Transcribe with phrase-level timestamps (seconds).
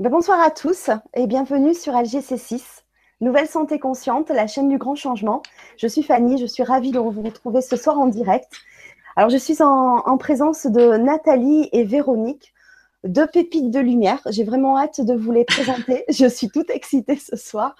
[0.00, 2.82] Ben, bonsoir à tous et bienvenue sur LGC6,
[3.20, 5.40] Nouvelle Santé Consciente, la chaîne du grand changement.
[5.76, 8.50] Je suis Fanny, je suis ravie de vous retrouver ce soir en direct.
[9.14, 12.52] Alors, je suis en, présence de Nathalie et Véronique,
[13.04, 14.18] deux pépites de lumière.
[14.30, 16.04] J'ai vraiment hâte de vous les présenter.
[16.08, 17.76] Je suis toute excitée ce soir.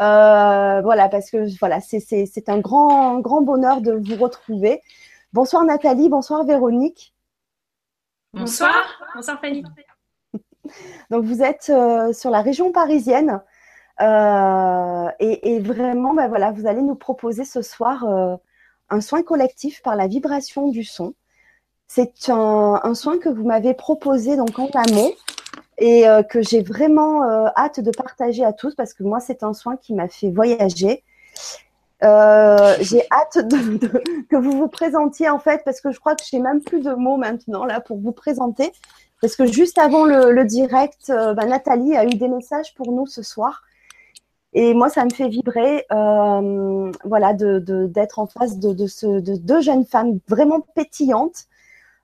[0.00, 4.80] Euh, voilà, parce que voilà, c'est un grand, grand bonheur de vous retrouver.
[5.32, 7.14] Bonsoir Nathalie, bonsoir Véronique.
[8.32, 8.84] Bonsoir,
[9.14, 9.62] bonsoir Fanny.
[11.10, 13.40] Donc, vous êtes euh, sur la région parisienne
[14.00, 18.36] euh, et, vraiment, ben voilà, vous allez nous proposer ce soir euh,
[18.90, 21.14] un soin collectif par la vibration du son.
[21.86, 25.12] C'est un, soin que vous m'avez proposé donc en amont
[25.78, 27.22] et que j'ai vraiment
[27.56, 31.04] hâte de partager à tous parce que moi, c'est un soin qui m'a fait voyager.
[32.00, 33.38] j'ai hâte
[34.30, 36.94] que vous vous présentiez en fait parce que je crois que j'ai même plus de
[36.94, 38.72] mots maintenant là pour vous présenter.
[39.20, 43.06] Parce que juste avant le, direct, euh, bah, Nathalie a eu des messages pour nous
[43.06, 43.62] ce soir.
[44.52, 48.72] Et moi, ça me fait vibrer, euh, voilà, d'être en face de,
[49.36, 51.46] deux jeunes femmes vraiment pétillantes,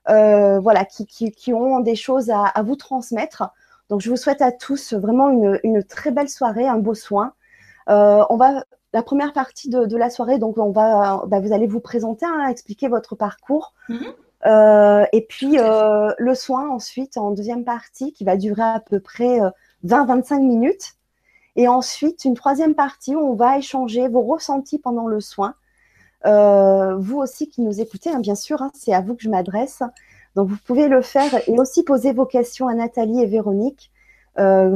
[0.09, 3.43] euh, voilà, qui, ont des choses à, vous transmettre.
[3.89, 7.33] Donc, je vous souhaite à tous vraiment une, très belle soirée, un beau soin.
[7.87, 11.79] on va la première partie de, la soirée, donc on va, bah, vous allez vous
[11.79, 13.73] présenter, hein, expliquer votre parcours.
[13.89, 14.13] Mm-hmm.
[14.45, 18.99] Euh, et puis euh, le soin ensuite en deuxième partie qui va durer à peu
[18.99, 19.39] près
[19.85, 20.93] 20-25 euh, minutes.
[21.55, 25.53] Et ensuite une troisième partie où on va échanger vos ressentis pendant le soin.
[26.23, 29.83] vous aussi qui nous écoutez, hein, bien sûr, hein, c'est à vous que je m'adresse.
[30.35, 33.91] Donc vous pouvez le faire et aussi poser vos questions à Nathalie et Véronique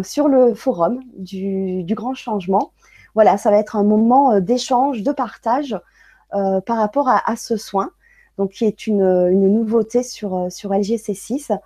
[0.04, 2.74] sur le forum du, Grand Changement.
[3.14, 5.80] Voilà, ça va être un moment d'échange, de partage
[6.32, 7.90] par rapport à ce soin
[8.38, 11.58] donc qui est une, une nouveauté sur, euh, sur LGC6.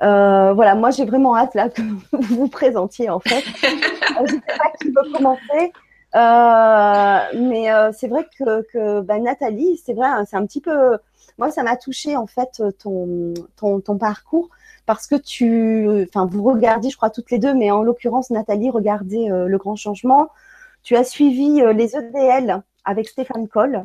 [0.00, 3.42] Euh, voilà, moi j'ai vraiment hâte là que vous vous présentiez en fait.
[3.62, 5.72] je ne sais pas qui veut commencer,
[6.14, 10.60] euh, mais euh, c'est vrai que, que bah, Nathalie, c'est vrai, hein, c'est un petit
[10.60, 10.98] peu,
[11.36, 14.48] moi ça m'a touché en fait ton, ton, ton, parcours
[14.86, 18.70] parce que tu, enfin vous regardez, je crois toutes les deux, mais en l'occurrence Nathalie
[18.70, 20.28] regardait euh, le grand changement.
[20.84, 23.84] Tu as suivi les EDL avec Stéphane Coll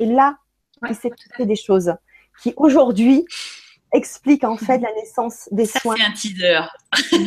[0.00, 0.38] et là
[0.88, 1.94] il s'est passé des choses
[2.42, 3.24] qui aujourd'hui
[3.92, 5.96] expliquent en fait la naissance des soins.
[5.96, 6.60] C'est un teaser.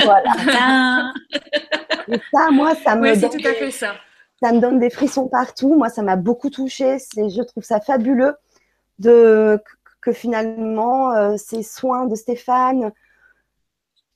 [0.04, 1.14] Voilà.
[2.08, 3.16] Et ça, moi, ça me.
[3.16, 3.96] donne tout à fait ça.
[4.42, 5.76] Ça me donne des frissons partout.
[5.76, 6.98] Moi, ça m'a beaucoup touchée.
[7.16, 8.36] Je trouve ça fabuleux
[9.00, 9.62] de
[10.02, 12.92] que finalement euh, ces soins de Stéphane,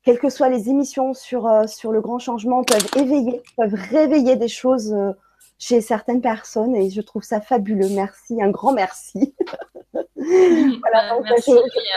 [0.03, 4.35] quelles que soient les émissions sur, euh, sur le grand changement, peuvent éveiller, peuvent réveiller
[4.35, 5.13] des choses euh,
[5.59, 7.89] chez certaines personnes et je trouve ça fabuleux.
[7.89, 9.35] Merci, un grand merci.
[9.93, 11.51] voilà, donc, merci,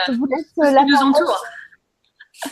[0.07, 1.25] je, vous laisse la parole.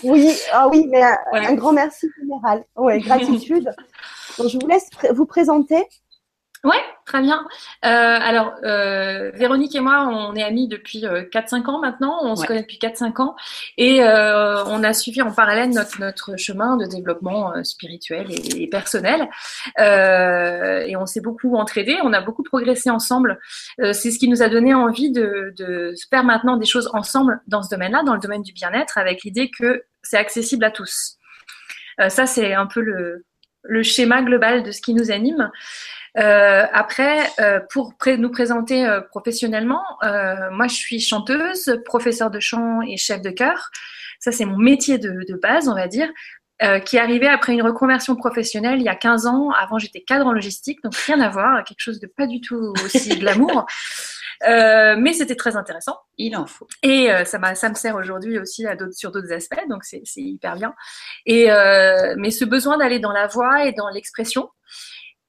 [0.04, 2.64] Oui, ah oui, mais un, grand merci général.
[2.76, 3.72] Oui, gratitude.
[4.38, 5.84] donc, je vous laisse vous présenter.
[6.66, 7.48] Ouais, très bien.
[7.86, 12.20] Euh, alors, euh, Véronique et moi, on est amis depuis 4-5 euh, ans maintenant.
[12.22, 13.36] On se connaît depuis 4-5 ans.
[13.78, 18.68] Et euh, on a suivi en parallèle notre, notre chemin de développement euh, spirituel et,
[18.68, 19.30] personnel.
[19.80, 21.98] Euh, et on s'est beaucoup entraidés.
[22.04, 23.40] On a beaucoup progressé ensemble.
[23.78, 27.64] c'est ce qui nous a donné envie de, de faire maintenant des choses ensemble dans
[27.64, 31.16] ce domaine-là, dans le domaine du bien-être, avec l'idée que c'est accessible à tous.
[32.10, 33.24] ça, c'est un peu le,
[33.64, 35.50] le schéma global de ce qui nous anime.
[36.18, 42.40] Euh, après, euh, pour nous présenter euh, professionnellement, euh, moi je suis chanteuse, professeure de
[42.40, 43.70] chant et chef de chœur.
[44.20, 46.10] Ça c'est mon métier de, de, base, on va dire,
[46.86, 49.52] qui est arrivé après une reconversion professionnelle il y a 15 ans.
[49.52, 52.74] Avant j'étais cadre en logistique, donc rien à voir, quelque chose de pas du tout
[52.84, 53.66] aussi glamour.
[54.48, 55.98] Euh, mais c'était très intéressant.
[56.18, 56.68] Il en faut.
[56.82, 60.22] Et euh, ça, ça me sert aujourd'hui aussi à sur d'autres aspects, donc c'est, c'est
[60.22, 60.74] hyper bien.
[61.26, 64.50] Et euh, mais ce besoin d'aller dans la voix et dans l'expression,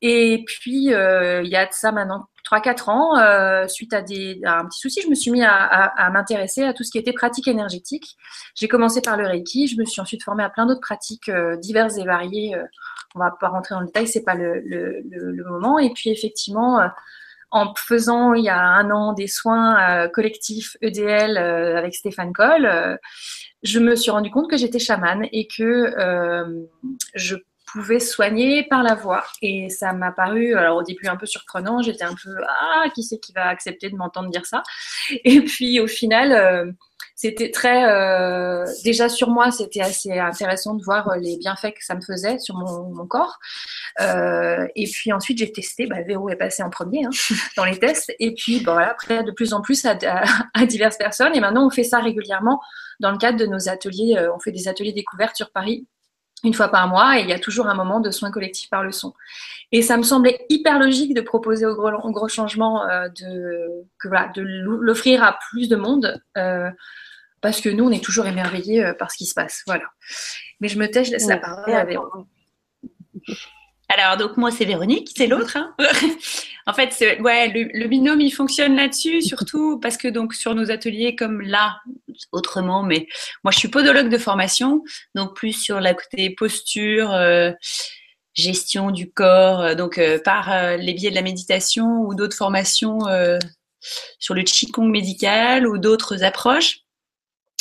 [0.02, 4.40] et puis, euh, il y a de ça maintenant 3-4 ans, euh, suite à, des,
[4.44, 6.90] à un petit souci, je me suis mis à, à, à m'intéresser à tout ce
[6.90, 8.16] qui était pratique énergétique.
[8.54, 11.56] J'ai commencé par le Reiki, je me suis ensuite formée à plein d'autres pratiques euh,
[11.56, 12.54] diverses et variées.
[12.54, 12.64] Euh,
[13.14, 15.78] on va pas rentrer dans le détail, c'est pas le, le, le, moment.
[15.78, 16.88] Et puis, effectivement, euh,
[17.50, 22.96] en faisant il y a un an des soins collectifs EDL avec Stéphane Coll,
[23.64, 25.92] je me suis rendu compte que j'étais chamane et que
[27.16, 27.34] je
[27.72, 29.24] pouvais soigner par la voix.
[29.42, 33.02] Et ça m'a paru, alors au début un peu surprenant, j'étais un peu, ah, qui
[33.02, 34.62] c'est qui va accepter de m'entendre dire ça?
[35.24, 36.70] Et puis au final, euh,
[37.14, 41.94] c'était très, euh, déjà sur moi, c'était assez intéressant de voir les bienfaits que ça
[41.94, 43.38] me faisait sur mon, corps.
[44.00, 47.10] Euh, et puis ensuite, j'ai testé, bah, Véro est passé en premier hein,
[47.56, 48.14] dans les tests.
[48.20, 50.24] Et puis bon, après, de plus en plus à, à,
[50.54, 51.34] à, diverses personnes.
[51.34, 52.60] Et maintenant, on fait ça régulièrement
[53.00, 54.16] dans le cadre de nos ateliers.
[54.34, 55.86] on fait des ateliers découvertes sur Paris
[56.44, 58.82] une fois par mois et il y a toujours un moment de soins collectifs par
[58.82, 59.14] le son.
[59.72, 64.08] Et ça me semblait hyper logique de proposer au gros, gros changement euh, de, que,
[64.08, 66.70] voilà, de l'offrir à plus de monde euh,
[67.40, 69.62] parce que nous, on est toujours émerveillés euh, par ce qui se passe.
[69.66, 69.84] Voilà.
[70.60, 72.28] Mais je me tais, je laisse la parole à Véronique.
[73.88, 75.56] Alors, donc moi, c'est Véronique, c'est l'autre.
[75.56, 75.74] Hein
[76.70, 81.16] en fait, ouais, le, binôme, il fonctionne là-dessus, surtout parce que donc sur nos ateliers,
[81.16, 81.80] comme là,
[82.30, 83.08] autrement, mais
[83.42, 84.84] moi, je suis podologue de formation,
[85.16, 87.50] donc plus sur la côté posture, euh,
[88.34, 93.00] gestion du corps, euh, donc euh, par les biais de la méditation ou d'autres formations
[94.18, 96.80] sur le qigong médical ou d'autres approches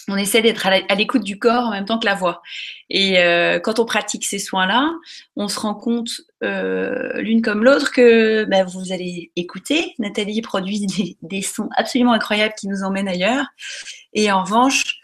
[0.10, 2.42] on essaie d'être à l'écoute du corps en même temps que la voix.
[2.90, 4.92] Et euh, quand on pratique ces soins-là,
[5.36, 9.94] on se rend compte euh, l'une comme l'autre que bah, vous allez écouter.
[10.00, 10.88] Nathalie produit
[11.22, 13.46] des, sons absolument incroyables qui nous emmènent ailleurs.
[14.14, 14.96] Et en revanche,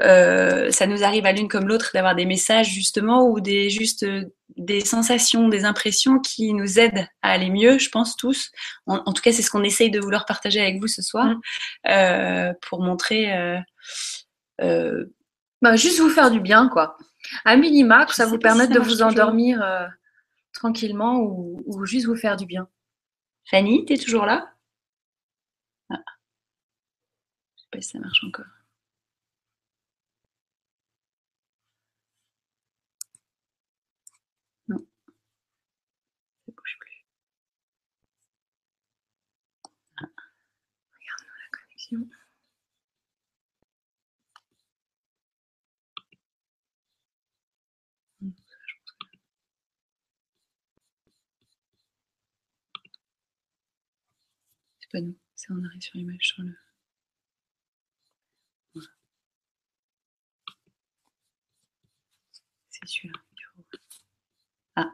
[0.00, 4.06] euh, ça nous arrive à l'une comme l'autre d'avoir des messages justement ou des juste
[4.56, 8.50] des sensations, des impressions qui nous aident à aller mieux, je pense tous.
[8.86, 11.36] En, tout cas, c'est ce qu'on essaye de vouloir partager avec vous ce soir
[11.84, 12.52] mmh.
[12.62, 13.60] pour montrer
[14.60, 15.06] euh,
[15.62, 16.96] bah, juste vous faire du bien, quoi.
[17.44, 19.86] À minima, que ça vous permette de vous endormir euh,
[20.52, 22.68] tranquillement ou, juste vous faire du bien.
[23.50, 24.54] Fanny, tu es toujours là?
[25.90, 26.02] Ah.
[27.56, 28.46] Je sais pas si ça marche encore.
[34.68, 34.78] Non.
[36.46, 37.04] Ça bouge plus.
[40.00, 40.06] Ah.
[40.92, 42.17] Regarde la connexion.
[55.34, 55.46] C'est
[55.80, 56.54] sur l'image sur le.
[58.74, 58.88] Voilà.
[62.68, 63.18] C'est celui-là.
[64.76, 64.92] Ah.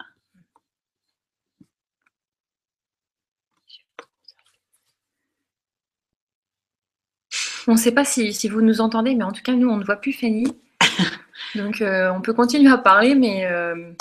[7.67, 9.77] On ne sait pas si, si, vous nous entendez, mais en tout cas, nous, on
[9.79, 10.45] ne voit plus Fanny.
[11.55, 13.93] Donc, euh, on peut continuer à parler, mais, euh,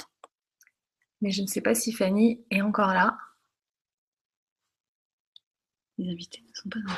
[1.22, 3.18] mais je ne sais pas si Fanny est encore là.
[6.04, 6.94] Les invités ne sont pas dans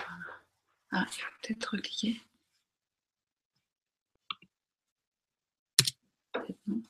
[0.92, 2.20] Ah, il faut peut-être recliquer.
[6.34, 6.82] Peut-être non.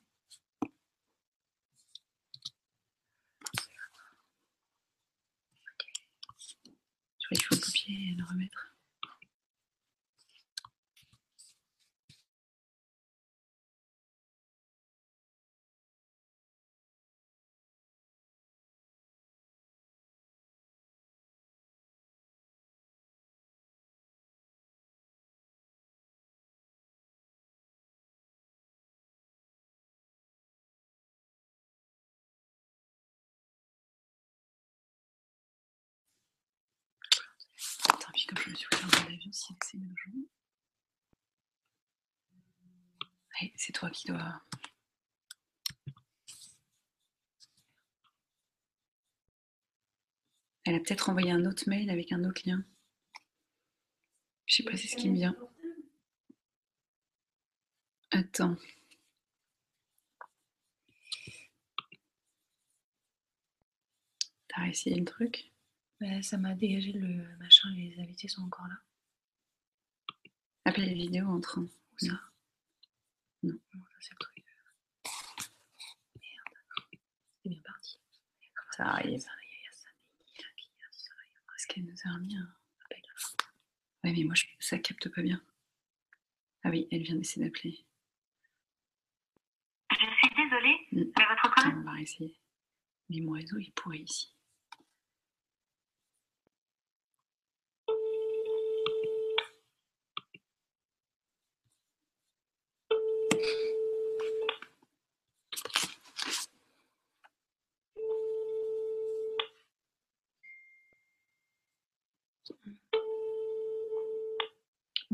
[7.20, 8.75] Je crois qu'il faut copier et le remettre.
[43.56, 44.42] C'est toi qui dois.
[50.66, 52.64] Elle a peut-être envoyé un autre mail avec un autre lien.
[54.46, 55.36] Je sais pas si c'est ce qui me vient.
[58.12, 58.56] Attends.
[64.48, 65.52] T'as réessayé le truc?
[66.00, 68.76] Bah, ça m'a dégagé le machin, les invités sont encore là.
[70.66, 71.62] Appelez les vidéos en train.
[71.62, 72.20] Ou ça
[73.44, 73.54] Non.
[73.72, 74.44] ça c'est le truc.
[76.16, 76.56] Merde.
[77.44, 78.00] C'est bien parti.
[78.76, 79.24] Ça arrive.
[81.56, 82.50] Est-ce qu'elle nous a remis un
[82.84, 83.02] appel
[84.04, 84.46] Ouais, mais moi, je...
[84.60, 85.42] ça capte pas bien.
[86.64, 87.86] Ah oui, elle vient d'essayer d'appeler.
[89.92, 91.12] Je suis désolée, mm.
[91.18, 91.78] mais votre collègue...
[91.78, 92.40] On va essayer.
[93.10, 94.35] Mais mon réseau, il pourrait ici.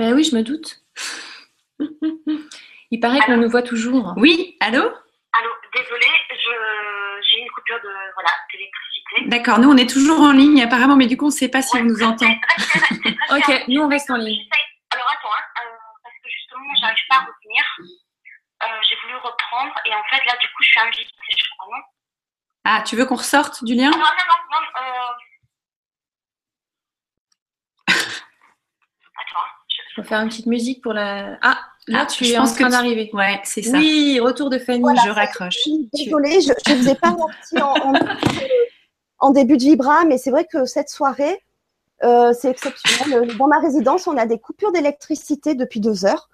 [0.02, 0.82] Ben oui, je me doute.
[2.90, 4.16] Il paraît qu'on nous voit toujours.
[4.18, 4.82] Oui, allô?
[4.82, 6.12] Allô, désolée,
[7.22, 9.30] j'ai une coupure de voilà, d'électricité.
[9.30, 11.62] D'accord, nous on est toujours en ligne apparemment, mais du coup on ne sait pas
[11.62, 12.26] si on nous entend.
[13.30, 14.44] ok, nous on reste en ligne.
[14.90, 17.64] Alors attends, hein, euh, parce que justement j'arrive pas à revenir.
[18.64, 21.06] Euh, j'ai voulu reprendre et en fait là du coup je suis invitée,
[21.38, 21.84] je crois, non?
[22.66, 23.92] Ah, tu veux qu'on ressorte du lien?
[23.92, 24.62] Non, non, non, non.
[24.82, 25.14] Euh...
[29.96, 31.38] Je vais faire une petite musique pour la.
[31.42, 31.58] Ah
[31.88, 33.10] Là, tu es en train d'arriver.
[33.14, 33.78] Ouais, c'est ça.
[33.78, 35.58] Oui, retour de Fanny, je raccroche.
[35.94, 37.94] Désolée, je ne vous ai pas menti en,
[39.20, 41.44] en, début de Vibra, mais c'est vrai que cette soirée,
[42.04, 43.36] euh, c'est exceptionnel.
[43.38, 46.30] Dans ma résidence, on a des coupures d'électricité depuis deux heures.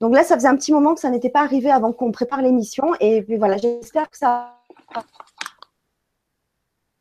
[0.00, 2.42] Donc là, ça faisait un petit moment que ça n'était pas arrivé avant qu'on prépare
[2.42, 2.94] l'émission.
[3.00, 4.58] Et puis voilà, j'espère que ça.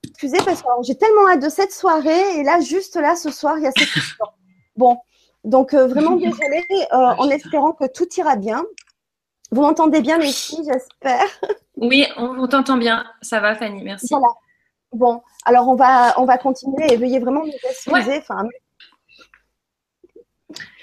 [0.07, 2.39] Excusez, parce que j'ai tellement hâte de cette soirée.
[2.39, 3.89] Et là, juste là, ce soir, il y a cette.
[4.77, 4.99] Bon,
[5.43, 8.63] donc euh, vraiment désolée, euh, en espérant que tout ira bien.
[9.51, 11.27] Vous m'entendez bien, les filles, j'espère.
[11.77, 13.05] Oui, on, t'entend bien.
[13.23, 14.07] Ça va, Fanny, merci.
[14.11, 14.27] Voilà.
[14.93, 18.19] Bon, alors on va, on va continuer et veuillez vraiment nous excuser.
[18.19, 18.45] Enfin,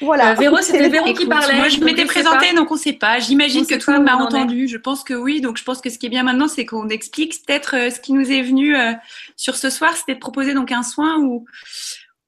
[0.00, 0.33] voilà.
[0.33, 1.57] Euh, Véro, c'était Véro qui parlait.
[1.57, 3.19] Moi, je m'étais présentée, donc on ne sait pas.
[3.19, 4.69] J'imagine que tout le monde m'a entendu.
[4.69, 5.41] Je pense que oui.
[5.41, 8.00] Donc, je pense que ce qui est bien maintenant, c'est qu'on explique peut-être euh, ce
[8.00, 8.93] qui nous est venu euh,
[9.37, 9.97] sur ce soir.
[9.97, 11.45] C'était de proposer donc un soin où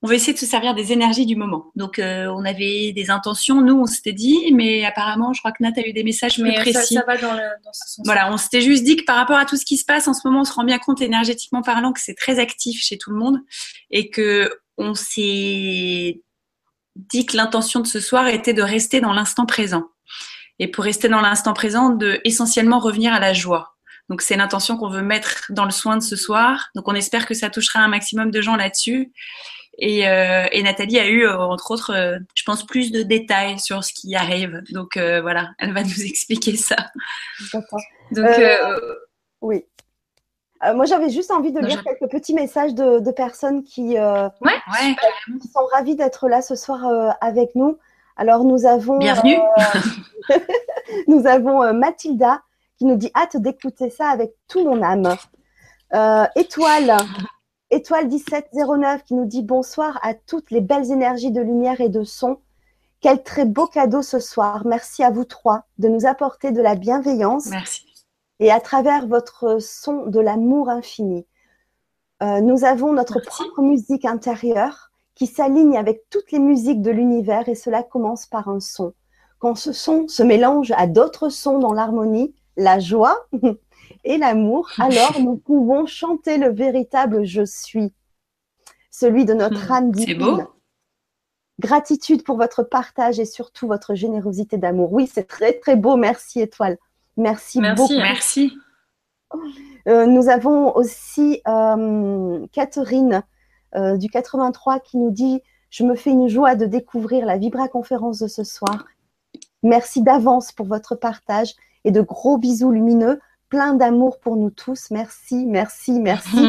[0.03, 1.71] on va essayer de se servir des énergies du moment.
[1.75, 5.73] Donc, on avait des intentions, nous, on s'était dit, mais apparemment, je crois que Nat
[5.77, 6.95] a eu des messages plus précis.
[6.95, 8.05] Ça, va dans, le, dans ce sens.
[8.05, 10.13] Voilà, on s'était juste dit que par rapport à tout ce qui se passe en
[10.13, 13.11] ce moment, on se rend bien compte énergétiquement parlant que c'est très actif chez tout
[13.11, 13.37] le monde
[13.91, 16.23] et que on s'est
[16.95, 19.85] dit que l'intention de ce soir était de rester dans l'instant présent.
[20.59, 23.75] Et pour rester dans l'instant présent, de essentiellement revenir à la joie.
[24.09, 26.69] Donc c'est l'intention qu'on veut mettre dans le soin de ce soir.
[26.75, 29.11] Donc on espère que ça touchera un maximum de gens là-dessus.
[29.83, 33.57] Et, euh, et, Nathalie a eu, euh, entre autres, euh, je pense, plus de détails
[33.57, 34.61] sur ce qui arrive.
[34.71, 36.75] Donc voilà, elle va nous expliquer ça.
[37.51, 37.81] D'accord.
[38.11, 38.27] Donc
[39.41, 39.65] oui.
[40.75, 45.95] Moi, j'avais juste envie de lire quelques petits messages de, personnes qui, qui, sont ravies
[45.95, 47.79] d'être là ce soir avec nous.
[48.15, 48.99] Alors, nous avons.
[48.99, 49.39] Bienvenue.
[51.07, 52.43] nous avons Mathilda
[52.77, 55.15] qui nous dit hâte d'écouter ça avec tout mon âme.
[56.35, 56.97] Étoile.
[57.71, 62.03] Étoile 1709 qui nous dit bonsoir à toutes les belles énergies de lumière et de
[62.03, 62.37] son.
[62.99, 64.65] Quel très beau cadeau ce soir.
[64.65, 67.47] Merci à vous trois de nous apporter de la bienveillance.
[67.47, 67.91] Merci
[68.41, 71.25] et à travers votre son de l'amour infini.
[72.23, 77.47] Euh, nous avons notre propre musique intérieure qui s'aligne avec toutes les musiques de l'univers
[77.47, 78.93] et cela commence par un son.
[79.37, 83.27] Quand ce son se mélange à d'autres sons dans l'harmonie, la joie
[84.03, 87.93] et l'amour, alors nous pouvons chanter le véritable je suis,
[88.89, 89.73] celui de notre hmm.
[89.73, 90.07] âme divine.
[90.07, 90.41] C'est beau.
[91.59, 94.91] Gratitude pour votre partage et surtout votre générosité d'amour.
[94.93, 95.95] Oui, c'est très très beau.
[95.95, 96.77] Merci étoile.
[97.17, 97.93] Merci, beaucoup.
[97.93, 98.51] Merci.
[99.87, 103.23] Euh, nous avons aussi euh, Catherine
[103.75, 107.67] euh, du 83 qui nous dit Je me fais une joie de découvrir la Vibra
[107.67, 108.85] conférence de ce soir.
[109.63, 111.53] Merci d'avance pour votre partage
[111.83, 113.19] et de gros bisous lumineux,
[113.51, 114.89] plein d'amour pour nous tous.
[114.89, 116.47] Merci, merci, merci.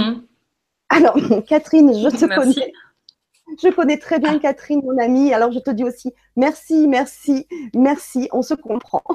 [0.88, 1.16] Alors,
[1.47, 2.73] Catherine, je te connais.
[3.62, 5.35] Je connais très bien Catherine, mon amie.
[5.35, 8.30] Alors, je te dis aussi merci, merci, merci.
[8.32, 9.02] On se comprend.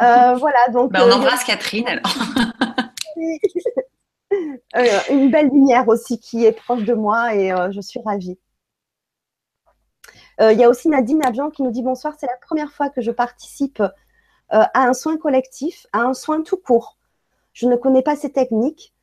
[0.00, 0.90] Euh, voilà, donc.
[0.90, 2.02] Bah, on euh, embrasse Catherine alors.
[4.74, 8.38] Euh, une belle lumière aussi qui est proche de moi et je suis ravie.
[10.40, 13.02] Il y a aussi Nadine Avian qui nous dit bonsoir, c'est la première fois que
[13.02, 13.82] je participe
[14.50, 16.96] à un soin collectif, à un soin tout court.
[17.52, 18.94] Je ne connais pas ces techniques,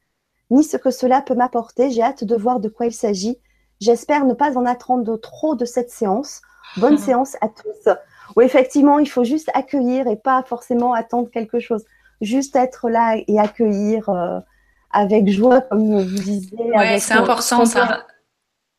[0.49, 1.89] ni ce que cela peut m'apporter.
[1.89, 3.37] J'ai hâte de voir de quoi il s'agit.
[3.79, 6.41] J'espère ne pas en attendre trop de cette séance.
[6.77, 7.89] Bonne séance à tous
[8.35, 11.83] où effectivement, il faut juste accueillir et pas forcément attendre quelque chose.
[12.21, 14.39] Juste être là et accueillir euh,
[14.91, 16.57] avec joie, comme vous disiez.
[16.75, 18.05] Ouais, c'est important ça.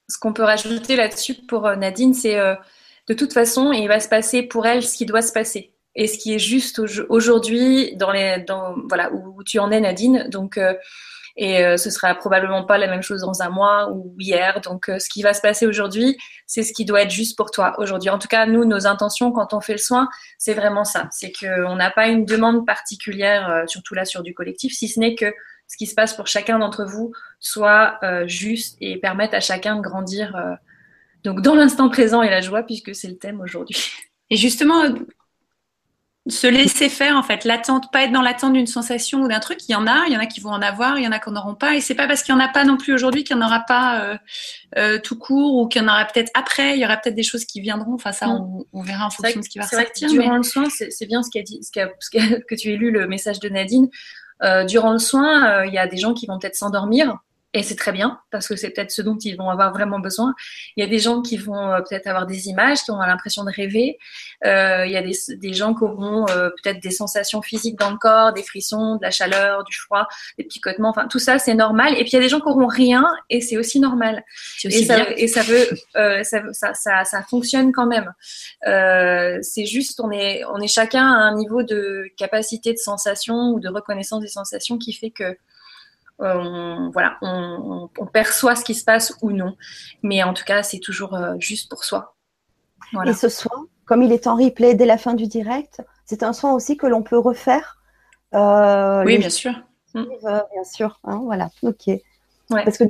[0.08, 2.54] Ce qu'on peut rajouter là-dessus pour euh, Nadine, c'est euh,
[3.08, 6.06] de toute façon, il va se passer pour elle ce qui doit se passer et
[6.06, 10.26] ce qui est juste aujourd'hui dans les, dans, voilà, où tu en es, Nadine.
[10.30, 10.58] Donc,
[11.36, 14.60] et euh, ce sera probablement pas la même chose dans un mois ou hier.
[14.60, 17.50] Donc, euh, ce qui va se passer aujourd'hui, c'est ce qui doit être juste pour
[17.50, 18.10] toi aujourd'hui.
[18.10, 20.08] En tout cas, nous, nos intentions quand on fait le soin,
[20.38, 21.08] c'est vraiment ça.
[21.10, 25.00] C'est qu'on n'a pas une demande particulière, euh, surtout là sur du collectif, si ce
[25.00, 25.32] n'est que
[25.68, 29.80] ce qui se passe pour chacun d'entre vous soit juste et permette à chacun de
[29.80, 30.36] grandir.
[31.24, 33.78] donc, dans l'instant présent et la joie, puisque c'est le thème aujourd'hui.
[34.28, 34.82] Et justement,
[36.28, 37.44] se laisser faire en fait.
[37.44, 39.58] L'attente pas être dans l'attente d'une sensation ou d'un truc.
[39.68, 41.12] Il y en a il y en a qui vont en avoir il y en
[41.12, 41.74] a qui n'en auront pas.
[41.74, 43.46] Et c'est pas parce qu'il y en a pas non plus aujourd'hui qu'il n'y en
[43.46, 44.16] aura pas euh,
[44.78, 46.76] euh, tout court ou qu'il y en aura peut-être après.
[46.76, 47.94] Il y aura peut-être des choses qui viendront.
[47.94, 48.64] Enfin ça mm.
[48.72, 51.30] on, verra en fonction de ce qui va sortir durant le soin c'est bien ce
[51.30, 51.70] qu'a dit ce
[52.48, 53.88] que tu as lu le message de Nadine.
[54.44, 57.16] Euh, durant le soin il y a des gens qui vont peut-être s'endormir
[57.54, 60.34] et c'est très bien parce que c'est peut-être ce dont ils vont avoir vraiment besoin.
[60.76, 63.44] Il y a des gens qui vont euh, peut-être avoir des images, qui ont l'impression
[63.44, 63.98] de rêver.
[64.46, 67.90] Euh, il y a des, des gens qui auront euh, peut-être des sensations physiques dans
[67.90, 70.88] le corps, des frissons, de la chaleur, du froid, des picotements.
[70.88, 71.92] Enfin, tout ça, c'est normal.
[71.98, 74.24] Et puis il y a des gens qui auront rien et c'est aussi normal.
[74.64, 78.12] Aussi et, ça, et ça veut, euh, ça, ça, ça, ça, fonctionne quand même.
[78.66, 83.50] Euh, c'est juste, on est, on est chacun à un niveau de capacité de sensation
[83.50, 85.36] ou de reconnaissance des sensations qui fait que
[86.18, 89.56] on, voilà, on, on, perçoit ce qui se passe ou non.
[90.02, 92.14] Mais en tout cas, c'est toujours euh, juste pour soi.
[92.92, 93.10] Voilà.
[93.10, 96.32] Et ce soin, comme il est en replay dès la fin du direct, c'est un
[96.32, 97.78] soin aussi que l'on peut refaire.
[98.34, 99.52] Euh, oui, bien sûr.
[99.96, 101.00] Euh, bien sûr.
[101.04, 101.50] Hein, voilà.
[101.62, 101.86] Ok.
[101.86, 102.64] Ouais.
[102.64, 102.84] Parce que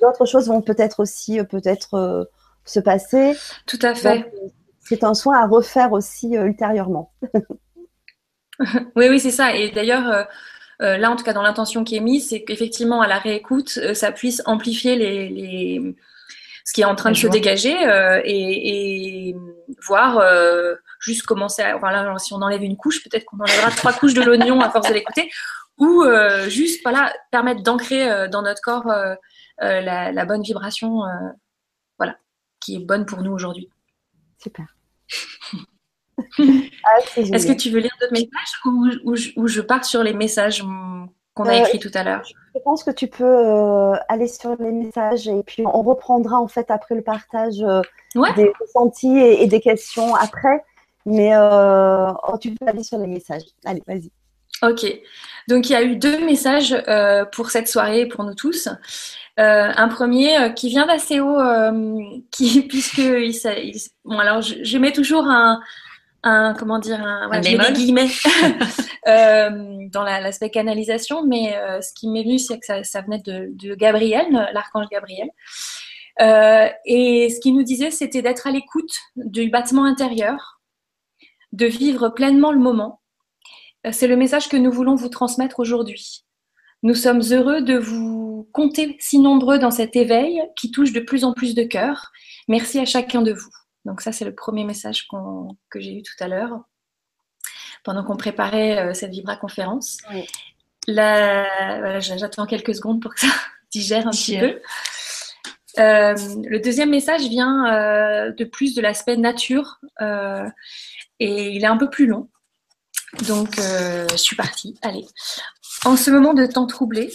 [0.00, 2.28] d'autres choses vont peut-être aussi peut-être
[2.64, 3.36] se passer.
[3.66, 4.32] Tout à fait.
[4.80, 7.12] C'est un soin à refaire aussi ultérieurement.
[8.96, 9.54] oui, oui, c'est ça.
[9.54, 10.26] Et d'ailleurs,
[10.82, 13.78] euh, là, en tout cas, dans l'intention qui est mise, c'est qu'effectivement, à la réécoute,
[13.78, 15.96] euh, ça puisse amplifier les, les,
[16.64, 19.36] ce qui est en train de se dégager euh, et, et,
[19.86, 20.22] voir
[21.00, 21.76] juste commencer à.
[21.76, 24.70] Enfin, là, si on enlève une couche, peut-être qu'on enlèvera trois couches de l'oignon à
[24.70, 25.30] force de l'écouter,
[25.78, 26.04] ou
[26.48, 28.92] juste voilà, permettre d'ancrer dans notre corps
[29.58, 31.02] la, la, bonne vibration
[31.98, 32.16] voilà,
[32.60, 33.68] qui est bonne pour nous aujourd'hui.
[34.42, 34.66] Super.
[36.38, 40.12] Ah, Est-ce que tu veux lire d'autres messages ou, ou, ou, je pars sur les
[40.12, 40.62] messages
[41.34, 42.22] qu'on a écrits euh, tout à l'heure?
[42.54, 46.48] Je pense que tu peux euh, aller sur les messages et puis on reprendra en
[46.48, 47.82] fait après le partage euh,
[48.14, 48.32] ouais.
[48.34, 50.64] des ressentis et, et, des questions après.
[51.04, 53.44] Mais oh, tu peux aller sur les messages.
[53.64, 54.10] Allez, vas-y.
[54.62, 54.84] Ok.
[55.48, 56.74] Donc il y a eu deux messages
[57.32, 58.68] pour cette soirée pour nous tous.
[59.38, 61.38] Euh, un premier qui vient d'assez haut,
[62.32, 65.60] qui puisque il, il, bon alors je, je mets toujours un
[66.26, 68.08] un comment dire un, ouais, un guillemets.
[69.08, 73.02] Euh, dans l'aspect la, canalisation mais euh, ce qui m'est venu c'est que ça, ça,
[73.02, 75.28] venait de, de Gabriel l'archange Gabriel.
[76.20, 80.60] Euh, et ce qu'il nous disait c'était d'être à l'écoute du battement intérieur
[81.52, 83.00] de vivre pleinement le moment.
[83.92, 86.24] C'est le message que nous voulons vous transmettre aujourd'hui.
[86.82, 91.22] Nous sommes heureux de vous compter si nombreux dans cet éveil qui touche de plus
[91.22, 92.10] en plus de cœurs
[92.48, 93.50] merci à chacun de vous
[93.86, 95.16] donc ça, c'est le premier message qu
[95.70, 96.60] que j'ai eu tout à l'heure
[97.84, 99.98] pendant qu'on préparait euh, cette Vibra conférence.
[100.12, 100.26] Oui.
[100.88, 103.28] Voilà, J'attends quelques secondes pour que ça
[103.70, 104.60] digère un petit peu.
[105.78, 109.78] Euh, le deuxième message vient euh, de plus de l'aspect nature
[111.20, 112.28] et il est un peu plus long.
[113.28, 114.74] Donc, je suis partie.
[114.82, 115.06] Allez.
[115.84, 117.12] En ce moment de temps troublé,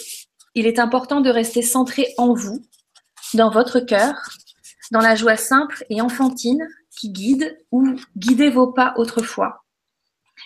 [0.56, 2.66] il est important de rester centré en vous,
[3.34, 4.16] dans votre cœur,
[4.92, 9.64] dans la joie simple et enfantine qui guide ou guidez vos pas autrefois.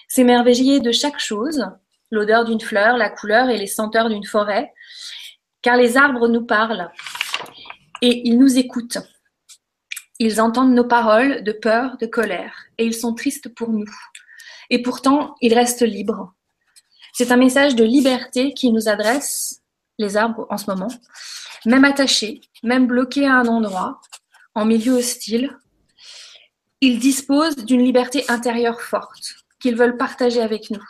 [0.08, 1.66] S'émerveiller de chaque chose,
[2.12, 4.72] l'odeur d'une fleur, la couleur et les senteurs d'une forêt,
[5.62, 6.92] car les arbres nous parlent
[8.02, 9.00] et ils nous écoutent.
[10.20, 13.90] Ils entendent nos paroles de peur, de colère, et ils sont tristes pour nous.
[14.70, 16.34] Et pourtant, ils restent libres.
[17.14, 19.62] C'est un message de liberté qui nous adresse,
[19.98, 20.90] les arbres en ce moment,
[21.66, 24.00] même attachés, même bloqués à un endroit,
[24.56, 25.58] en milieu hostile,
[26.82, 30.84] ils disposent d'une liberté intérieure forte qu'ils veulent partager avec nous.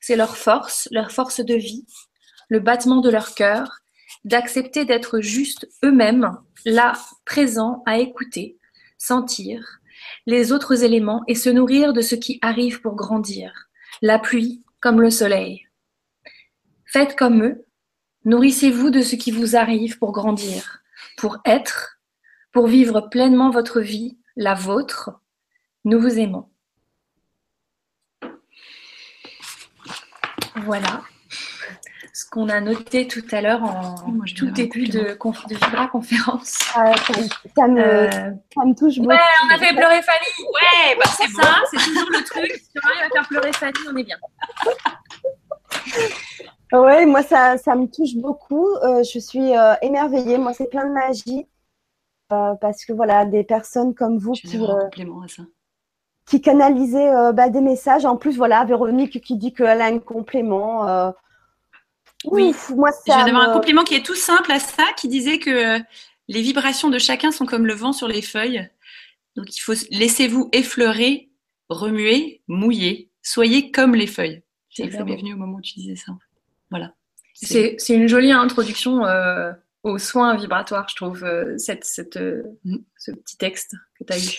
[0.00, 1.86] C'est leur force, leur force de vie,
[2.48, 3.80] le battement de leur cœur,
[4.24, 6.92] d'accepter d'être juste eux-mêmes, là,
[7.24, 8.58] présents, à écouter,
[8.98, 9.80] sentir
[10.26, 13.68] les autres éléments et se nourrir de ce qui arrive pour grandir,
[14.00, 15.66] la pluie comme le soleil.
[16.84, 17.64] Faites comme eux,
[18.24, 20.82] nourrissez-vous de ce qui vous arrive pour grandir,
[21.16, 21.98] pour être
[22.52, 25.10] pour vivre pleinement votre vie, la vôtre.
[25.84, 26.48] Nous vous aimons.
[30.64, 31.02] Voilà
[32.12, 35.88] ce qu'on a noté tout à l'heure en Moi, tout début de, conf, de Vibra
[35.88, 36.58] conférence.
[36.74, 36.92] Ah,
[37.56, 39.08] ça, me, euh, ça, me, touche beaucoup.
[39.08, 40.46] Ouais, on a fait pleurer Fanny.
[40.52, 42.52] Ouais, bah, c'est ça, c'est toujours le truc.
[42.52, 44.18] Si on arrive à faire pleurer Fanny, on est bien.
[46.72, 48.68] Ouais, moi ça, ça me touche beaucoup.
[48.82, 50.38] Euh, je suis euh, émerveillée.
[50.38, 51.46] Moi, c'est plein de magie.
[52.32, 54.88] Euh, parce que voilà, des personnes comme vous qui, euh,
[56.26, 58.04] qui canalisaient euh, bah, des messages.
[58.06, 60.88] En plus, voilà, Véronique qui dit qu'elle a un complément.
[60.88, 61.10] Euh,
[62.24, 63.00] oui, ouf, moi ça.
[63.06, 63.50] Je viens d'avoir me...
[63.50, 65.78] un complément qui est tout simple à ça, qui disait que
[66.28, 68.70] les vibrations de chacun sont comme le vent sur les feuilles.
[69.36, 71.30] Donc il faut laissez-vous effleurer,
[71.68, 73.10] remuer, mouiller.
[73.22, 74.42] Soyez comme les feuilles.
[74.70, 76.12] C'est ça m'est venu au moment où tu disais ça.
[76.70, 76.94] Voilà.
[77.34, 82.76] C'est une jolie introduction euh, aux soins vibratoires, je trouve, euh, cette, cette, euh, mm.
[82.96, 84.38] ce petit texte que tu as eu.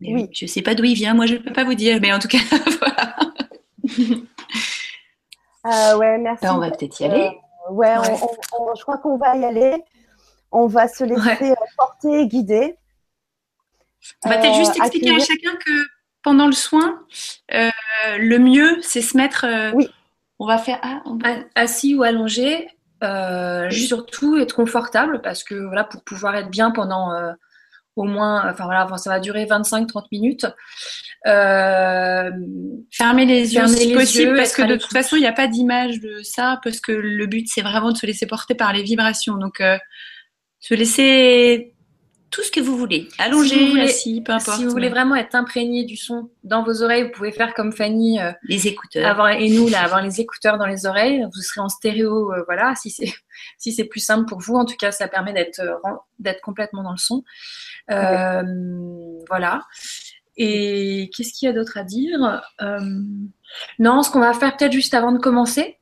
[0.00, 0.28] Mais oui.
[0.32, 2.12] Je ne sais pas d'où il vient, moi je ne peux pas vous dire, mais
[2.12, 2.38] en tout cas,
[2.80, 3.16] voilà.
[5.66, 6.44] euh, ouais, merci.
[6.44, 7.30] Ben, on va peut-être y aller.
[7.70, 7.94] ouais,
[8.76, 9.82] je crois qu'on va y aller.
[10.50, 12.76] On va se laisser porter et guider.
[14.24, 15.86] On va peut-être juste expliquer à chacun que
[16.22, 17.02] pendant le soin,
[17.50, 19.46] le mieux, c'est se mettre.
[19.74, 19.88] oui.
[20.40, 21.02] On va faire ah,
[21.54, 22.68] assis ou allongé.
[23.70, 27.10] Surtout être confortable parce que voilà pour pouvoir être bien pendant
[27.96, 30.46] au moins, enfin voilà, ça va durer 25-30 minutes.
[31.26, 32.30] Euh,
[32.90, 36.00] fermer les yeux si possible, parce que de toute façon, il n'y a pas d'image
[36.00, 39.36] de ça, parce que le but, c'est vraiment de se laisser porter par les vibrations.
[39.36, 39.78] Donc, euh,
[40.58, 41.73] se laisser
[42.34, 43.08] tout ce que vous voulez.
[43.18, 44.58] Allongé, si peu importe.
[44.58, 47.72] Si vous voulez vraiment être imprégné du son dans vos oreilles, vous pouvez faire comme
[47.72, 48.20] Fanny.
[48.20, 49.08] Euh, les écouteurs.
[49.08, 51.24] Avoir, et nous, là, avoir les écouteurs dans les oreilles.
[51.32, 53.12] Vous serez en stéréo, voilà, si c'est
[53.58, 54.56] si c'est plus simple pour vous.
[54.56, 55.62] En tout cas, ça permet d'être
[56.18, 57.22] d'être complètement dans le son.
[57.92, 58.42] Euh,
[59.28, 59.62] voilà.
[60.36, 62.42] Et qu'est-ce qu'il y a d'autre à dire?
[62.60, 62.80] Euh,
[63.78, 65.78] Non, ce qu'on va faire peut-être juste avant de commencer,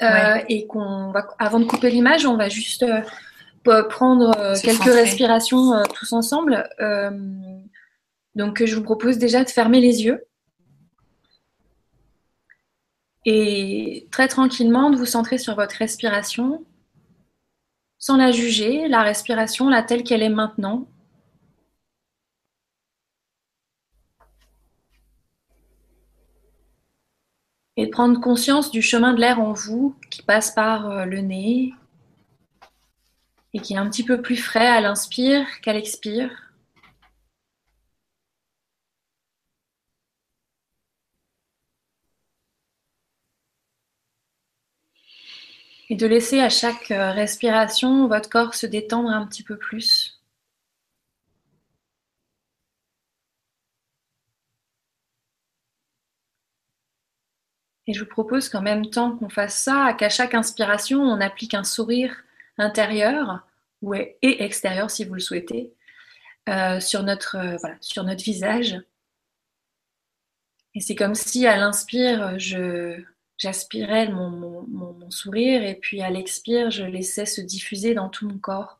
[0.00, 2.84] euh, et qu'on va, avant de couper l'image, on va juste
[3.88, 6.68] prendre quelques respirations tous ensemble.
[8.34, 10.24] donc, je vous propose déjà de fermer les yeux.
[13.24, 16.64] Et très tranquillement de vous centrer sur votre respiration
[17.98, 20.86] sans la juger, la respiration, la telle qu'elle est maintenant,
[27.76, 31.74] et prendre conscience du chemin de l'air en vous qui passe par euh, le nez
[33.56, 36.30] et qui est un petit peu plus frais à l'inspire qu'à l'expire.
[45.88, 50.20] Et de laisser à chaque euh, respiration votre corps se détendre un petit peu plus.
[57.86, 61.54] Et je vous propose qu'en même temps qu'on fasse ça, qu'à chaque inspiration, on applique
[61.54, 62.25] un sourire
[62.58, 63.46] intérieur
[63.82, 65.72] ou et extérieur si vous le souhaitez
[66.48, 68.80] euh, sur, notre, euh, sur notre visage.
[70.74, 72.38] Et c'est comme si à l'inspire,
[73.38, 78.28] j'aspirais mon, mon, mon, sourire et puis à l'expire, je laissais se diffuser dans tout
[78.28, 78.78] mon corps.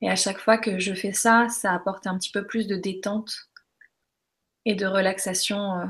[0.00, 2.76] Et à chaque fois que je fais ça, ça apporte un petit peu plus de
[2.76, 3.48] détente
[4.64, 5.86] et de relaxation euh,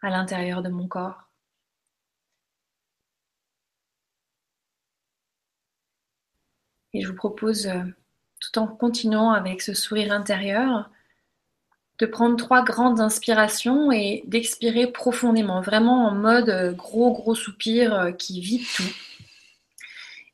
[0.00, 1.23] à l'intérieur de mon corps.
[6.94, 7.82] Et je vous propose, euh,
[8.40, 10.90] tout en continuant avec ce sourire intérieur,
[11.98, 17.94] de prendre trois grandes inspirations et d'expirer profondément, vraiment en mode euh, gros gros soupir
[17.94, 18.82] euh, qui vide tout.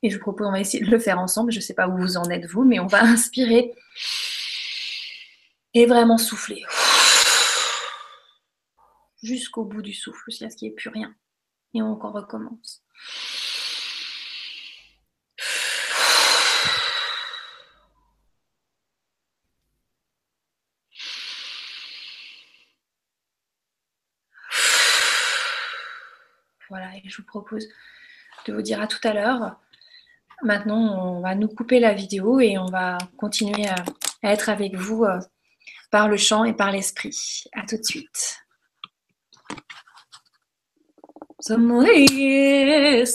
[0.02, 1.52] Et je vous propose, on va essayer de le faire ensemble.
[1.52, 3.74] Je ne sais pas où vous en êtes vous, mais on va inspirer
[5.74, 6.64] et vraiment souffler
[9.22, 11.14] jusqu'au bout du souffle, jusqu'à ce qu'il n'y ait plus rien.
[11.74, 12.82] Et on recommence.
[26.70, 27.66] Voilà, et je vous propose
[28.46, 29.58] de vous dire à tout à l'heure.
[30.42, 33.74] Maintenant, on va nous couper la vidéo et on va continuer à,
[34.22, 35.18] être avec vous euh,
[35.90, 37.44] par le chant et par l'esprit.
[37.52, 38.38] À tout de suite.
[41.40, 43.06] Samoye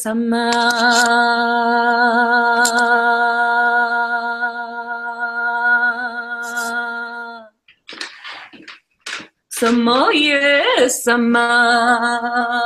[10.89, 12.64] sama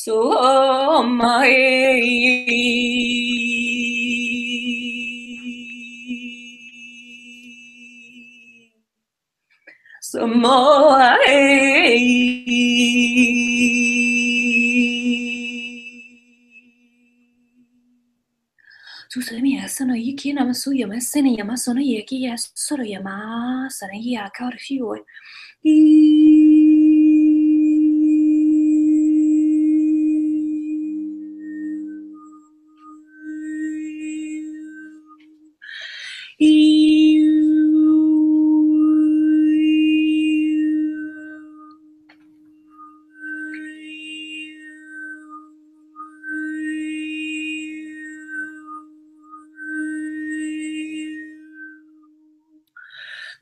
[0.00, 1.60] Somae.
[10.00, 11.20] Somae.
[19.08, 24.56] Susemiya sono yiki nama suyama sene yama sono yeki ya soro yama sana yaka or
[24.58, 25.04] fioi.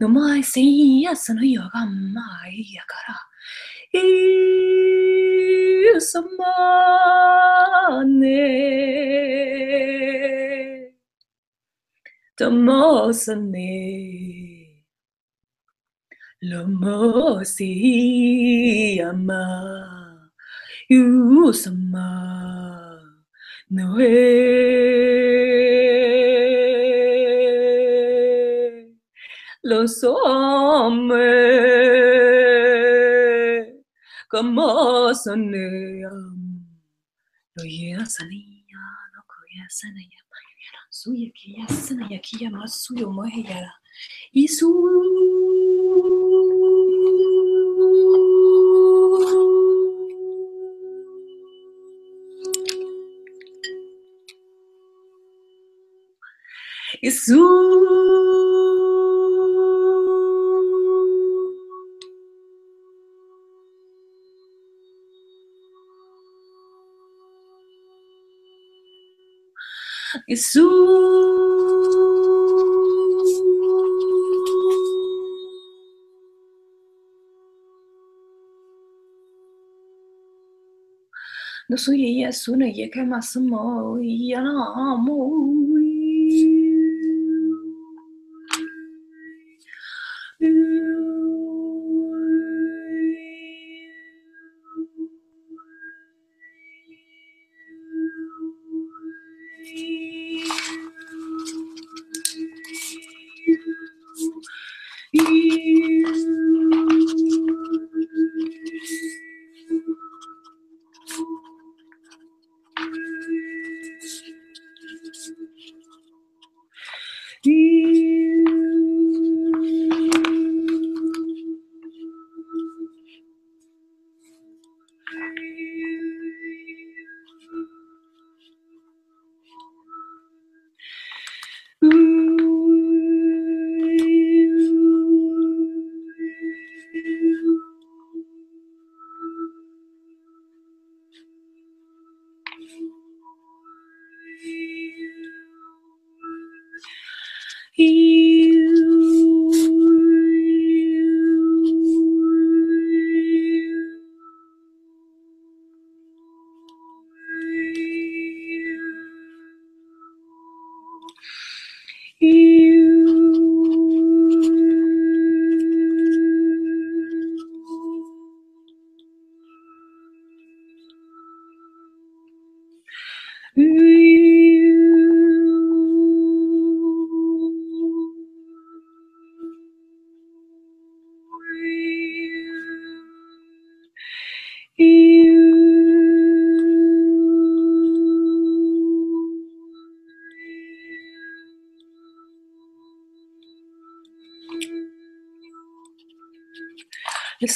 [0.01, 2.23] の前せいやその夜が前
[2.73, 3.15] やから。
[4.01, 4.05] い
[5.83, 8.29] ゆさまね。
[12.37, 14.49] ともさね。
[16.41, 20.31] lo mo si ama
[20.89, 22.97] yu sama
[23.71, 25.28] no e
[29.69, 31.29] los hombres
[34.31, 36.67] como sonean.
[37.55, 38.81] Lo yasaniya,
[39.13, 40.21] no koyasanaya,
[40.91, 43.75] suya kiyasanaya, kiyama suyo moheyara.
[44.33, 44.69] Y su
[57.03, 57.88] Isso
[70.29, 70.61] 耶稣，
[81.69, 82.91] 耶稣耶稣，耶
[83.23, 85.68] sou je ia.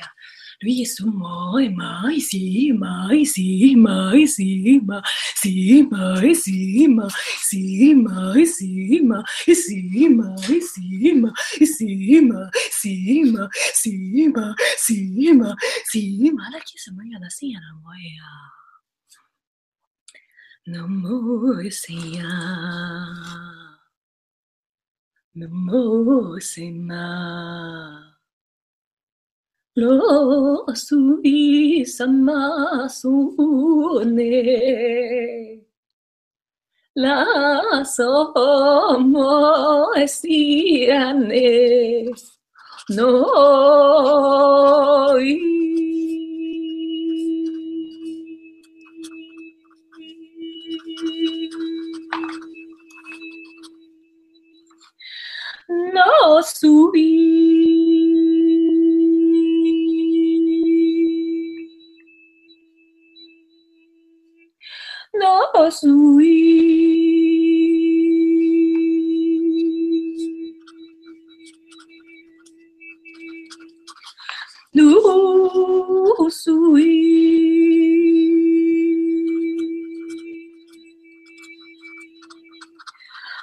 [0.61, 5.01] lui est sous moi et ma ici ma ici ma ici ma
[5.35, 7.07] si ma ici ma
[7.41, 15.33] si ma ici ma ici ma ici ma ici ma si ma si ma si
[15.33, 15.55] ma
[15.85, 18.29] si ma la chi sama ya da si ya na mo ya
[25.35, 28.15] Namo Sema.
[29.75, 34.29] Lo Sui Sama Sune.
[36.95, 42.13] La Somo Siane.
[42.89, 43.23] No.
[56.43, 57.33] Sui.
[65.13, 66.83] No sui.
[74.73, 77.13] No sui.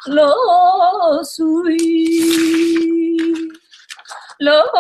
[0.07, 2.00] Lo sui.
[4.41, 4.73] Lo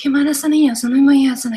[0.00, 1.56] けまなさねやそのまやその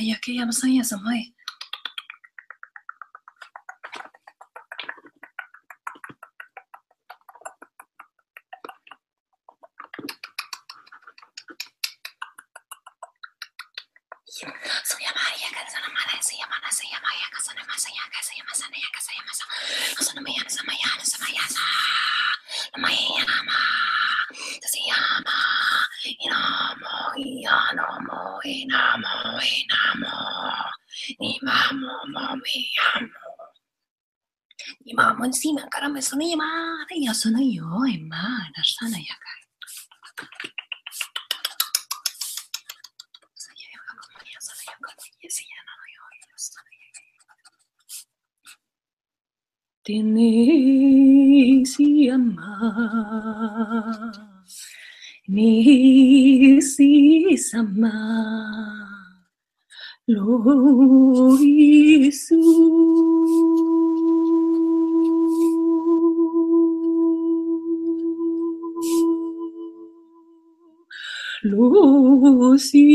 [37.25, 38.21] その弱いまあ
[38.55, 39.07] なさなやかい。
[49.85, 52.43] Tenéis y amar,
[55.27, 59.25] ni si amar,
[60.07, 60.94] lo
[72.59, 72.94] sí,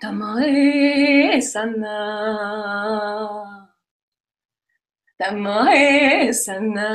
[0.01, 1.97] Tamae sana
[5.21, 6.89] Tamae sana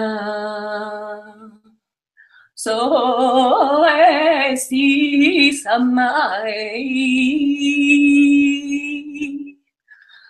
[2.56, 6.66] So e si samae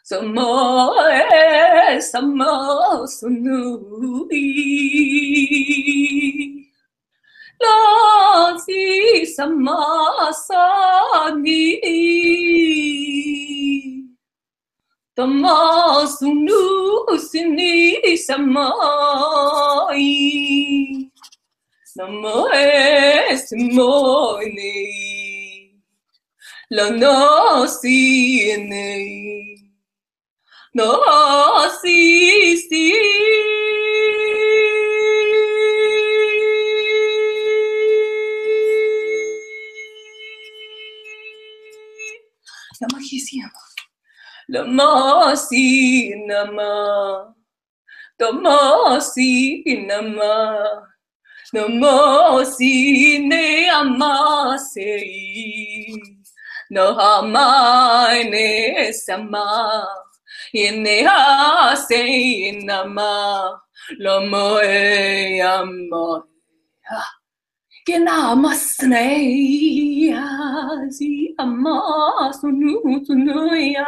[0.06, 4.46] Samo e samo sunui
[7.60, 9.82] La si sama
[10.46, 11.82] sani
[15.16, 20.06] Tama sunu sini samai
[21.96, 24.76] Namo e simoini
[26.70, 29.55] La no si nei
[30.76, 32.92] no si si
[42.82, 43.64] Namah Siyama.
[44.52, 47.32] Namah Si Namah.
[48.20, 50.84] Namah Si Namah.
[51.56, 55.96] Namah Si Namah Sei.
[56.68, 60.05] Nahamai Ne Samah.
[60.56, 62.00] Inneha se
[62.50, 63.60] inama
[64.00, 66.24] lamoe amoya.
[67.86, 70.24] Genamasneya
[70.96, 71.76] zi ama
[72.40, 73.88] sunu sunuya.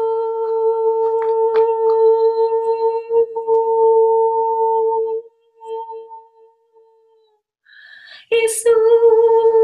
[8.31, 9.60] Jesus.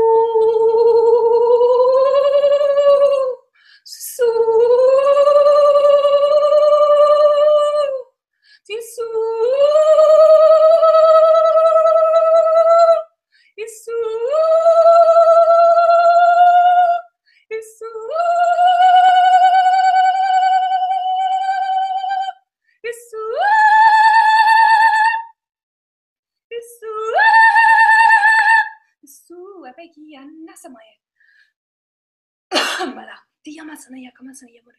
[34.28, 34.78] まずは破る。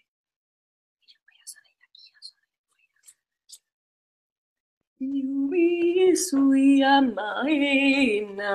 [5.00, 8.52] Yubi sui amaina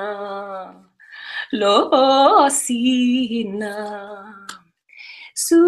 [1.54, 3.76] lo sina
[5.34, 5.64] su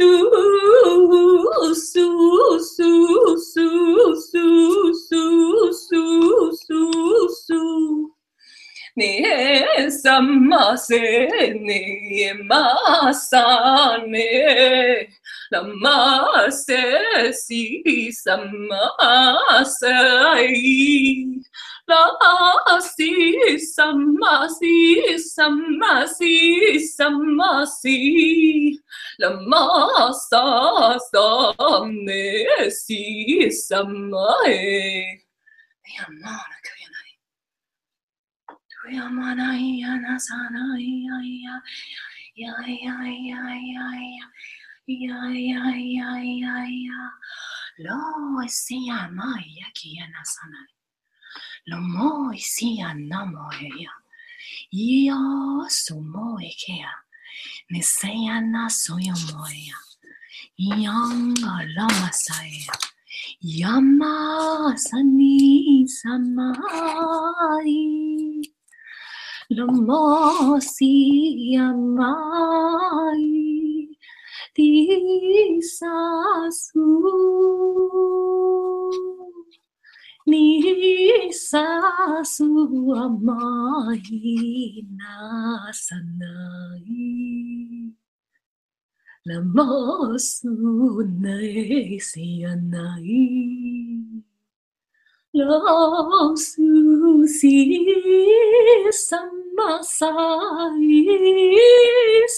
[0.00, 8.17] Ooh, su, su, su, su, su, su, su, su
[8.98, 11.04] ne samase
[11.66, 11.80] ne
[12.48, 14.30] masane
[15.52, 16.82] namase
[17.42, 17.62] si
[18.22, 19.96] samase
[21.88, 23.12] Rasi
[23.56, 26.36] Samasi Samasi
[26.96, 27.98] Samasi
[29.20, 30.44] Lamasa
[31.60, 33.04] Samnesi
[33.50, 35.18] Samae.
[36.08, 36.77] Man, I
[47.78, 50.62] לא אסיה מאיה כי ינסנה.
[51.66, 53.90] לא מו אסיה נמו היה.
[54.72, 56.88] יו סומו איקיה.
[57.70, 59.76] נסיה נסו יומו היה.
[60.58, 61.38] יונג
[61.76, 62.72] לא מסיה.
[63.42, 66.58] ימה סני סמאי.
[69.50, 71.88] لما siamai
[74.52, 74.68] di
[75.64, 76.84] sasu
[80.28, 80.60] ni
[81.32, 82.48] sasu
[82.92, 84.04] amai
[85.00, 86.28] nasanai
[89.28, 89.68] lama
[90.20, 93.16] sunai sianai
[95.38, 96.70] Lasu
[97.36, 97.54] si
[98.90, 100.10] sammasai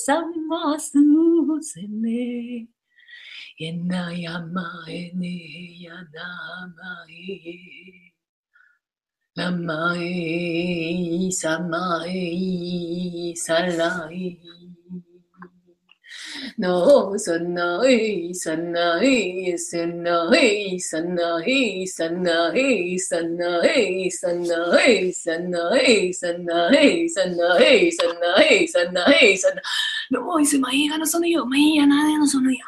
[0.05, 1.05] sammasu
[1.71, 2.23] sene
[3.61, 5.35] yenayamae ne
[5.85, 7.29] yanamae
[9.37, 10.15] lamae
[11.41, 12.25] samae
[13.45, 14.27] salai
[16.58, 27.90] No sanai sanai sanai sanai sanai sanai sanai sanai sanai sanai sanai
[28.70, 29.62] sanai sanai
[30.12, 32.68] No se mai gana sono io mai ya na no sono io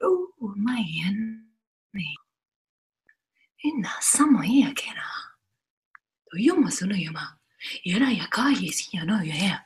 [0.00, 2.06] Oh mai ya ne
[3.64, 5.06] Ina samo ia kera
[6.30, 7.26] To yo mo sono io ma
[7.84, 9.58] Era ya kai si ya no ya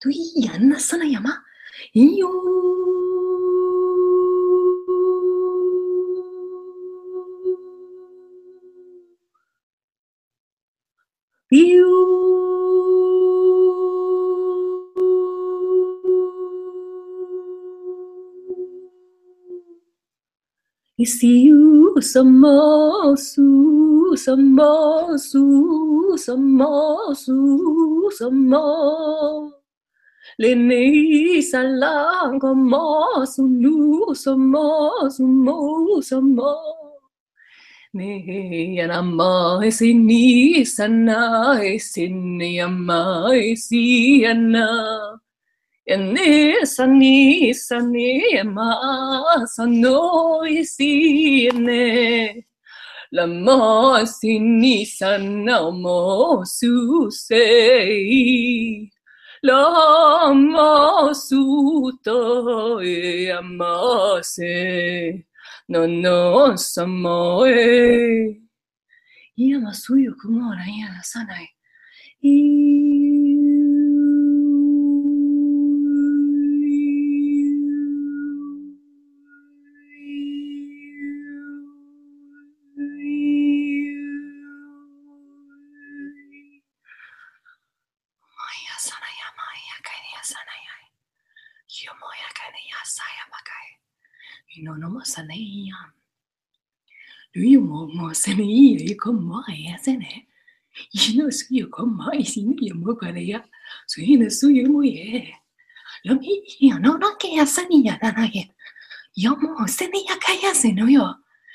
[0.00, 0.08] Tu
[0.40, 1.45] ya na sono ya ma いいよ
[1.93, 2.47] 引用。
[11.49, 12.17] you
[20.99, 23.15] Isiu samo
[24.17, 27.13] some more, su samo
[28.11, 29.56] some more.
[30.35, 32.35] Lenei salang
[32.69, 36.53] mo sunu somo sumo somo.
[37.95, 44.67] Nei anama sini sana sini ama si ana.
[45.87, 48.69] Ene sani sani ma
[49.47, 52.45] sano si ene.
[53.15, 58.91] La ma sini sana mo su sei.
[59.41, 65.25] l'uomo suto e amase
[65.67, 68.41] non non samoe.
[69.35, 71.47] Ia masuyo kumora ia nasanai.
[72.21, 72.96] Ia
[94.61, 95.93] no, no más aleja.
[97.33, 100.27] Lui mo mo se ne i con mo ya se ne.
[100.91, 103.45] Y no su yo con mo y sin yo mo con ella.
[103.85, 105.33] Su y no su yo mo ye.
[106.03, 108.55] Lo mi yo no no que ya se ni ya da na ye.
[109.15, 111.15] Yo mo se ne ya ka ya se no yo.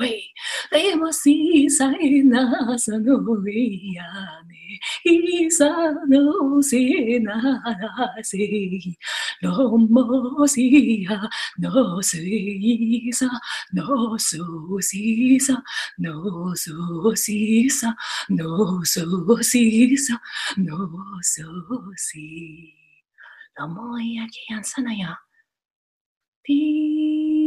[0.00, 0.14] oi
[0.78, 1.86] ema si sa
[2.32, 2.42] na
[2.84, 3.16] sa no
[3.96, 4.10] ya
[4.48, 4.78] ne
[5.10, 5.70] i sa
[6.10, 6.22] no
[6.62, 6.82] si
[7.26, 7.36] na
[8.22, 8.44] si
[9.42, 10.66] lo mo si
[11.06, 11.18] ya
[11.58, 13.28] no si sa
[13.74, 15.56] no so si sa
[15.98, 16.76] no so
[17.24, 17.90] si sa
[18.30, 19.02] no so
[19.50, 20.14] si sa
[20.58, 20.78] no
[21.22, 21.48] so
[21.96, 22.26] si
[23.58, 25.12] la moya ki ansana ya.
[26.44, 27.37] Ti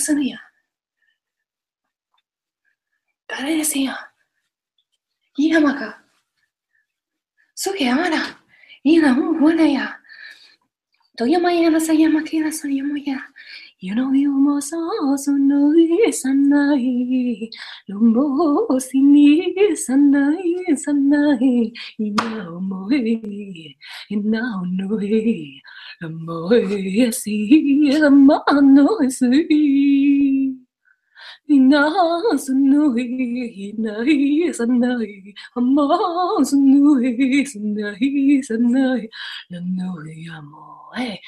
[0.00, 0.40] するやん。
[3.28, 3.96] 誰ですやん。
[5.36, 6.02] いい山か。
[7.54, 8.16] すげ山だ。
[8.82, 9.96] いいな、もう不安や。
[11.16, 13.18] とまやなさ山けなそれ山や。
[13.82, 14.62] 유노유모서손노이
[16.12, 17.50] 산나이
[17.88, 23.74] 룸보시니 산나이 산나이 이나오모이
[24.10, 25.60] 이나오노이
[26.26, 27.98] 모에시
[28.46, 29.50] 마노이스이
[31.50, 31.82] Ina
[32.38, 35.84] sanui, nai sanai, ama
[36.50, 39.08] sanui, sanai sanai,
[39.50, 41.18] nanui amoe,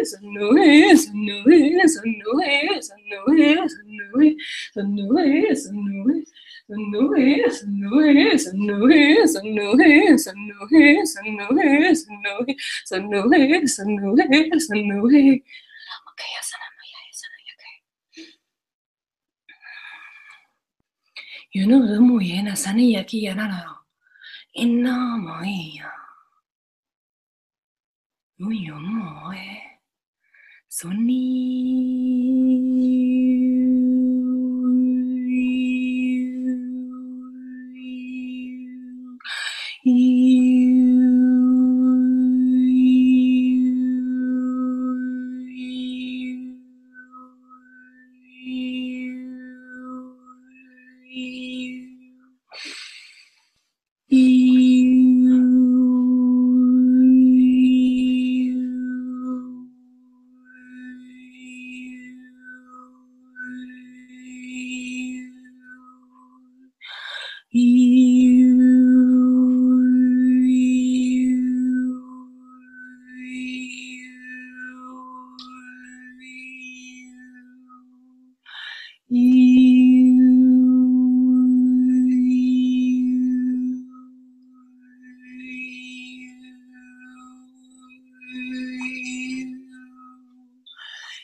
[0.04, 5.66] sanai, sanai, ways, and new ways, and new ways, and new ways, and new ways,
[5.66, 6.32] and new ways.
[6.66, 11.16] And new ways, and new ways, and new ways, and new ways, and new ways,
[11.18, 15.42] and new ways, and new ways, and new ways, and new ways, and new ways.
[16.08, 17.76] Okay, yes, and I'm yeah, yes, and okay.
[21.52, 23.76] You know, the muyena, sani yaki yanara.
[24.54, 25.92] Inna moya.
[30.76, 31.22] Sonni.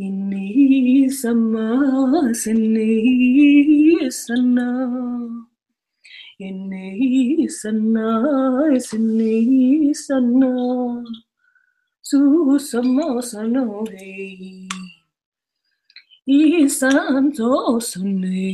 [0.00, 4.70] إني سما سني سنا
[6.42, 11.04] إني سنا سني سنا
[12.02, 14.68] سو سما سنوهي
[16.28, 18.50] إسانتو سني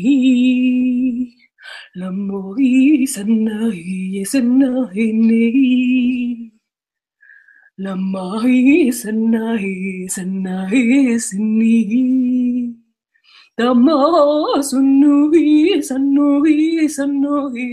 [1.96, 5.10] لموري سنهي سنهي
[7.80, 12.76] Lamahi sanahi sanahi sinihi.
[13.56, 17.68] Tama sunuhi sanuhi sanuhi.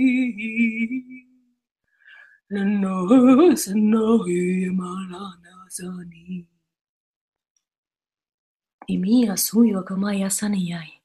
[2.55, 6.47] Lano sanahi malana sani.
[8.87, 11.03] Imi asuyo kamaya saniyai.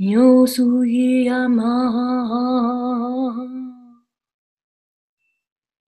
[0.00, 2.40] Yo suyi amaha.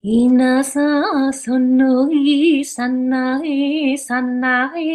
[0.05, 4.85] Inasa sonoi sanai sanai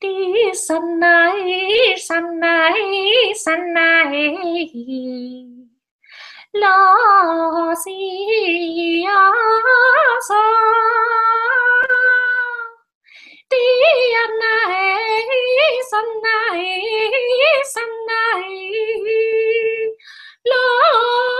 [0.00, 4.34] Di sanai sanai sanai
[6.58, 9.06] Lo si
[10.26, 10.44] sa.
[13.46, 13.66] Di
[14.26, 16.66] anai sanai
[17.62, 18.58] sanai
[20.50, 21.39] Lo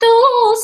[0.00, 0.14] Tu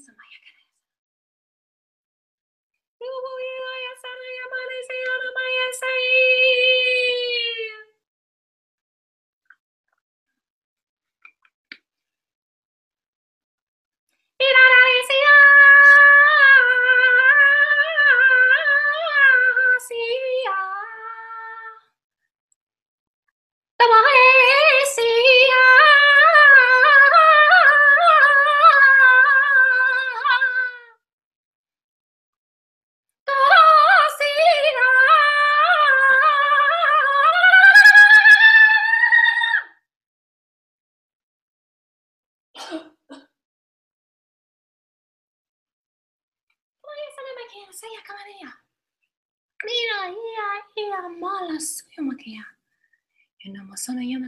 [0.03, 0.42] eyes on my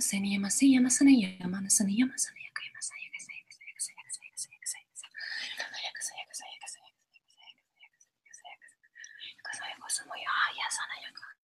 [0.05, 3.41] saya ni masih ya masana ya mana sana ya masana ya kayak masa ya saya
[3.49, 6.93] saya saya saya saya saya saya saya saya saya saya
[8.37, 8.55] saya
[9.57, 11.37] saya semua ya ya sana ya kan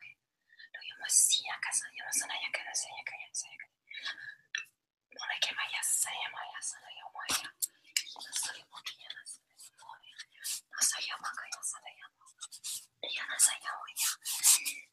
[0.77, 3.57] lo ya masih ya kasa ya masana ya kayak saya kayak saya
[5.09, 7.49] mulai kayak ya saya mau ya sana ya mau ya
[8.29, 9.09] saya mau ya
[10.85, 12.29] saya mau kayak sana ya mau
[13.09, 14.11] ya saya mau ya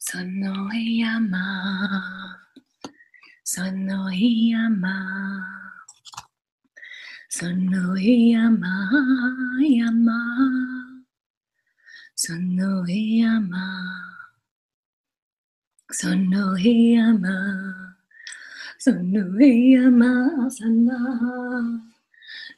[0.09, 2.46] その山
[3.47, 4.97] Sanohiyama.
[7.31, 8.75] Sanohiyama,
[9.63, 10.19] yama.
[12.15, 13.65] Sanohiyama.
[15.99, 17.37] Sanohiyama.
[18.83, 20.11] Sanohiyama,
[20.51, 20.99] sana.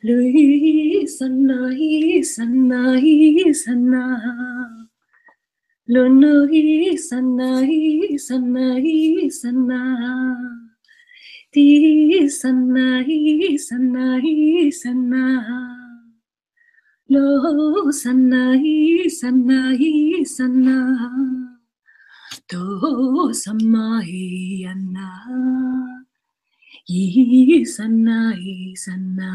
[0.02, 4.06] Lui, sanahi, sanahi, sana.
[5.86, 10.69] Lunuhi, sanahi, sanahi, sana
[11.54, 15.26] ti sanai sanai sana
[17.10, 20.78] lo sana sanai sana i sana
[22.50, 22.64] to
[23.34, 25.10] sama i ana
[26.86, 29.32] i sana i sana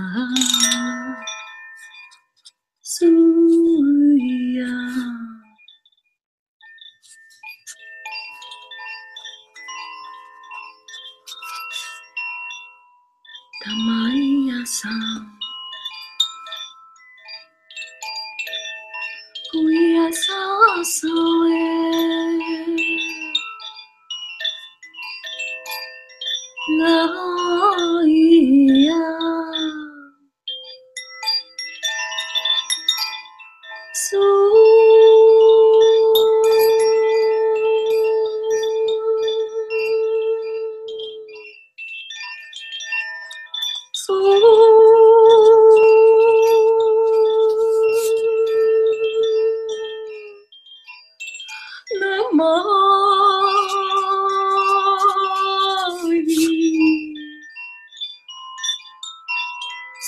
[2.94, 4.74] suya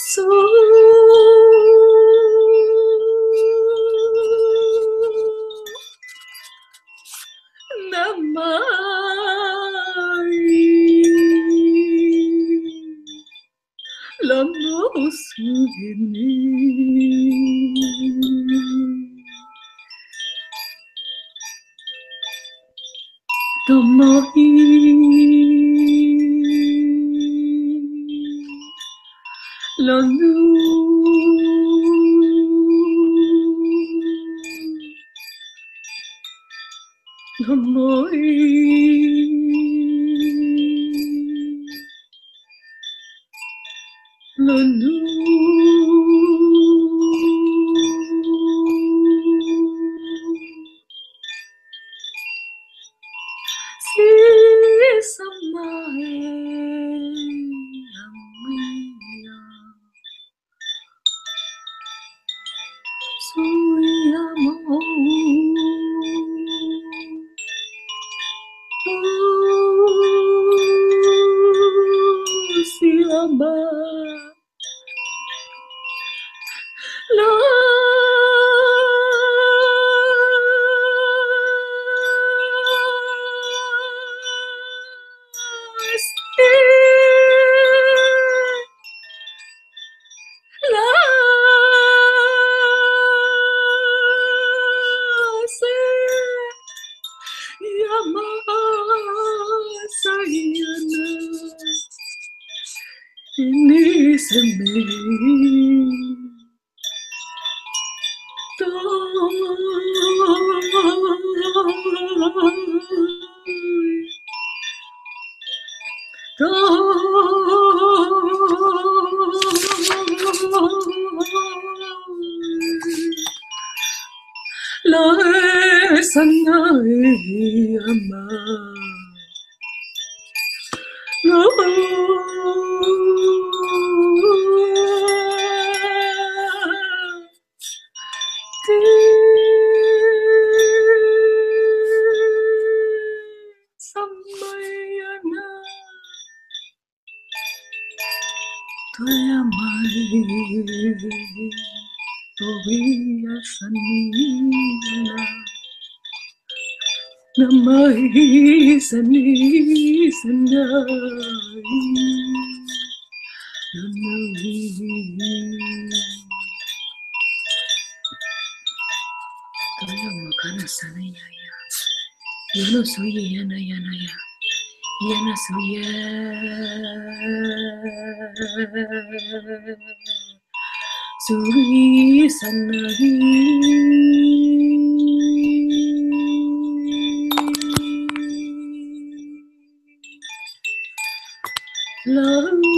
[0.05, 0.23] So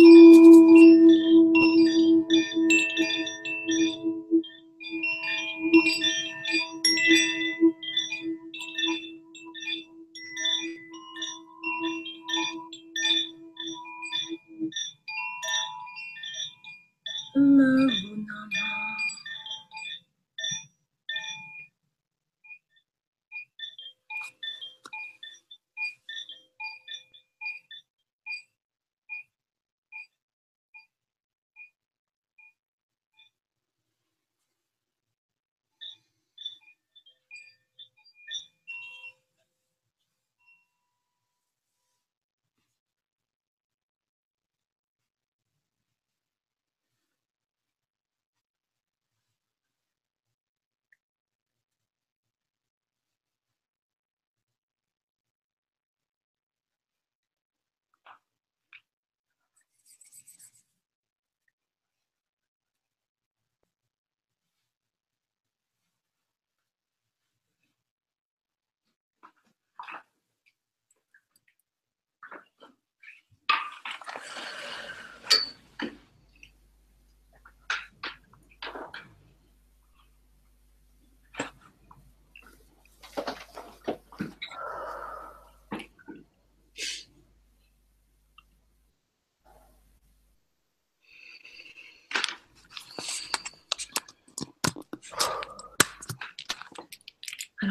[0.08, 1.27] Música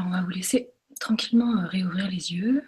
[0.08, 2.64] on va vous laisser tranquillement euh, réouvrir les yeux.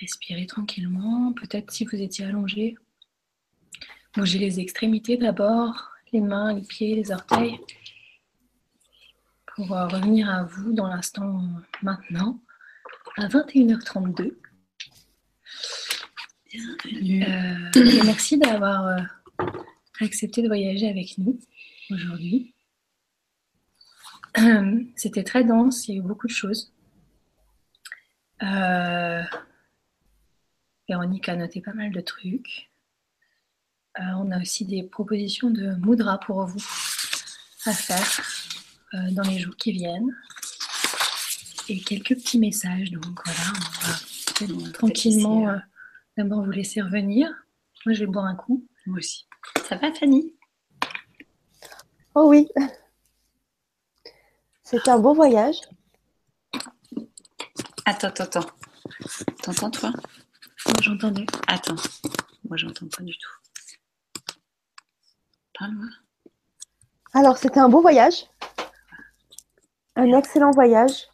[0.00, 1.32] Respirez tranquillement.
[1.34, 2.76] Peut-être si vous étiez allongé,
[4.16, 7.58] bougez les extrémités d'abord, les mains, les pieds, les orteils,
[9.54, 11.42] pour euh, revenir à vous dans l'instant
[11.82, 12.40] maintenant,
[13.16, 14.32] à 21h32.
[16.54, 19.46] Euh, et merci d'avoir euh,
[20.00, 21.38] accepté de voyager avec nous
[21.90, 22.51] aujourd'hui.
[24.96, 26.72] C'était très dense, il y a eu beaucoup de choses.
[28.42, 29.22] Euh,
[30.88, 32.70] Véronique a noté pas mal de trucs.
[33.98, 36.64] Euh, on a aussi des propositions de mudra pour vous
[37.66, 38.20] à faire
[38.94, 40.16] euh, dans les jours qui viennent.
[41.68, 42.90] Et quelques petits messages.
[42.90, 45.58] Donc voilà, on va tranquillement euh,
[46.16, 47.28] d'abord vous laisser revenir.
[47.86, 48.66] Moi, je vais boire un coup.
[48.86, 49.26] Moi aussi.
[49.68, 50.34] Ça va, Fanny?
[52.14, 52.48] Oh oui.
[54.72, 55.60] C'était un beau voyage.
[57.84, 58.46] Attends, attends, attends.
[59.42, 59.90] T'entends, toi?
[59.90, 61.26] Moi, j'entendais.
[61.46, 61.76] Attends.
[62.48, 64.32] Moi, j'entends pas du tout.
[65.58, 65.88] Parle-moi.
[67.12, 68.24] Alors, c'était un beau voyage.
[69.96, 71.06] Un excellent voyage.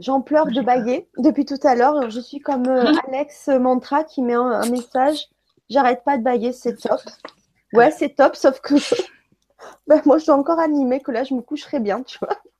[0.00, 2.08] J'en pleure de bailler depuis tout à l'heure.
[2.08, 5.26] Je suis comme euh, Alex Mantra qui met un, un message.
[5.68, 7.02] J'arrête pas de bailler, c'est top.
[7.74, 8.76] Ouais, c'est top, sauf que
[9.88, 12.36] ben, moi, je suis encore animée, que là, je me coucherai bien, tu vois.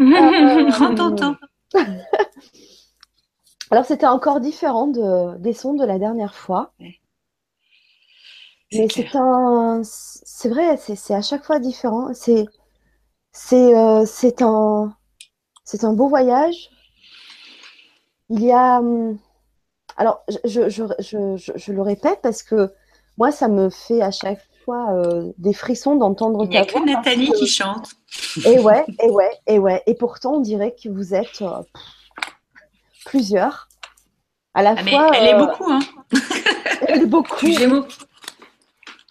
[0.00, 1.32] Euh.
[3.70, 6.72] Alors, c'était encore différent de, des sons de la dernière fois.
[8.72, 12.12] Mais c'est un, c'est vrai, c'est à chaque fois différent.
[12.14, 12.46] C'est,
[13.32, 14.94] c'est, euh, c'est un,
[15.64, 16.70] c'est un beau voyage.
[18.30, 19.18] Il y a, hum,
[19.98, 20.68] alors je-
[21.56, 22.72] je le répète parce que
[23.18, 26.84] moi, ça me fait à chaque euh, des frissons d'entendre Il n'y a ta que
[26.84, 27.90] Nathalie que- qui chante.
[28.44, 29.82] Et ouais, et ouais, et ouais.
[29.86, 31.62] Et pourtant, on dirait que vous êtes euh,
[33.04, 33.68] plusieurs.
[34.54, 35.80] À la Ah, mais fois, elle est euh, beaucoup, hein.
[36.86, 37.46] elle est beaucoup.
[37.52, 37.84] Gémeaux.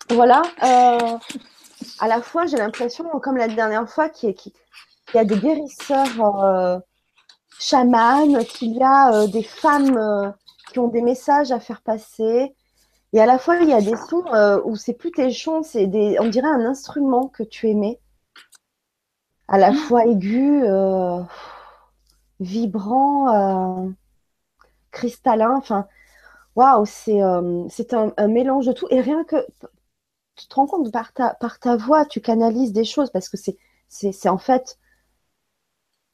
[0.09, 0.41] Voilà.
[0.61, 4.35] à la fois, j'ai l'impression, comme la dernière fois, qu'il
[5.13, 6.81] y, a- des guérisseurs
[7.59, 10.33] chamans, qu'il y a des femmes
[10.71, 12.53] qui ont des messages à faire passer.
[13.11, 15.61] Et à la fois, il y a des sons euh, où c'est plus tes chants,
[15.63, 17.99] c'est des, on dirait un instrument que tu aimais.
[19.49, 21.21] À la fois aigu, euh,
[22.39, 23.89] vibrant, euh,
[24.91, 25.55] cristallin.
[25.57, 25.87] Enfin,
[26.55, 28.87] waouh, c'est euh, c'est un, un mélange de tout.
[28.91, 29.37] Et rien que
[30.35, 33.37] tu te rends compte par ta, par ta voix, tu canalises des choses parce que
[33.37, 33.57] c'est
[33.89, 34.79] c'est c'est en fait.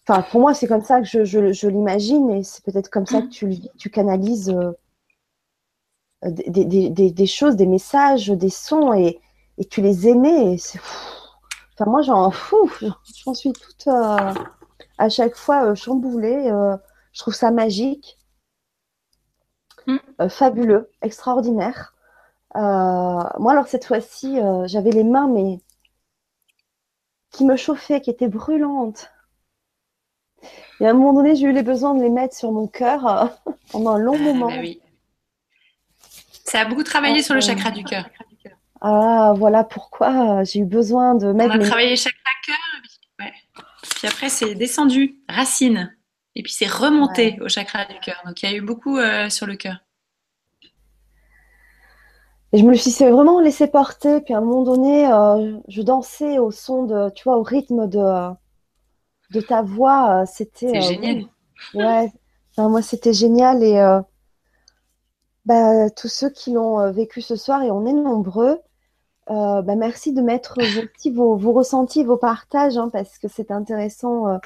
[0.08, 3.06] Enfin, pour moi, c'est comme ça que je, je, je l'imagine et c'est peut-être comme
[3.06, 3.70] ça que tu le vis.
[3.78, 4.54] Tu canalises
[6.32, 9.20] des, des, des, des choses, des messages, des sons et,
[9.58, 10.54] et tu les aimais.
[10.54, 10.80] Et c'est
[11.78, 12.72] Enfin, moi, j'en fou,
[13.26, 14.34] j'en suis toute euh,
[14.98, 16.50] à chaque fois euh, chamboulée.
[16.52, 16.78] euh,
[17.14, 18.18] je trouve ça magique,
[19.88, 20.00] Mm.
[20.22, 21.94] euh, fabuleux, extraordinaire.
[22.58, 22.60] Euh,
[23.40, 25.60] moi, alors cette fois-ci, euh, j'avais les mains, mais
[27.32, 29.12] qui me chauffaient, qui étaient brûlantes.
[30.80, 33.08] Et à un moment donné, j'ai eu les besoins de les mettre sur mon cœur
[33.08, 33.26] euh,
[33.72, 34.48] pendant un long Ah, moment.
[34.48, 34.83] bah oui.
[36.54, 38.06] Ça a beaucoup travaillé sur le chakra du cœur.
[38.80, 42.56] Ah, voilà pourquoi euh, j'ai eu besoin de On mettre a mes travaillé chakra cœur,
[42.84, 43.34] puis, ouais.
[43.96, 45.98] Puis après c'est descendu, racine,
[46.36, 48.22] et puis c'est remonté au chakra du cœur.
[48.24, 49.78] Donc il y a eu beaucoup euh, sur le cœur.
[52.52, 54.22] Et je me suis vraiment laissée porter.
[54.22, 57.90] Puis à un moment donné, euh, je dansais au son de, tu vois, au rythme
[57.90, 58.32] de,
[59.32, 60.28] de ta voix.
[60.28, 61.26] C'était C'est euh, génial.
[61.74, 62.14] Ouais,
[62.52, 63.64] Enfin, moi c'était génial.
[63.64, 63.80] Et
[65.46, 68.60] bah, tous ceux qui l'ont euh, vécu ce soir, et on est nombreux,
[69.30, 70.58] euh, bah, merci de mettre
[71.12, 74.38] vos, vos, ressentis, vos partages, hein, parce que c'est intéressant euh,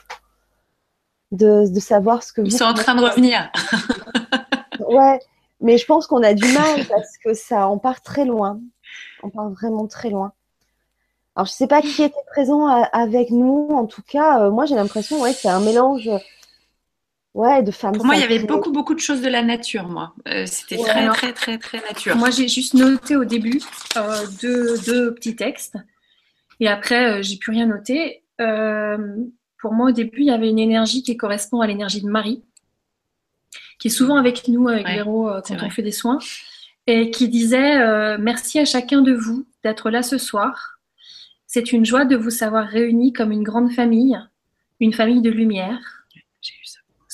[1.31, 3.51] de, de savoir ce que Ils vous sont en train de revenir.
[4.87, 5.19] Ouais,
[5.59, 8.59] mais je pense qu'on a du mal parce que ça, on part très loin.
[9.23, 10.33] On part vraiment très loin.
[11.35, 13.67] Alors, je sais pas qui était présent avec nous.
[13.71, 16.09] En tout cas, euh, moi, j'ai l'impression, ouais, c'est un mélange,
[17.38, 19.88] ouais, de femmes Pour moi, il y avait beaucoup beaucoup de choses de la nature.
[19.88, 22.15] Moi, Euh, c'était Ouais, très alors- très très très nature.
[22.17, 23.59] Moi, j'ai juste noté au début
[23.95, 25.77] euh, deux, deux petits textes.
[26.59, 28.23] Et après, euh, j'ai plus rien noté.
[28.41, 28.97] Euh,
[29.61, 32.43] pour moi, au début, il y avait une énergie qui correspond à l'énergie de Marie,
[33.79, 35.67] qui est souvent avec nous, avec Ouais, Véro, euh, quand vrai.
[35.67, 36.19] on fait des soins,
[36.88, 40.79] et qui disait euh, Merci à chacun de vous d'être là ce soir.
[41.47, 44.19] C'est une joie de vous savoir réunis comme une grande famille,
[44.79, 45.96] une famille de lumière.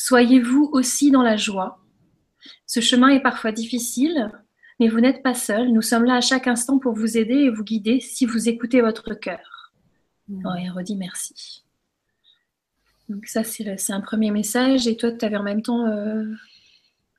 [0.06, 1.80] Soyez-vous aussi dans la joie.
[2.68, 4.30] Ce chemin est parfois difficile,
[4.82, 5.72] mais vous n'êtes pas seul.
[5.72, 8.82] Nous sommes là à chaque instant pour vous aider et vous guider si vous écoutez
[8.82, 9.72] votre cœur.
[10.28, 10.46] Mm.
[10.46, 11.64] Oh, et redit merci.
[13.08, 14.88] Donc ça, c'est le- c'est un premier message.
[14.88, 16.26] Et toi, tu avais en même temps euh,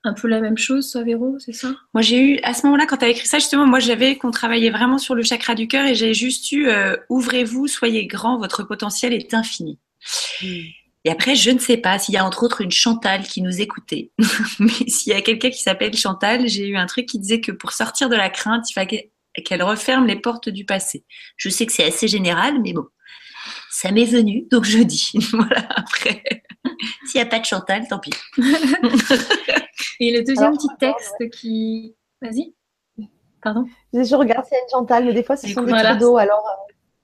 [0.03, 1.73] un peu la même chose, toi, Véro, c'est ça?
[1.95, 4.29] Moi, j'ai eu, à ce moment-là, quand tu as écrit ça, justement, moi, j'avais qu'on
[4.29, 8.37] travaillait vraiment sur le chakra du cœur et j'ai juste eu euh, Ouvrez-vous, soyez grand,
[8.37, 9.79] votre potentiel est infini.
[11.05, 13.61] Et après, je ne sais pas s'il y a entre autres une Chantal qui nous
[13.61, 14.11] écoutait.
[14.59, 17.51] Mais s'il y a quelqu'un qui s'appelle Chantal, j'ai eu un truc qui disait que
[17.51, 19.11] pour sortir de la crainte, il fallait
[19.45, 21.05] qu'elle referme les portes du passé.
[21.37, 22.85] Je sais que c'est assez général, mais bon,
[23.69, 25.11] ça m'est venu, donc je dis.
[25.31, 26.23] Voilà, après,
[27.05, 28.11] s'il n'y a pas de Chantal, tant pis.
[29.99, 31.95] Et le deuxième Alors, petit texte qui.
[32.21, 32.53] Vas-y.
[33.43, 35.91] Pardon Je, regarde s'il y a une Chantal, mais des fois, ce sont des Voilà.
[35.91, 36.17] trous d'eau.
[36.17, 36.43] Alors,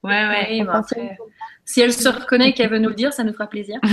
[0.03, 0.47] Ouais, ouais.
[0.49, 1.17] Oui, euh, y a après, une Chantal-
[1.65, 3.79] Si elle se reconnaît et qu'elle veut nous le dire, ça nous fera plaisir.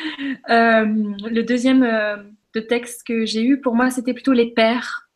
[0.48, 0.84] Euh,
[1.30, 2.16] le deuxième euh,
[2.54, 5.08] de texte que j'ai eu, pour moi, c'était plutôt les pères.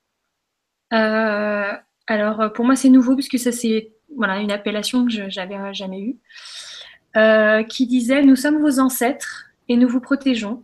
[0.92, 1.72] Euh,
[2.06, 6.00] alors, pour moi, c'est nouveau puisque ça, c'est voilà, une appellation que je n'avais jamais
[6.00, 10.62] eue, qui disait Nous sommes vos ancêtres et nous vous protégeons.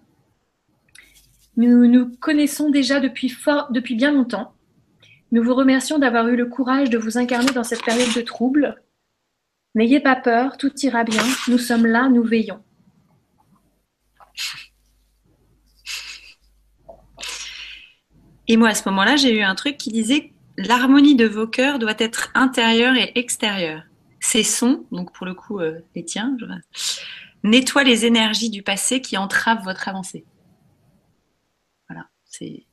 [1.57, 4.55] Nous nous connaissons déjà depuis, fort, depuis bien longtemps.
[5.33, 8.83] Nous vous remercions d'avoir eu le courage de vous incarner dans cette période de trouble.
[9.75, 11.23] N'ayez pas peur, tout ira bien.
[11.49, 12.63] Nous sommes là, nous veillons.
[18.49, 21.79] Et moi, à ce moment-là, j'ai eu un truc qui disait l'harmonie de vos cœurs
[21.79, 23.83] doit être intérieure et extérieure.
[24.19, 26.47] Ces sons, donc pour le coup, euh, les tiens, je...
[27.45, 30.25] nettoient les énergies du passé qui entravent votre avancée.
[31.89, 32.67] Voilà, c'est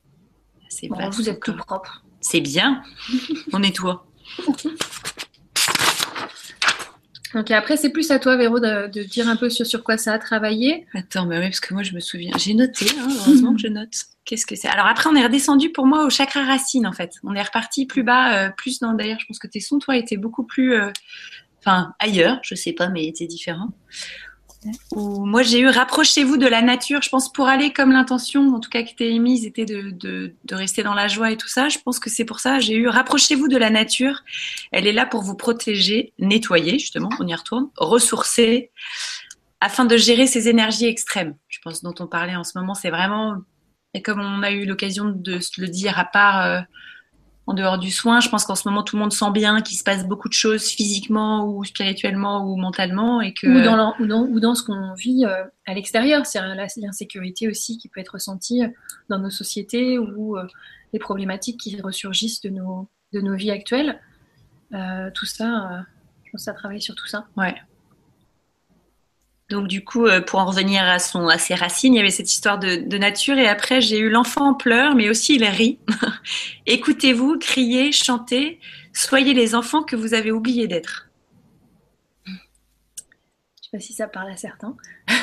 [0.70, 2.04] c'est Bon, vous êtes tout propre.
[2.22, 2.84] C'est bien,
[3.54, 4.06] on nettoie.
[7.38, 10.18] Donc après, c'est plus à toi, Véro, de, dire un peu sur, quoi ça a
[10.18, 10.88] travaillé.
[10.96, 12.32] Attends, mais oui, parce que moi je me souviens.
[12.36, 13.94] J'ai noté, hein, heureusement que je note.
[14.26, 14.68] Qu'est-ce que c'est?
[14.68, 17.12] Alors après, on est redescendu pour moi au chakra racine en fait.
[17.24, 18.94] On est reparti plus bas, euh, plus dans.
[18.94, 20.74] D'ailleurs, je pense que tes sons, toi, étaient beaucoup plus.
[20.74, 20.90] euh,
[21.60, 23.70] Enfin, ailleurs, je sais pas, mais étaient différents.
[24.92, 27.02] Où moi j'ai eu rapprochez-vous de la nature.
[27.02, 30.34] Je pense pour aller comme l'intention, en tout cas qui était émise, était de, de,
[30.52, 31.70] rester dans la joie et tout ça.
[31.70, 32.60] Je pense que c'est pour ça.
[32.60, 34.24] J'ai eu rapprochez-vous de la nature.
[34.72, 37.10] Elle est là pour vous protéger, nettoyer justement.
[37.20, 38.72] On y retourne, ressourcer,
[39.62, 41.36] afin de gérer ces énergies extrêmes.
[41.48, 43.38] Je pense dont on parlait en ce moment, c'est vraiment
[43.94, 46.62] et comme on a eu l'occasion de se le dire à part euh,
[47.48, 49.78] en dehors du soin, je pense qu'en ce moment tout le monde sent bien qu'il
[49.78, 54.06] se passe beaucoup de choses physiquement ou spirituellement ou mentalement et que Ou, dans ou,
[54.06, 56.26] dans, ou dans ce qu'on vit euh, à l'extérieur.
[56.26, 56.40] C'est
[56.78, 58.64] l'insécurité aussi qui peut être ressentie
[59.10, 60.46] dans nos sociétés ou euh,
[60.94, 64.00] les problématiques qui ressurgissent de nos, de nos vies actuelles.
[64.74, 65.82] Euh, tout ça, euh,
[66.26, 67.28] je pense que ça travaille sur tout ça.
[67.38, 67.56] Ouais.
[69.50, 72.10] Donc du coup, euh, pour en revenir à, son, à ses racines, il y avait
[72.10, 75.44] cette histoire de, de nature et après j'ai eu l'enfant en pleurs, mais aussi il
[75.46, 75.80] rit.
[76.66, 78.60] Écoutez-vous, criez, chantez,
[78.94, 81.10] soyez les enfants que vous avez oublié d'être.
[82.26, 82.32] Je
[83.64, 84.76] sais pas si ça parle à certains.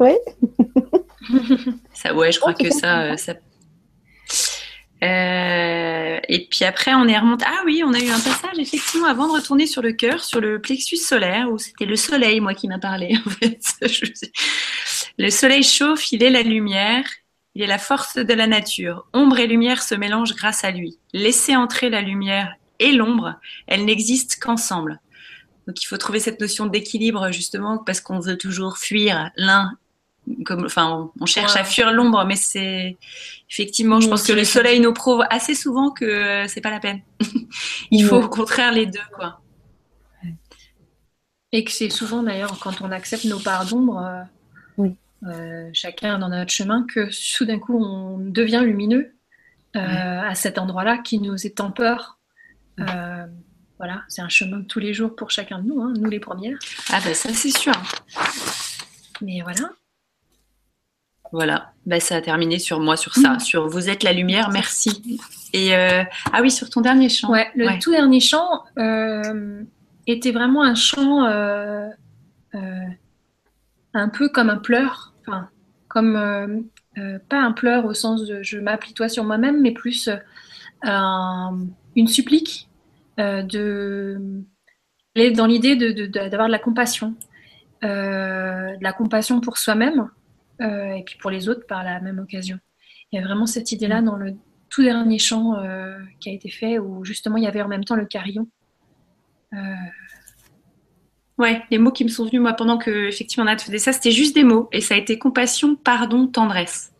[0.00, 0.14] Oui.
[1.94, 3.32] Ça, ouais, je crois que ça, euh, ça.
[3.32, 3.36] Euh,
[6.32, 7.44] et puis après, on est remonté.
[7.48, 10.40] Ah oui, on a eu un passage effectivement avant de retourner sur le cœur, sur
[10.40, 13.18] le plexus solaire, où c'était le soleil, moi, qui m'a parlé.
[13.26, 13.60] En fait,
[15.18, 17.04] le soleil chauffe, il est la lumière,
[17.56, 19.08] il est la force de la nature.
[19.12, 20.98] Ombre et lumière se mélangent grâce à lui.
[21.12, 23.34] Laissez entrer la lumière et l'ombre,
[23.66, 25.00] elles n'existent qu'ensemble.
[25.66, 29.72] Donc il faut trouver cette notion d'équilibre justement parce qu'on veut toujours fuir l'un
[30.44, 31.60] comme enfin on cherche Ouais.
[31.60, 32.96] à fuir l'ombre mais c'est
[33.50, 36.80] effectivement je pense que le soleil nous prouve assez souvent que euh, c'est pas la
[36.80, 37.00] peine.
[37.90, 39.40] il faut au contraire les deux quoi.
[41.52, 44.22] Et que c'est souvent d'ailleurs quand on accepte nos parts d'ombre, euh,
[44.78, 44.96] Oui.
[45.24, 49.14] euh, chacun dans notre chemin, que soudain coup on devient lumineux
[49.76, 49.80] euh,
[50.20, 52.18] à cet endroit-là qui nous est en peur.
[52.78, 53.26] Euh,
[53.78, 56.20] voilà, c'est un chemin de tous les jours pour chacun de nous, hein, nous les
[56.20, 56.58] premières.
[56.92, 57.72] Ah bah ça c'est sûr.
[59.22, 59.70] Mais voilà.
[61.32, 63.40] Voilà, bah, ça a terminé sur moi, sur ça, Mm.
[63.40, 65.20] sur vous êtes la lumière, merci.
[65.52, 66.02] Et euh,
[66.32, 67.30] ah oui, sur ton dernier chant.
[67.30, 67.78] Ouais, le Ouais.
[67.78, 69.62] tout dernier chant euh,
[70.06, 71.88] était vraiment un chant euh,
[73.94, 75.48] un peu comme un pleur, enfin,
[75.88, 76.64] comme
[77.28, 80.08] pas un pleur au sens de je m'apitoie sur moi-même, mais plus
[80.82, 81.58] un-
[81.96, 82.68] une supplique
[83.18, 84.18] de
[85.34, 87.14] dans l'idée de, de- de- d'avoir de la compassion,
[87.82, 90.08] de la compassion pour soi-même
[90.60, 92.58] euh, et puis pour les autres par la même occasion.
[93.12, 94.34] Il y a vraiment cette idée-là dans le
[94.68, 97.84] tout dernier chant euh, qui a été fait où justement il y avait en même
[97.84, 98.46] temps le carillon.
[99.52, 99.74] Euh,
[101.40, 104.10] Ouais, les mots qui me sont venus moi pendant que effectivement Nat faisait ça, c'était
[104.10, 106.92] juste des mots et ça a été compassion, pardon, tendresse.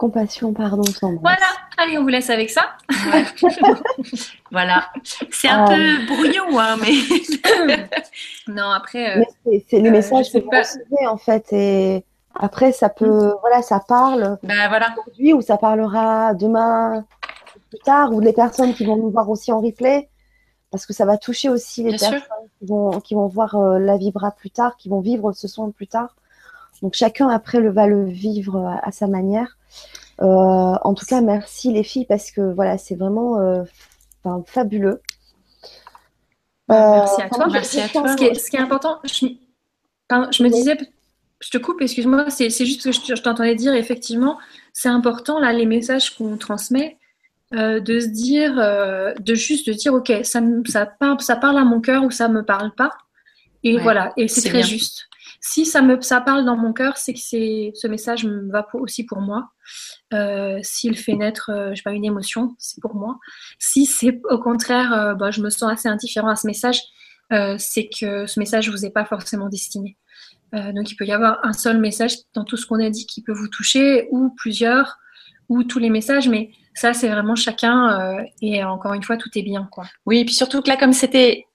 [0.00, 1.20] Compassion, pardon, tendresse.
[1.20, 1.46] Voilà,
[1.76, 2.62] allez, on vous laisse avec ça.
[4.50, 4.86] Voilà.
[5.30, 5.68] C'est un Euh.
[5.98, 6.92] peu brouillon, hein, mais.
[8.48, 11.46] non, après, euh, c'est- c'est les euh, messages je que vous recevez en fait.
[11.52, 14.88] Et après, ça peut, voilà, ça parle ben voilà.
[14.98, 17.04] aujourd'hui ou ça parlera demain
[17.68, 20.08] plus tard ou les personnes qui vont nous voir aussi en replay
[20.72, 22.10] parce que ça va toucher aussi les Bien sûr.
[22.10, 25.46] personnes qui vont, qui vont voir euh, la vibra plus tard, qui vont vivre ce
[25.48, 26.16] son plus tard.
[26.82, 29.56] Donc chacun après le, va le vivre à, à sa manière.
[30.22, 33.62] Euh, en tout cas, merci les filles parce que voilà, c'est vraiment euh,
[34.46, 35.00] fabuleux.
[36.68, 37.44] Merci à Euh, toi.
[37.48, 38.08] je- Merci à toi.
[38.08, 39.26] ce qui est, ce qui est important, je,
[40.08, 40.76] pardon, je me disais,
[41.40, 44.38] je te coupe, excuse-moi, c'est c'est juste que je, je t'entendais dire, effectivement,
[44.72, 46.98] c'est important, là, les messages qu'on transmet,
[47.54, 50.40] euh, de se dire, euh, de juste de dire, ok, ça,
[50.86, 52.92] parle, ça parle à mon cœur ou ça me parle pas.
[53.64, 54.66] Et Ouais, voilà, et c'est c'est très bien.
[54.66, 55.08] juste.
[55.40, 59.04] Si ça me ça parle dans mon cœur, c'est que ce message me va aussi
[59.04, 59.48] pour moi.
[60.12, 63.18] Euh, S'il fait naître, euh, je pas, une émotion, c'est pour moi.
[63.58, 66.80] Si c'est au contraire, euh, bah, je me sens assez indifférent à ce message,
[67.32, 69.96] euh, c'est que ce message vous est pas forcément destiné.
[70.54, 73.06] Euh, donc il peut y avoir un seul message dans tout ce qu'on a dit
[73.06, 74.98] qui peut vous toucher, ou plusieurs,
[75.48, 78.18] ou tous les messages, mais ça c'est vraiment chacun.
[78.18, 79.84] euh, et encore une fois, tout est bien, quoi.
[80.04, 81.46] Oui, et puis surtout que là, comme c'était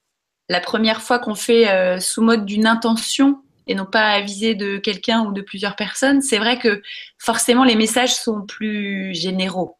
[0.50, 4.78] la première fois qu'on fait sous mode d'une intention et non pas à viser de
[4.78, 6.82] quelqu'un ou de plusieurs personnes, c'est vrai que
[7.18, 9.78] forcément les messages sont plus généraux.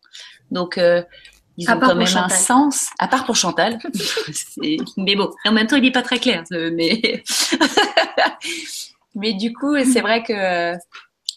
[0.52, 1.04] Donc euh,
[1.58, 2.38] ils ont quand même un Chantal.
[2.38, 3.80] sens, à part pour Chantal.
[4.98, 6.44] Mais bon, en même temps, il n'est pas très clair.
[6.52, 7.24] Mais,
[9.16, 10.78] mais du coup, c'est vrai que euh,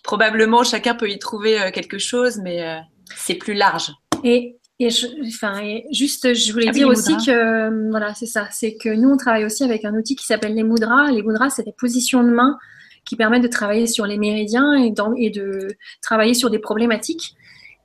[0.02, 2.78] probablement chacun peut y trouver euh, quelque chose, mais euh,
[3.16, 3.92] c'est plus large.
[4.24, 8.14] Et, et, je, enfin, et juste, je voulais Ah dire les aussi que, euh, voilà,
[8.14, 11.10] c'est ça, c'est que nous, on travaille aussi avec un outil qui s'appelle les mudras.
[11.10, 12.58] Les mudras, c'est des positions de main
[13.04, 15.68] qui permettent de travailler sur les méridiens et, dans- et de
[16.02, 17.34] travailler sur des problématiques.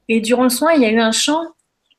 [0.09, 1.41] Et durant le soin, il y a eu un chant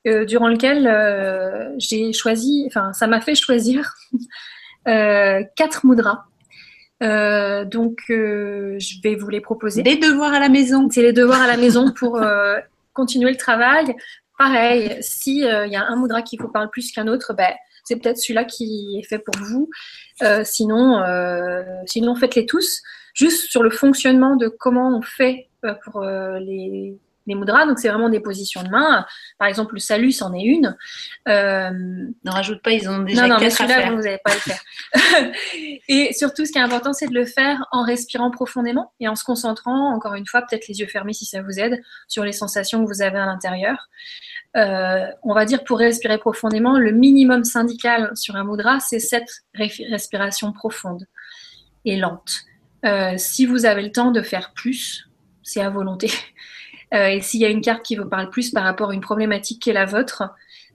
[0.07, 3.95] euh, durant lequel euh, j'ai choisi, enfin, ça m'a fait choisir
[4.87, 6.25] euh, quatre mudras.
[7.03, 9.83] Euh, donc, je vais vous les proposer.
[9.83, 10.87] Des devoirs à la maison.
[10.89, 12.21] C'est les devoirs à la maison pour
[12.93, 13.93] continuer le travail.
[14.37, 17.53] Pareil, si il y a un mudra qui vous parle plus qu'un autre, ben,
[17.85, 19.69] c'est peut-être celui-là qui est fait pour vous.
[20.23, 22.81] Euh, sinon, euh, sinon faites-les tous.
[23.13, 27.65] Juste sur le fonctionnement de comment on fait euh, pour euh, les, les mudras.
[27.65, 29.05] Donc c'est vraiment des positions de main.
[29.37, 30.75] Par exemple, le salut, c'en est une.
[31.27, 34.39] Euh, Ne rajoute pas, ils ont déjà non, non, mais celui-là, vous n'allez pas le
[34.39, 34.61] faire.
[35.87, 39.15] et surtout, ce qui est important, c'est de le faire en respirant profondément et en
[39.15, 42.33] se concentrant, encore une fois, peut-être les yeux fermés si ça vous aide, sur les
[42.33, 43.87] sensations que vous avez à l'intérieur.
[44.55, 49.43] Euh, on va dire pour respirer profondément, le minimum syndical sur un mudra, c'est cette
[49.53, 51.05] respiration profonde
[51.83, 52.45] et lente.
[52.85, 55.09] Euh, si vous avez le temps de faire plus,
[55.43, 56.09] c'est à volonté.
[56.95, 59.01] Euh, et s'il y a une carte qui vous parle plus par rapport à une
[59.01, 60.23] problématique qui est la vôtre,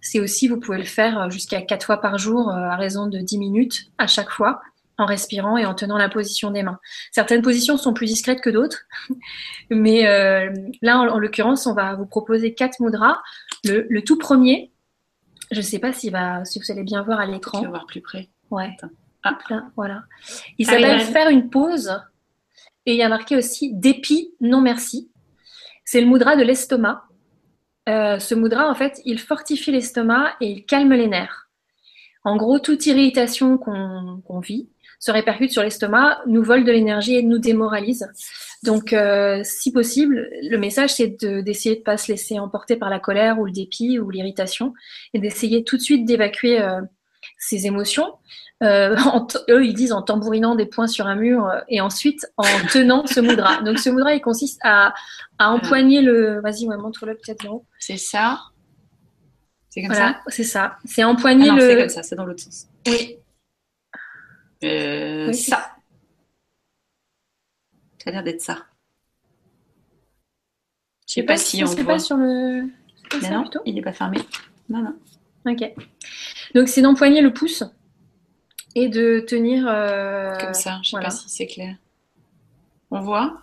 [0.00, 3.18] c'est aussi, vous pouvez le faire jusqu'à quatre fois par jour, euh, à raison de
[3.18, 4.60] 10 minutes à chaque fois,
[4.98, 6.78] en respirant et en tenant la position des mains.
[7.10, 8.82] Certaines positions sont plus discrètes que d'autres,
[9.70, 10.52] mais euh,
[10.82, 13.18] là, en, en l'occurrence, on va vous proposer quatre mudras.
[13.64, 14.72] Le, le tout premier,
[15.50, 17.62] je ne sais pas si, va, si vous allez bien voir à l'écran.
[17.62, 18.28] vas voir plus près.
[18.50, 18.76] Ouais.
[19.22, 19.36] Ah.
[19.50, 20.04] Là, voilà.
[20.58, 21.92] Il s'appelle faire une pause.
[22.86, 25.09] Et il y a marqué aussi dépit, non merci.
[25.92, 27.02] C'est le mudra de l'estomac.
[27.88, 31.48] Euh, ce mudra, en fait, il fortifie l'estomac et il calme les nerfs.
[32.22, 34.68] En gros, toute irritation qu'on vit
[35.00, 38.06] se répercute sur l'estomac, nous vole de l'énergie et nous démoralise.
[38.62, 42.76] Donc, euh, si possible, le message, c'est de- d'essayer de ne pas se laisser emporter
[42.76, 44.74] par la colère ou le dépit ou l'irritation
[45.12, 46.82] et d'essayer tout de suite d'évacuer euh,
[47.36, 48.12] ces émotions.
[48.62, 52.26] Euh, en eux, ils disent en tambourinant des points sur un mur euh, et ensuite
[52.36, 53.62] en tenant ce mudra.
[53.62, 54.92] Donc, ce mudra, il consiste à,
[55.38, 56.40] à empoigner le.
[56.42, 57.64] Vas-y, ouais, montre-le peut-être là-haut.
[57.78, 58.40] C'est ça.
[59.70, 60.76] C'est comme Voilà, c'est ça.
[60.84, 61.02] C'est ça.
[61.04, 61.80] Ah empoigner non, c'est le.
[61.80, 62.66] comme ça, c'est dans l'autre sens.
[62.86, 63.16] Oui,
[64.64, 65.76] Euh, Oui, ça.
[68.02, 68.66] Ça a l'air d'être ça.
[71.06, 71.84] Je sais pas si on voit.
[71.94, 72.68] pas sur le.
[73.20, 73.60] ça, non, plutôt?
[73.64, 74.18] il n'est pas fermé.
[74.68, 74.96] Non, non.
[75.46, 75.72] Ok.
[76.54, 77.64] Donc, c'est d'empoigner le pouce
[78.74, 79.66] et de tenir.
[79.68, 81.08] euh, Comme ça, je sais voilà.
[81.08, 81.74] pas si c'est clair.
[82.90, 83.42] On voit?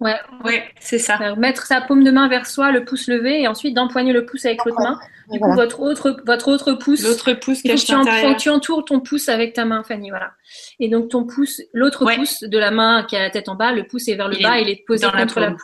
[0.00, 0.14] Ouais,
[0.44, 1.34] Oui, c'est ça.
[1.34, 4.44] Mettre sa paume de main vers soi, le pouce levé, et ensuite d'empoigner le pouce
[4.44, 5.00] avec l'autre main.
[5.32, 5.56] Du coup, Voilà.
[5.64, 7.02] votre autre, votre autre pouce.
[7.02, 10.10] L'autre pouce tu, en- tu entoures ton pouce avec ta main, Fanny.
[10.10, 10.30] Voilà.
[10.78, 12.14] Et donc ton pouce, l'autre Ouais.
[12.14, 14.36] pouce de la main qui a la tête en bas, le pouce est vers le
[14.36, 15.56] Il bas, est il est posé la contre la paume.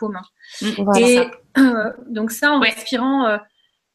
[0.61, 0.73] paume.
[0.79, 0.99] Voilà.
[1.07, 1.19] Et
[1.57, 2.69] euh, donc ça en Ouais.
[2.71, 3.37] respirant euh,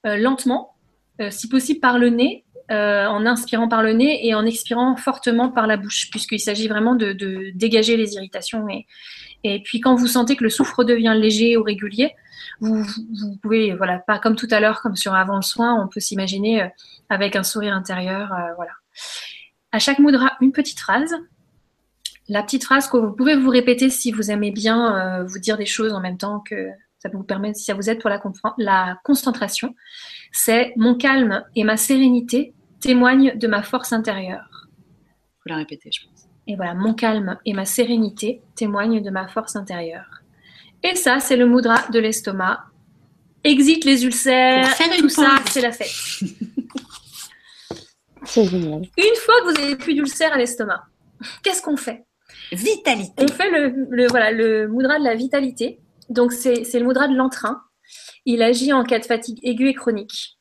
[0.06, 0.74] euh, lentement,
[1.20, 4.96] euh, si possible par le nez, euh, en inspirant par le nez et en expirant
[4.96, 7.12] fortement par la bouche, puisqu'il s'agit vraiment de,
[7.54, 8.68] dégager les irritations.
[8.68, 8.86] Et,
[9.42, 12.14] et puis quand vous sentez que le souffle redevient léger ou régulier,
[12.60, 15.88] vous, vous pouvez, voilà, pas comme tout à l'heure, comme sur avant le soin, on
[15.88, 16.68] peut s'imaginer euh,
[17.08, 18.72] avec un sourire intérieur, euh, voilà.
[19.72, 21.14] À chaque mudra, une petite phrase.
[22.28, 25.56] La petite phrase que vous pouvez vous répéter si vous aimez bien euh, vous dire
[25.56, 26.68] des choses en même temps que
[26.98, 28.20] ça vous permet, si ça vous aide pour la,
[28.58, 29.74] la concentration,
[30.32, 34.66] c'est mon calme et ma sérénité témoignent de ma force intérieure.
[35.42, 36.26] Faut la répéter, je pense.
[36.46, 40.22] Et voilà, mon calme et ma sérénité témoignent de ma force intérieure.
[40.82, 42.64] Et ça, c'est le mudra de l'estomac.
[43.44, 45.88] Exit les ulcères, faire une tout ça, c'est la fête.
[48.24, 48.82] C'est génial.
[48.98, 50.84] Une fois que vous avez plus d'ulcères à l'estomac,
[51.42, 52.04] qu'est-ce qu'on fait?
[52.52, 53.12] Vitalité.
[53.24, 55.80] On fait le, le- voilà, le mudra de la vitalité.
[56.10, 57.62] Donc, c'est c'est le mudra de l'entrain.
[58.26, 60.38] Il agit en cas de fatigue aiguë et chronique.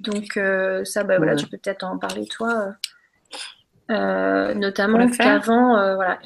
[0.00, 1.38] Donc, euh, ça, bah, voilà, Ouais.
[1.38, 2.52] tu peux peut-être en parler, toi.
[3.90, 6.18] euh, euh, notamment qu'avant, euh, voilà.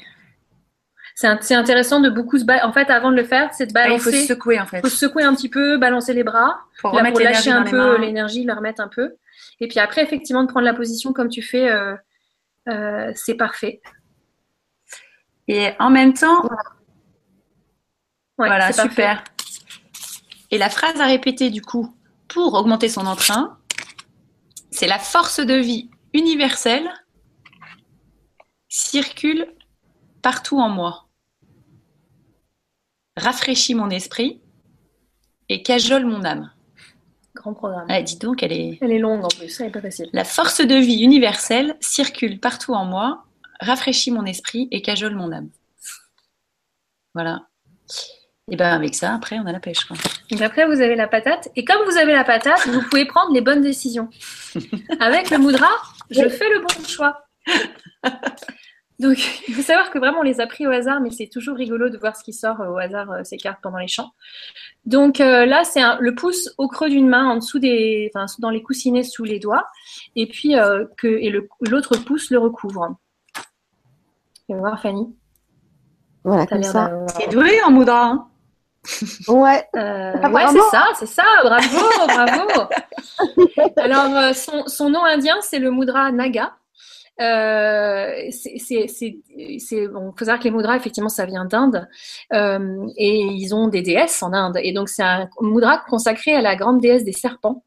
[1.15, 2.65] C'est intéressant de beaucoup se balancer.
[2.65, 4.21] En fait, avant de le faire, c'est de Ah, il faut balancer.
[4.25, 4.79] se secouer en fait.
[4.81, 7.97] faut se secouer un petit peu, balancer les bras, Pour là, pour lâcher un peu
[7.97, 9.15] l'énergie, la remettre un peu.
[9.59, 11.69] Et puis après, effectivement, de prendre la position comme tu fais,
[13.15, 13.81] c'est parfait.
[15.49, 16.43] Et en même temps,
[18.37, 18.89] Ouais, voilà, c'est parfait.
[18.91, 19.23] super.
[20.51, 21.93] Et la phrase à répéter du coup
[22.29, 23.57] pour augmenter son entrain,
[24.71, 26.89] c'est la force de vie universelle
[28.67, 29.47] circule
[30.21, 31.07] partout en moi,
[33.17, 34.41] rafraîchit mon esprit
[35.49, 36.51] et cajole mon âme.
[37.35, 37.87] Grand programme.
[37.89, 38.77] Ouais, dis donc, elle est.
[38.81, 40.09] Elle est longue en plus, elle est pas facile.
[40.13, 43.25] La force de vie universelle circule partout en moi,
[43.59, 45.49] rafraîchit mon esprit et cajole mon âme.
[47.13, 47.47] Voilà.
[48.51, 49.85] Et ben avec ça, après, on a la pêche.
[49.85, 49.97] Quoi.
[50.31, 51.49] Donc après, vous avez la patate.
[51.55, 54.09] Et comme vous avez la patate, vous pouvez prendre les bonnes décisions.
[54.99, 55.69] Avec le mudra,
[56.09, 57.23] je fais le bon choix.
[58.99, 59.17] Donc,
[59.47, 61.89] il faut savoir que vraiment, on les a pris au hasard, mais c'est toujours rigolo
[61.89, 64.11] de voir ce qui sort euh, au hasard, euh, ces cartes pendant les chants.
[64.85, 68.49] Donc euh, là, c'est le pouce au creux d'une main, en dessous des, enfin, dans
[68.49, 69.67] les coussinets sous les doigts,
[70.15, 71.31] et puis euh, que et
[71.61, 72.97] l'autre pouce le recouvre.
[74.47, 75.15] Tu vas voir, Fanny.
[76.23, 77.05] Voilà, T'as comme ça.
[77.17, 78.05] T'es douée en moudra.
[78.05, 78.28] Hein
[79.27, 79.63] Ouais.
[79.75, 81.77] Euh, ouais, c'est ça, c'est ça, bravo,
[82.07, 82.69] bravo.
[83.77, 86.53] Alors, euh, son, son nom indien, c'est le mudra naga.
[87.21, 91.87] Euh, c'est- bon, faut savoir que les mudras, effectivement, ça vient d'Inde,
[92.33, 94.57] euh, et ils ont des déesses en Inde.
[94.63, 97.63] Et donc, c'est un mudra consacré à la grande déesse des serpents.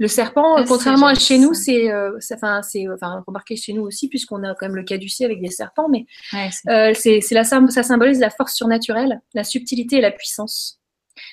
[0.00, 3.54] Le serpent, Ah, euh, contrairement à chez nous, c'est, euh, c'est- enfin, c'est, enfin, remarquez
[3.54, 6.68] chez nous aussi, puisqu'on a quand même le caducée avec des serpents, mais Ouais, c'est-
[6.70, 10.80] euh, la, ça symbolise la force surnaturelle, la subtilité et la puissance.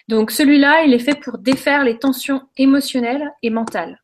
[0.09, 4.01] Donc celui-là, il est fait pour défaire les tensions émotionnelles et mentales.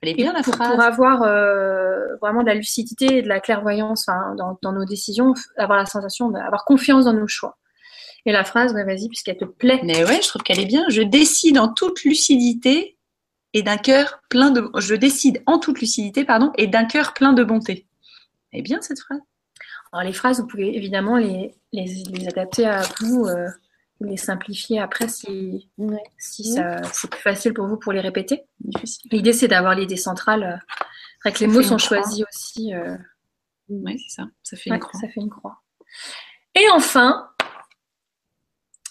[0.00, 0.72] Elle est bien la pour, phrase.
[0.72, 4.84] pour avoir euh, vraiment de la lucidité et de la clairvoyance enfin, dans, dans nos
[4.84, 7.56] décisions, avoir la sensation d'avoir confiance dans nos choix.
[8.26, 9.80] Et la phrase, ouais, vas-y, puisqu'elle te plaît.
[9.84, 10.84] Mais ouais, je trouve qu'elle est bien.
[10.88, 12.96] Je décide en toute lucidité
[13.54, 14.70] et d'un cœur plein de.
[14.78, 17.86] Je décide en toute lucidité, pardon, et d'un cœur plein de bonté.
[18.52, 19.20] Elle est bien cette phrase.
[19.92, 23.46] Alors les phrases, vous pouvez évidemment les, les, les adapter à vous, euh,
[24.00, 26.02] les simplifier après si, Ouais.
[26.18, 28.44] si ça, c'est plus facile pour vous pour les répéter.
[28.60, 29.10] Difficile.
[29.12, 30.42] L'idée, c'est d'avoir l'idée centrale.
[30.44, 30.74] euh,
[31.26, 31.98] Avec les Ça mots sont croix.
[32.02, 32.74] choisis aussi.
[32.74, 32.96] euh,
[33.68, 34.28] Ouais, c'est ça.
[34.42, 35.00] Ça fait ouais, une croix.
[35.00, 35.60] ça fait une croix.
[36.54, 37.28] Et enfin,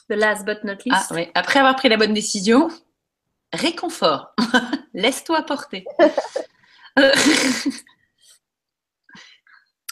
[0.10, 1.32] the last but not least, Ah ouais.
[1.36, 2.70] Après avoir pris la bonne décision,
[3.54, 4.34] réconfort.
[4.94, 5.86] Laisse-toi porter.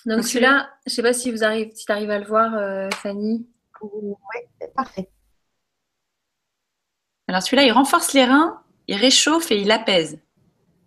[0.05, 2.89] Donc celui-là, je sais pas si vous arrivez, si tu arrives à le voir, euh,
[2.91, 3.47] Fanny.
[3.81, 5.09] Ouais, parfait.
[7.27, 10.19] Alors celui-là, il renforce les reins, il réchauffe et il apaise.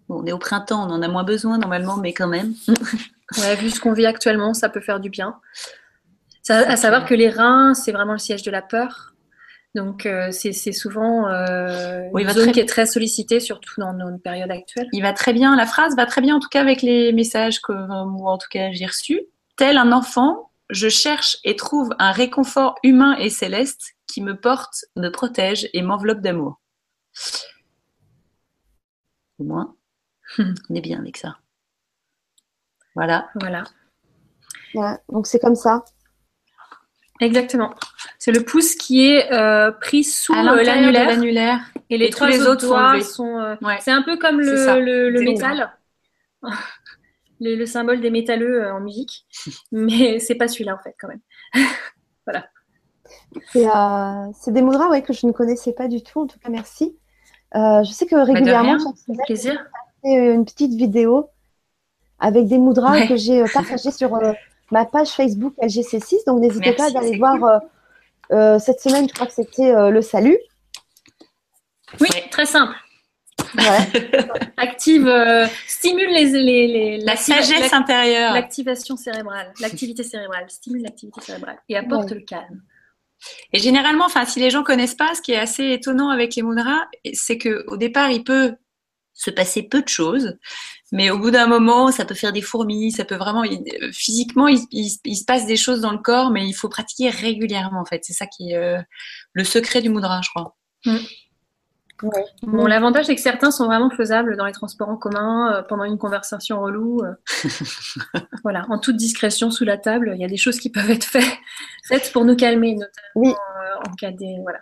[0.08, 2.54] Bon, on est au printemps, on en a moins besoin normalement, mais quand même.
[3.38, 5.40] Ouais, vu ce qu'on vit actuellement, ça peut faire du bien.
[6.42, 9.11] Ça, à savoir que les reins, c'est vraiment le siège de la peur.
[9.74, 13.94] Donc euh, c'est souvent euh, Oui, une zone très- qui est très sollicitée, surtout dans
[13.94, 14.88] nos périodes actuelles.
[14.92, 17.60] Il va très bien, la phrase va très bien en tout cas avec les messages
[17.62, 19.22] que moi en tout cas j'ai reçus.
[19.56, 24.84] Tel un enfant, je cherche et trouve un réconfort humain et céleste qui me porte,
[24.96, 26.60] me protège et m'enveloppe d'amour.
[29.38, 29.74] Au moins,
[30.38, 31.38] on est bien avec ça.
[32.94, 33.30] Voilà.
[33.40, 33.64] Voilà.
[34.74, 35.00] Voilà.
[35.08, 35.82] Donc c'est comme ça.
[37.22, 37.74] Exactement.
[38.18, 42.32] C'est le pouce qui est euh, pris sous euh, l'annulaire et les et trois tous
[42.32, 43.04] les autres sont doigts levés.
[43.04, 43.38] sont.
[43.38, 43.78] euh, Ouais.
[43.80, 45.72] C'est un peu comme le, le, le C'est métal,
[47.40, 49.26] le, le symbole des métalleux euh, en musique,
[49.72, 51.20] mais c'est pas celui-là en fait quand même.
[53.52, 56.20] C'est euh, c'est des mudras ouais, que je ne connaissais pas du tout.
[56.20, 56.96] En tout cas, merci.
[57.54, 59.64] Euh, je sais que régulièrement, sur Suzanne, Plaisir.
[60.02, 61.28] fait une petite vidéo
[62.18, 64.18] avec des mudras que j'ai partagées sur
[64.72, 66.26] ma page Facebook LGC6.
[66.26, 67.60] Donc n'hésitez pas à aller voir
[68.58, 70.38] cette semaine, je crois que c'était le salut.
[72.00, 72.74] Oui, très simple.
[74.56, 75.12] Active,
[75.66, 78.32] stimule les, la sagesse intérieure.
[78.32, 82.62] L'activation cérébrale, l'activité cérébrale, stimule l'activité cérébrale et apporte le calme.
[83.52, 86.42] Et généralement, enfin, si les gens connaissent pas, ce qui est assez étonnant avec les
[86.42, 88.54] mudras, c'est que au départ, il peut
[89.14, 90.36] se passer peu de choses,
[90.90, 93.44] mais au bout d'un moment, ça peut faire des fourmis, ça peut vraiment,
[93.92, 97.84] physiquement, il, se passe des choses dans le corps, mais il faut pratiquer régulièrement, en
[97.84, 98.04] fait.
[98.04, 98.80] C'est ça qui est euh,
[99.32, 100.56] le secret du mudra, je crois.
[100.84, 100.96] Mm.
[102.42, 105.84] Bon, l'avantage, c'est que certains sont vraiment faisables dans les transports en commun, euh, pendant
[105.84, 107.00] une conversation relou.
[107.02, 107.14] Euh.
[108.42, 111.04] voilà, en toute discrétion sous la table, il y a des choses qui peuvent être
[111.04, 111.38] faites,
[111.86, 114.36] faites pour nous calmer, notamment euh, en cas des.
[114.42, 114.58] Voilà.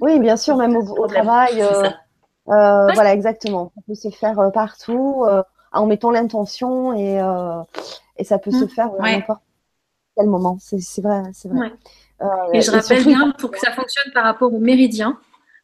[0.00, 1.62] Oui, bien sûr, même au, travail.
[2.48, 3.72] Voilà, exactement.
[3.74, 5.24] Ça peut se faire partout
[5.72, 7.20] en mettant l'intention et,
[8.16, 8.68] et ça peut se mmh.
[8.68, 9.42] faire à n'importe
[10.16, 10.58] quel moment.
[10.60, 11.72] C'est vrai, c'est vrai.
[12.52, 15.18] et je rappelle bien, pour que ça fonctionne par rapport au méridien,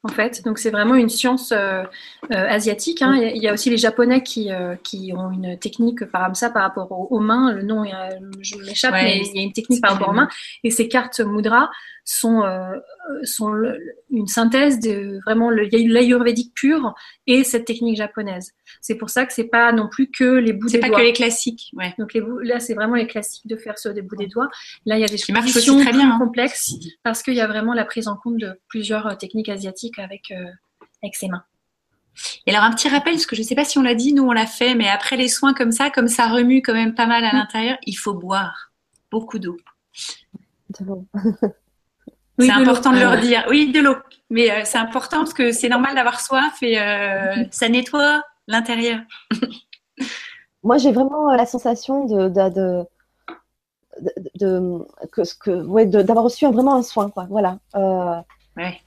[0.05, 0.44] en fait.
[0.44, 1.82] Donc c'est vraiment une science euh,
[2.31, 3.01] euh, asiatique.
[3.02, 3.16] Hein.
[3.16, 6.62] Il y a aussi les Japonais qui, euh, qui ont une technique par ça par
[6.62, 7.52] rapport aux, mains.
[7.52, 7.85] Le nom,
[8.40, 10.28] je m'échappe, mais il y a une technique par rapport aux mains.
[10.62, 11.70] Et ces cartes mudra
[12.05, 12.43] sont,
[13.22, 13.55] sont
[14.10, 16.94] une synthèse de vraiment l'ayurvédique pur
[17.26, 18.52] et cette technique japonaise.
[18.82, 20.86] C'est pour ça que c'est pas non plus que les bouts des doigts.
[20.86, 21.70] C'est pas que les classiques.
[21.72, 21.94] Ouais.
[21.98, 24.51] Donc les là, c'est vraiment les classiques de faire sur des bouts des doigts.
[24.85, 26.18] Là, il y a des choses très bien, hein.
[26.18, 30.31] complexes parce qu'il y a vraiment la prise en compte de plusieurs techniques asiatiques avec,
[30.31, 30.51] euh,
[31.03, 31.45] avec ses mains.
[32.47, 34.12] Et alors un petit rappel, parce que je ne sais pas si on l'a dit,
[34.12, 36.95] nous on l'a fait, mais après les soins comme ça, comme ça remue quand même
[36.95, 37.37] pas mal à mm.
[37.37, 38.73] l'intérieur, il faut boire
[39.11, 39.57] beaucoup d'eau.
[42.39, 43.45] c'est important de leur dire.
[43.49, 43.97] Oui, de l'eau.
[44.31, 49.01] Mais euh, c'est important parce que c'est normal d'avoir soif et euh, ça nettoie l'intérieur.
[50.62, 52.85] Moi, j'ai vraiment euh, la sensation de, de,
[54.41, 57.11] de, que, que, ouais, d'avoir reçu vraiment un soin.
[57.11, 57.27] Quoi.
[57.29, 57.59] Voilà.
[58.57, 58.81] ouais.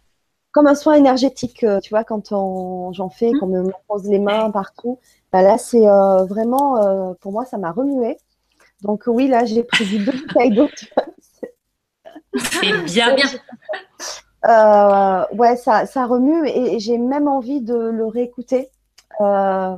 [0.57, 3.39] Comme un soin énergétique, tu vois, quand j'en fais, mmh.
[3.39, 4.97] qu'on me pose les mains partout.
[5.31, 5.85] Bah là, c'est
[6.27, 8.17] vraiment, pour moi, ça m'a remué.
[8.81, 10.67] Donc oui, là, j'ai pris deux bouteilles d'eau.
[12.39, 13.25] C'est bien, bien.
[14.45, 18.69] Euh, ouais, ça, ça remue et, j'ai même envie de le réécouter
[19.19, 19.75] euh,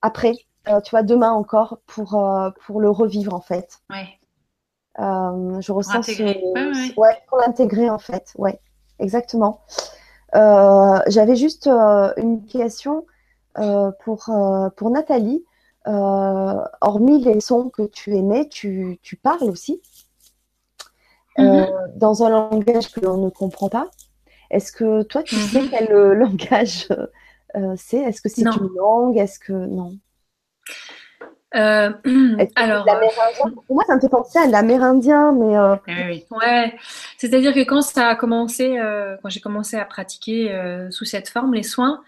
[0.00, 0.32] après,
[0.68, 2.20] euh, tu vois, demain encore pour,
[2.64, 3.78] pour le revivre en fait.
[3.90, 4.18] Ouais.
[4.98, 6.98] je ressens ce...
[6.98, 8.32] ouais, pour l'intégrer en fait.
[8.38, 8.58] Ouais,
[8.98, 9.60] exactement.
[10.34, 13.06] J'avais juste une question
[13.56, 14.30] pour,
[14.76, 15.44] pour Nathalie.
[15.86, 19.80] hormis les sons que tu aimais, tu, tu parles aussi?
[21.38, 21.68] Euh, mhm.
[21.96, 23.90] dans un langage que l'on ne comprend pas.
[24.50, 25.70] Est-ce que toi, tu sais mhm.
[25.70, 26.88] quel euh, langage
[27.56, 27.98] euh, c'est?
[27.98, 29.16] Est-ce que c'est une langue?
[29.16, 29.96] Est-ce que non?
[32.56, 32.86] alors,
[33.66, 35.56] pour moi, ça me fait penser à l'amérindien, mais
[36.06, 36.74] oui, ouais.
[37.18, 38.76] C'est-à-dire que quand ça a commencé,
[39.22, 40.54] quand j'ai commencé à pratiquer
[40.90, 42.02] sous cette forme les soins,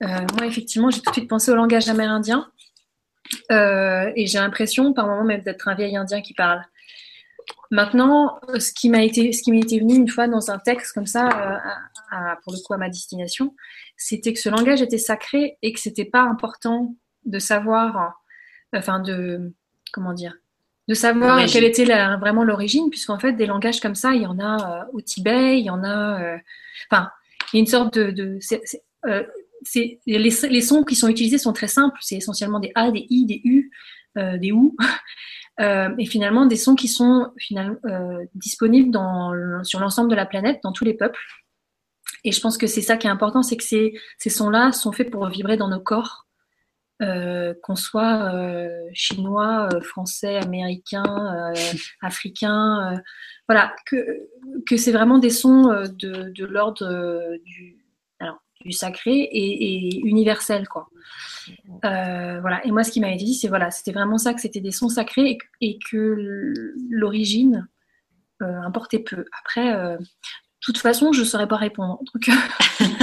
[0.00, 2.50] moi effectivement, j'ai tout de suite pensé au langage amérindien,
[3.50, 6.62] et j'ai l'impression, par moment même, d'être un vieil Indien qui parle.
[7.70, 11.06] Maintenant, ce qui m'a été, ce qui m'était venu une fois dans un texte comme
[11.06, 11.28] ça,
[12.12, 13.54] euh, pour le coup à ma destination,
[13.96, 16.94] c'était que ce langage était sacré et que c'était pas important
[17.24, 18.20] de savoir,
[18.74, 19.52] enfin de,
[19.92, 20.34] comment dire,
[20.88, 24.38] de savoir quelle était vraiment l'origine, puisqu'en fait des langages comme ça, il y en
[24.38, 26.38] a euh, au Tibet, il y en a, euh,
[26.90, 27.10] enfin,
[27.52, 31.66] il y a une sorte de, c'est, les, les, sons qui sont utilisés sont très
[31.66, 33.70] simples, c'est essentiellement des A, des I, des U,
[34.14, 34.76] des OU.
[35.58, 39.32] Euh, et finalement des sons qui sont finalement, euh, disponibles dans,
[39.64, 41.18] sur l'ensemble de la planète, dans tous les peuples.
[42.24, 44.92] Et je pense que c'est ça qui est important, c'est que ces, ces sons-là sont
[44.92, 46.25] faits pour vibrer dans nos corps,
[47.02, 51.52] euh, qu'on soit euh, chinois, euh, français, américain,
[52.00, 53.02] africain,
[53.46, 53.96] voilà, que,
[54.66, 57.84] que c'est vraiment des sons de, de l'ordre du,
[58.64, 60.88] du sacré et, et universel, quoi.
[61.82, 62.64] Voilà.
[62.64, 64.88] Et moi, ce qui m'avait dit, c'est voilà, c'était vraiment ça, que c'était des sons
[64.88, 66.54] sacrés et, que
[66.90, 67.68] l'origine
[68.40, 69.26] importait peu.
[69.44, 69.98] Après, de
[70.62, 72.00] toute façon, je ne saurais pas répondre.
[72.14, 72.30] Donc,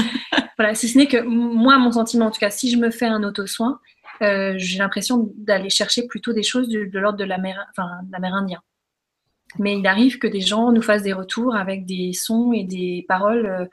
[0.58, 3.06] voilà, si ce n'est que moi, mon sentiment, en tout cas, si je me fais
[3.06, 3.80] un auto-soin,
[4.22, 8.62] j'ai l'impression d'aller chercher plutôt des choses de, l'ordre de l'amérindien.
[9.60, 13.06] Mais il arrive que des gens nous fassent des retours avec des sons et des
[13.08, 13.70] paroles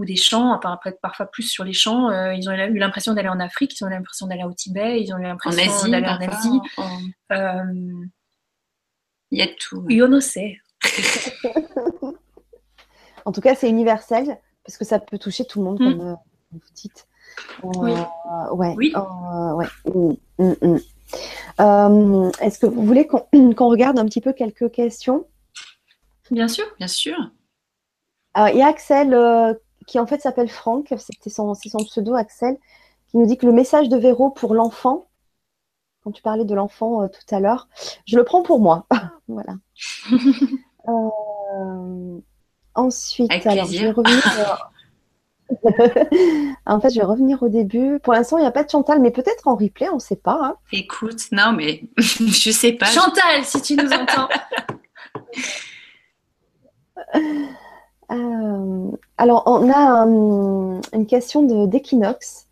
[0.00, 2.10] ou des chants, après, parfois plus sur les chants.
[2.10, 5.02] Euh, ils ont eu l'impression d'aller en Afrique, ils ont eu l'impression d'aller au Tibet,
[5.02, 6.60] ils ont eu l'impression d'aller en Asie.
[7.32, 8.04] Euh,
[9.30, 9.84] il y a tout.
[9.88, 10.58] Yo no sais.
[13.24, 15.84] en tout cas, c'est universel parce que ça peut toucher tout le monde, mm.
[15.84, 16.14] comme euh,
[16.52, 17.06] vous dites.
[17.62, 17.92] Oui.
[17.92, 18.74] Euh, ouais.
[18.76, 18.92] Oui.
[18.96, 19.66] euh, ouais.
[20.38, 20.78] Mm, mm.
[21.60, 25.26] Euh, Est-ce que vous voulez qu'on regarde un petit peu quelques questions?
[26.30, 26.64] Bien sûr.
[26.78, 27.16] Bien sûr.
[28.36, 29.54] Il y a Axel euh,
[29.86, 30.94] qui en fait s'appelle Franck,
[31.26, 32.56] son, c'est son pseudo Axel,
[33.08, 35.08] qui nous dit que le message de Véro pour l'enfant,
[36.04, 37.68] quand tu parlais de l'enfant euh, tout à l'heure,
[38.06, 38.86] je le prends pour moi.
[39.28, 39.56] voilà.
[42.74, 44.70] Ensuite, Avec alors je vais revenir.
[46.66, 47.98] en fait, je vais revenir au début.
[47.98, 50.14] Pour l'instant, il n'y a pas de Chantal, mais peut-être en replay, on ne sait
[50.16, 50.38] pas.
[50.40, 50.54] hein.
[50.72, 52.86] Écoute, non, mais je sais pas.
[52.86, 54.28] Chantal, si tu nous entends.
[58.12, 62.46] Euh, alors, on a un- une question de- d'Equinox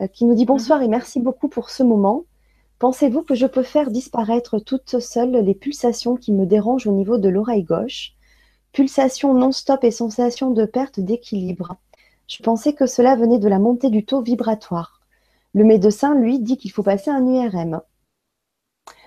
[0.00, 2.24] euh, qui nous dit bonsoir et merci beaucoup pour ce moment.
[2.78, 7.18] Pensez-vous que je peux faire disparaître toute seule les pulsations qui me dérangent au niveau
[7.18, 8.13] de l'oreille gauche?
[8.74, 11.76] Pulsations non-stop et sensation de perte d'équilibre.
[12.26, 15.00] Je pensais que cela venait de la montée du taux vibratoire.
[15.54, 17.82] Le médecin, lui, dit qu'il faut passer un URM.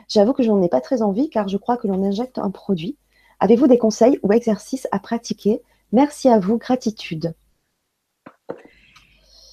[0.08, 2.50] J'avoue que je n'en ai pas très envie car je crois que l'on injecte un
[2.50, 2.96] produit.
[3.42, 5.62] Avez-vous des conseils ou exercices à pratiquer?
[5.92, 7.34] Merci à vous, gratitude.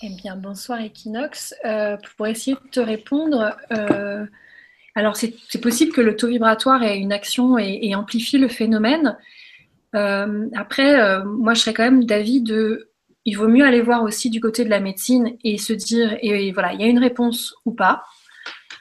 [0.00, 1.56] Eh bien, bonsoir Equinox.
[1.64, 4.24] Euh, pour essayer de te répondre, euh,
[4.94, 9.18] alors c'est possible que le taux vibratoire ait une action et amplifie le phénomène.
[9.94, 12.90] Euh, après, euh, moi, je serais quand même d'avis de,
[13.24, 16.52] il vaut mieux aller voir aussi du côté de la médecine et se dire, et,
[16.52, 18.04] voilà, il y a une réponse ou pas,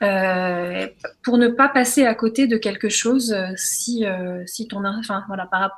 [0.02, 0.88] euh,
[1.24, 4.06] pour ne pas passer à côté de quelque chose si,
[4.46, 5.78] si ton, enfin voilà, par rapport.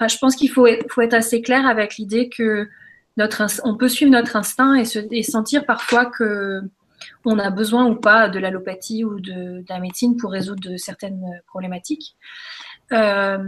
[0.00, 2.68] je pense qu'il faut, faut être assez clair avec l'idée que
[3.16, 6.60] notre, on peut suivre notre instinct et, se, et sentir parfois que
[7.24, 12.16] on a besoin ou pas de l'allopathie ou de, la médecine pour résoudre certaines problématiques.
[12.92, 13.38] Euh,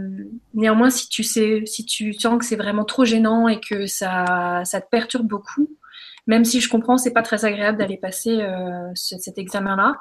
[0.53, 4.61] néanmoins, si tu sais, si tu sens que c'est vraiment trop gênant et que ça,
[4.65, 5.69] ça te perturbe beaucoup,
[6.25, 9.95] même si je comprends, c'est pas très agréable d'aller passer euh, ce- cet examen-là.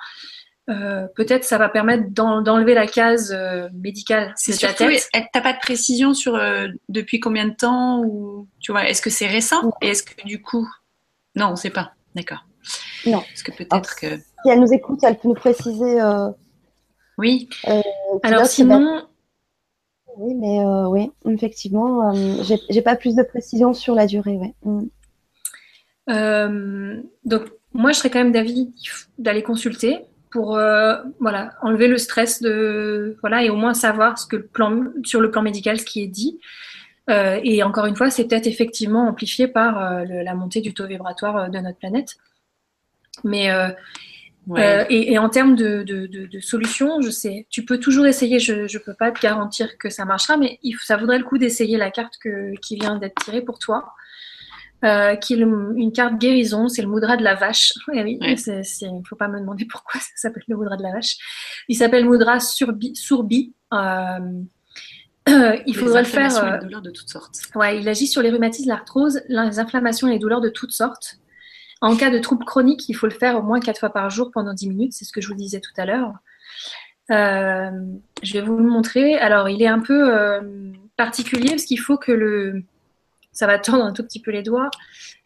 [0.70, 5.08] euh, Peut-être ça va permettre d'en- d'enlever la case euh, médicale C'est de ta tête.
[5.12, 9.00] elle- t'as pas de précision sur euh, depuis combien de temps ou tu vois, est-ce
[9.02, 10.66] que c'est récent et est-ce que du coup,
[11.36, 11.92] non, on sait pas.
[12.16, 12.44] D'accord.
[13.06, 13.20] Non.
[13.20, 16.00] Parce que peut-être que Si elle nous écoute, elle peut nous préciser.
[17.18, 17.48] oui.
[18.24, 19.06] Alors eh sinon,
[20.18, 24.36] Oui, mais euh, oui, effectivement, euh, j'ai pas plus de précision sur la durée.
[24.36, 24.54] Ouais.
[24.64, 24.88] Mm.
[26.10, 27.42] Euh, donc,
[27.74, 28.72] moi, je serais quand même d'avis
[29.18, 29.98] d'aller consulter
[30.30, 34.46] pour euh, voilà, enlever le stress de voilà et au moins savoir ce que le
[34.46, 36.38] plan sur le plan médical ce qui est dit.
[37.08, 41.58] Et encore une fois, c'est peut-être effectivement amplifié par la montée du taux vibratoire de
[41.58, 42.16] notre planète.
[43.22, 43.48] Mais
[44.46, 44.62] Ouais.
[44.64, 48.06] euh, et, et en termes de, de, de, de solutions, je sais, tu peux toujours
[48.06, 48.38] essayer.
[48.38, 51.36] Je ne peux pas te garantir que ça marchera, mais il, ça vaudrait le coup
[51.38, 53.92] d'essayer la carte que, qui vient d'être tirée pour toi,
[54.84, 56.68] euh, qui est le- une carte guérison.
[56.68, 57.72] C'est le moudra de la vache.
[57.92, 58.34] Eh oui, Ouais.
[58.36, 61.16] il ne faut pas me demander pourquoi ça s'appelle le moudra de la vache.
[61.68, 63.52] Il s'appelle moudra surbi, sourbi.
[63.72, 64.18] Euh,
[65.66, 66.26] il faudrait le faire.
[66.26, 67.40] inflammations et les douleurs de toutes sortes.
[67.56, 71.16] Ouais, il agit sur les rhumatismes, l'arthrose, les inflammations et les douleurs de toutes sortes.
[71.82, 74.30] En cas de troubles chroniques, il faut le faire au moins quatre fois par jour
[74.32, 76.12] pendant 10 minutes, c'est ce que je vous disais tout à l'heure.
[77.10, 77.70] Euh,
[78.22, 79.16] je vais vous le montrer.
[79.18, 80.40] Alors, il est un peu euh,
[80.96, 82.62] particulier parce qu'il faut que le.
[83.32, 84.70] Ça va tendre un tout petit peu les doigts,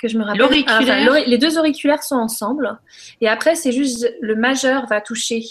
[0.01, 0.41] que je me rappelle.
[0.41, 1.07] L'auriculaire.
[1.07, 2.77] l'auri- les deux auriculaires sont ensemble.
[3.21, 5.45] Et après, c'est juste le majeur va toucher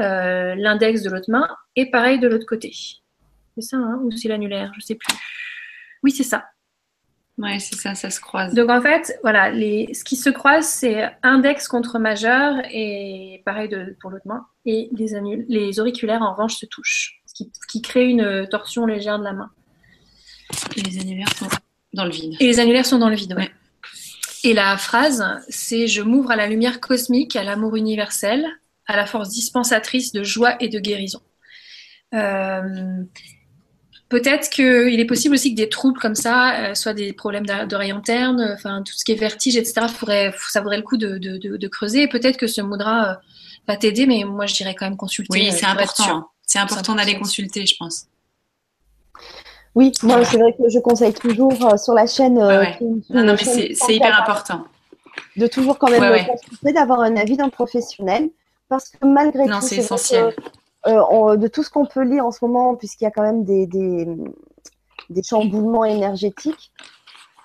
[0.00, 1.46] euh, l'index de l'autre main
[1.76, 2.72] et pareil de l'autre côté.
[3.54, 5.06] C'est ça, hein, ou c'est l'annulaire Je sais plus.
[6.02, 6.46] Oui, c'est ça.
[7.36, 8.54] Ouais, c'est ça, ça se croise.
[8.54, 13.68] Donc en fait, voilà, les, ce qui se croise, c'est index contre majeur et pareil
[13.68, 14.46] de, pour l'autre main.
[14.66, 19.24] Et les, les auriculaires, en revanche, se touchent, ce qui, crée une torsion légère de
[19.24, 19.50] la main.
[20.76, 21.48] Et les annulaires sont
[21.92, 22.36] dans le vide.
[22.38, 23.34] Et les annulaires sont dans le vide.
[23.34, 23.50] Ouais.
[24.44, 28.46] Et la phrase, c'est Je m'ouvre à la lumière cosmique, à l'amour universel,
[28.86, 31.20] à la force dispensatrice de joie et de guérison.
[32.14, 33.02] Euh,
[34.08, 37.90] Peut-être qu'il est possible aussi que des troubles comme ça, euh, soit des problèmes d'oreille
[37.90, 41.36] interne, enfin tout ce qui est vertige, etc., faudrait, ça vaudrait le coup de, de,
[41.38, 42.06] de, de creuser.
[42.06, 43.14] Peut-être que ce moudra euh,
[43.66, 45.38] va t'aider, mais moi je dirais quand même consulter.
[45.40, 46.28] Oui, euh, c'est important.
[46.46, 48.06] C'est important d'aller consulter, je pense.
[49.74, 52.38] Oui, moi, c'est vrai que je conseille toujours euh, sur la chaîne.
[52.38, 52.74] euh, Ouais, ouais.
[52.78, 54.64] qui est une- Non, non, mais chaîne c'est hyper important.
[55.36, 56.26] De toujours quand même Ouais, ouais.
[56.26, 58.28] consulter, d'avoir un avis d'un professionnel.
[58.68, 60.34] Parce que malgré Non, tout, c'est vrai essentiel.
[60.36, 60.44] que, euh,
[60.86, 63.44] on- de tout ce qu'on peut lire en ce moment, puisqu'il y a quand même
[63.44, 64.06] des, des,
[65.10, 66.72] des chamboulements énergétiques,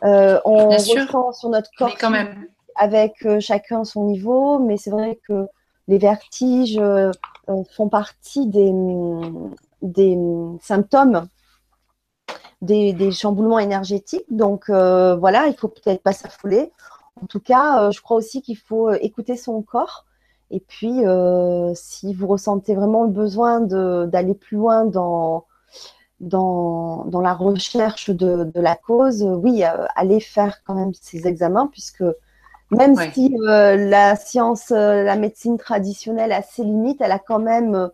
[0.03, 1.01] euh, on Bien sûr.
[1.03, 2.47] ressent sur notre corps Mais quand même.
[2.75, 5.47] avec euh, chacun son niveau, mais c'est vrai que
[5.87, 7.11] les vertiges euh,
[7.49, 8.71] euh, font partie des,
[9.81, 10.17] des
[10.61, 11.27] symptômes
[12.61, 14.25] des, des chamboulements énergétiques.
[14.29, 16.71] Donc euh, voilà, il faut peut-être pas s'affoler.
[17.21, 20.05] En tout cas, je crois aussi qu'il faut écouter son corps.
[20.51, 21.01] Et puis,
[21.75, 25.45] si vous ressentez vraiment le besoin d'aller plus loin dans,
[26.19, 29.63] dans, dans la recherche de, de la cause, oui,
[29.95, 32.03] allez faire quand même ces examens, puisque
[32.71, 37.89] même si la science, la médecine traditionnelle a ses limites, elle a quand même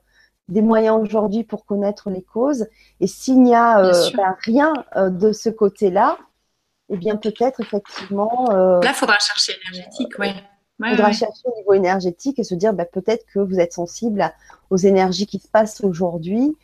[0.48, 2.68] des moyens aujourd'hui pour connaître les causes.
[3.00, 6.18] Et s'il n'y a euh, ben, rien euh, de ce côté-là,
[6.90, 8.52] eh bien peut-être effectivement.
[8.52, 10.30] Euh, Là, il faudra chercher énergétique, oui.
[10.80, 14.30] Il faudra chercher au niveau énergétique et se dire ben, peut-être que vous êtes sensible
[14.70, 16.56] aux énergies qui se passent aujourd'hui.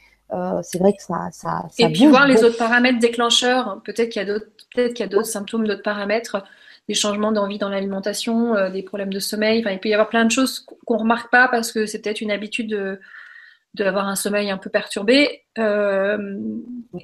[0.63, 3.81] c'est vrai que ça, ça, ça Et puis voir les autres paramètres déclencheurs.
[3.85, 6.43] Peut-être qu'il y a d'autres, peut-être qu'il y a d'autres symptômes, d'autres paramètres,
[6.89, 9.61] des changements d'envie dans l'alimentation, des problèmes de sommeil.
[9.61, 12.21] Enfin, il peut y avoir plein de choses qu'on remarque pas parce que c'est peut-être
[12.21, 12.99] une habitude de,
[13.73, 15.43] d'avoir un sommeil un peu perturbé.
[15.57, 16.37] Euh,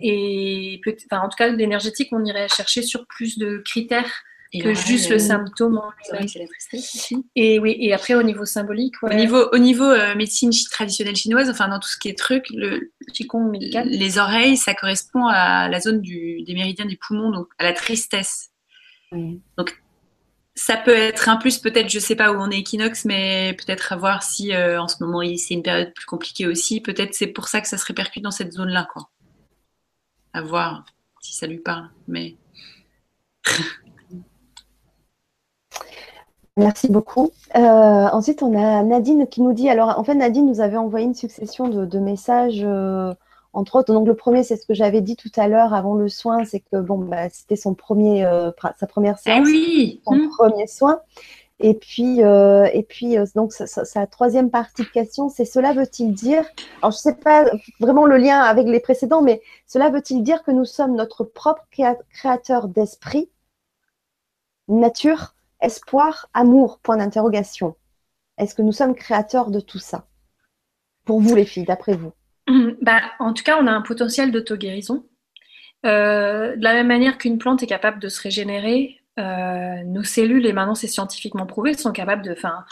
[0.02, 4.24] et enfin, en tout cas, l'énergétique, on irait chercher sur plus de critères
[4.54, 5.82] que juste le symptôme.
[6.04, 7.14] C'est la tristesse.
[7.36, 8.96] Et oui, et après au niveau symbolique.
[9.02, 12.46] Au niveau, au niveau euh, médecine traditionnelle chinoise, enfin dans tout ce qui est truc,
[12.52, 13.88] le qigong médical.
[13.88, 17.74] Les oreilles, ça correspond à la zone du, des méridiens des poumons, donc à la
[17.74, 18.52] tristesse.
[19.12, 19.82] Donc
[20.56, 23.94] ça peut être un plus, peut-être, je sais pas où on est équinoxe, mais peut-être
[23.94, 26.82] à voir si euh, en ce moment c'est une période plus compliquée aussi.
[26.82, 29.10] Peut-être c'est pour ça que ça se répercute dans cette zone-là, quoi.
[30.34, 30.86] À voir
[31.22, 31.90] si ça lui parle.
[32.08, 32.38] Mais
[36.58, 37.30] Merci beaucoup.
[37.56, 41.06] Euh, ensuite, on a Nadine qui nous dit, alors en fait, Nadine nous avait envoyé
[41.06, 43.14] une succession de, messages euh,
[43.54, 43.94] entre autres.
[43.94, 46.60] Donc le premier, c'est ce que j'avais dit tout à l'heure avant le soin, c'est
[46.60, 50.30] que bon, bah, c'était son premier, euh, sa première ah séance, oui son mmh.
[50.30, 51.00] premier soin.
[51.60, 56.46] Et puis, et puis donc sa, troisième partie de question, c'est cela veut-il dire
[56.84, 57.46] Alors je sais pas
[57.80, 61.64] vraiment le lien avec les précédents, mais cela veut-il dire que nous sommes notre propre
[62.12, 63.32] créateur d'esprit,
[64.68, 67.76] nature, espoir, amour Point d'interrogation.
[68.38, 70.08] Est-ce que nous sommes créateurs de tout ça?
[71.06, 72.14] Pour vous les filles, d'après vous
[72.82, 75.06] bah, En tout cas, on a un potentiel d'auto-guérison.
[75.86, 80.46] Euh, de la même manière qu'une plante est capable de se régénérer, euh, nos cellules,
[80.46, 82.66] et maintenant c'est scientifiquement prouvé, sont capables de, enfin,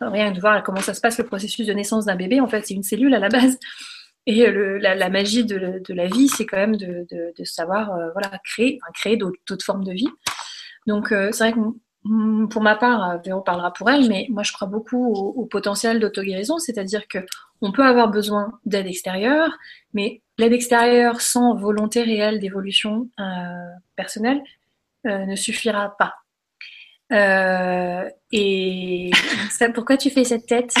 [0.00, 2.40] rien de voir comment ça se passe le processus de naissance d'un bébé.
[2.40, 3.58] En fait, c'est une cellule à la base.
[4.26, 9.16] Et la, magie de, la vie, c'est quand même de, savoir euh, voilà, créer, créer
[9.16, 10.08] d'autres formes de vie.
[10.86, 11.58] Donc, c'est vrai que
[12.02, 16.58] pour ma part, Véro parlera pour elle, mais moi je crois beaucoup au, potentiel d'auto-guérison,
[16.58, 17.18] c'est-à-dire que
[17.62, 19.50] on peut avoir besoin d'aide extérieure,
[19.92, 23.24] mais l'aide extérieure sans volonté réelle d'évolution euh,
[23.96, 24.42] personnelle
[25.06, 26.14] euh, ne suffira pas.
[27.12, 29.10] Euh, et
[29.50, 30.74] ça, pourquoi tu fais cette tête?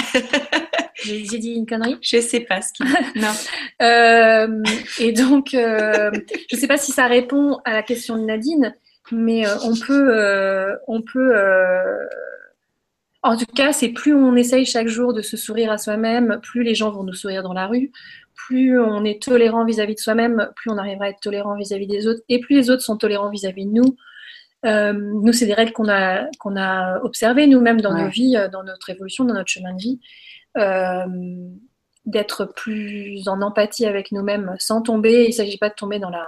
[1.02, 1.98] J'ai dit une connerie?
[2.00, 2.82] Je sais pas ce qui.
[3.16, 3.32] non.
[4.98, 8.74] et donc, je sais pas si ça répond à la question de Nadine,
[9.12, 11.36] mais euh, on peut, euh, on peut.
[11.36, 12.06] Euh,
[13.22, 16.62] en tout cas, c'est plus on essaye chaque jour de se sourire à soi-même, plus
[16.62, 17.92] les gens vont nous sourire dans la rue,
[18.34, 22.06] plus on est tolérant vis-à-vis de soi-même, plus on arrivera à être tolérant vis-à-vis des
[22.06, 23.96] autres, et plus les autres sont tolérants vis-à-vis de nous.
[24.64, 28.88] nous, c'est des règles qu'on a, qu'on a observées nous-mêmes dans nos vies, dans notre
[28.88, 30.00] évolution, dans notre chemin de vie,
[32.06, 35.24] d'être plus en empathie avec nous-mêmes sans tomber.
[35.24, 36.26] Il ne s'agit pas de tomber dans la,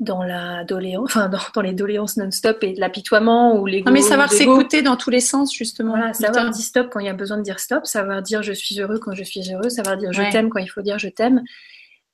[0.00, 3.82] dans la doléance, enfin dans, les doléances non-stop et l'apitoiement ou les.
[3.82, 5.96] Non, mais savoir s'écouter dans tous les sens justement.
[5.96, 8.52] Voilà, savoir dire stop quand il y a besoin de dire stop, savoir dire je
[8.52, 11.08] suis heureux quand je suis heureux, savoir dire je t'aime quand il faut dire je
[11.08, 11.42] t'aime.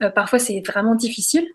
[0.03, 1.49] Euh, parfois c'est vraiment difficile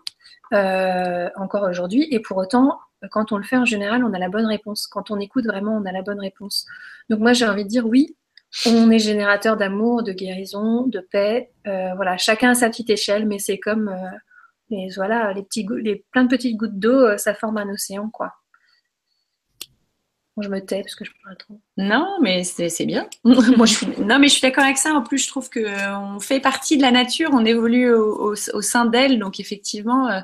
[0.52, 2.78] euh, encore aujourd'hui et pour autant
[3.10, 4.86] quand on le fait en général on a la bonne réponse.
[4.86, 6.66] Quand on écoute vraiment on a la bonne réponse.
[7.10, 8.16] Donc moi j'ai envie de dire oui.
[8.66, 11.50] On est générateur d'amour, de guérison, de paix.
[11.66, 13.92] Euh, voilà, chacun à sa petite échelle, mais c'est comme
[14.74, 15.66] et voilà, les, petits,
[16.12, 18.32] plein de petites gouttes d'eau, euh, ça forme un océan, quoi.
[20.40, 21.60] je me tais parce que je parle trop.
[21.76, 23.08] Non, mais c'est bien.
[23.24, 23.86] Moi, je suis...
[24.00, 24.92] Non, mais je suis d'accord avec ça.
[24.94, 28.84] En plus, je trouve qu'on euh, fait partie de la nature, on évolue au, sein
[28.86, 29.18] d'elle.
[29.18, 30.20] Donc, effectivement, euh,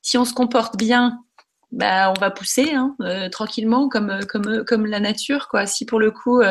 [0.00, 1.22] si on se comporte bien,
[1.70, 2.96] bah, on va pousser hein,
[3.30, 5.48] tranquillement comme, comme, comme la nature.
[5.48, 5.66] Quoi.
[5.66, 6.42] Si pour le coup,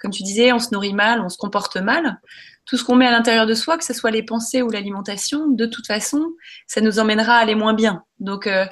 [0.00, 2.20] comme tu disais, on se nourrit mal, on se comporte mal,
[2.64, 5.48] tout ce qu'on met à l'intérieur de soi, que ce soit les pensées ou l'alimentation,
[5.48, 6.24] de toute façon,
[6.66, 8.04] ça nous emmènera à aller moins bien.
[8.20, 8.66] Donc, euh,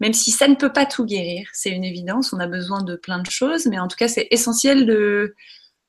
[0.00, 2.96] même si ça ne peut pas tout guérir, c'est une évidence, on a besoin de
[2.96, 5.34] plein de choses, mais en tout cas, c'est essentiel de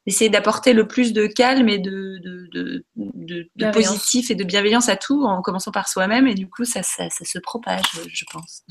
[0.06, 4.96] d'essayer d'apporter le plus de calme et de, de, de, positif et de bienveillance à
[4.96, 8.64] tout, en commençant par soi-même, et du coup, ça, ça, ça se propage, je pense.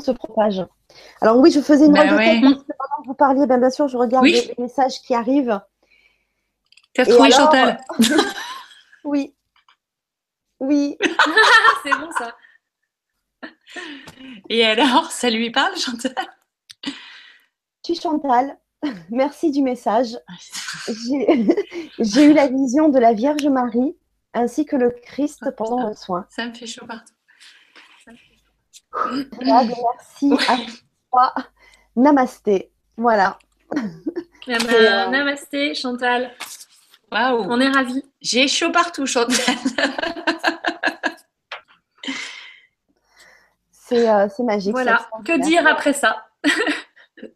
[0.00, 0.62] se propage.
[1.20, 4.24] Alors oui, je faisais une bah pendant que vous parliez, ben, bien sûr, je regarde
[4.24, 5.60] les, messages qui arrivent.
[6.94, 7.78] T'as trouvé Chantal
[9.04, 9.34] Oui.
[10.60, 10.96] Oui.
[11.82, 12.34] C'est bon ça.
[14.48, 16.14] Et alors, ça lui parle, Chantal?
[17.82, 18.58] Tu Chantal,
[19.10, 20.18] merci du message.
[20.86, 23.96] J'ai eu la vision de la Vierge Marie
[24.34, 26.26] ainsi que le Christ oh, pendant le soin.
[26.30, 27.12] Ça me fait chaud partout.
[29.40, 30.56] Merci à
[31.10, 31.34] toi.
[31.96, 32.72] Namasté.
[32.96, 33.38] Voilà.
[34.48, 36.32] Euh, namasté, Chantal.
[37.10, 37.46] Waouh.
[37.48, 38.04] On est ravis.
[38.20, 39.36] J'ai chaud partout, Chantal.
[43.92, 44.72] Euh, c'est magique.
[44.72, 45.06] Voilà.
[45.22, 46.24] Que dire après ça?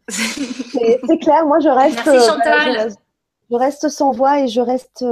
[0.09, 1.45] C'est clair.
[1.45, 2.03] Moi, je reste.
[2.03, 2.89] Merci, euh, Chantal.
[3.51, 5.05] je, reste sans voix et je reste.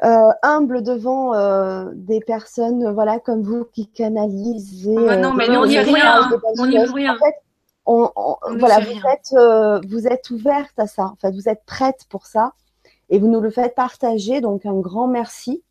[0.00, 1.32] Humble devant
[1.94, 6.28] des personnes voilà comme vous qui canalisez oh, non mais on n'y est rien
[6.58, 7.34] on n'y est rien en fait,
[8.58, 11.04] voilà, vous êtes, euh, vous êtes ouverte à ça.
[11.04, 12.52] En fait, vous êtes prête pour ça
[13.08, 14.40] et vous nous le faites partager.
[14.42, 15.62] Donc, un grand merci.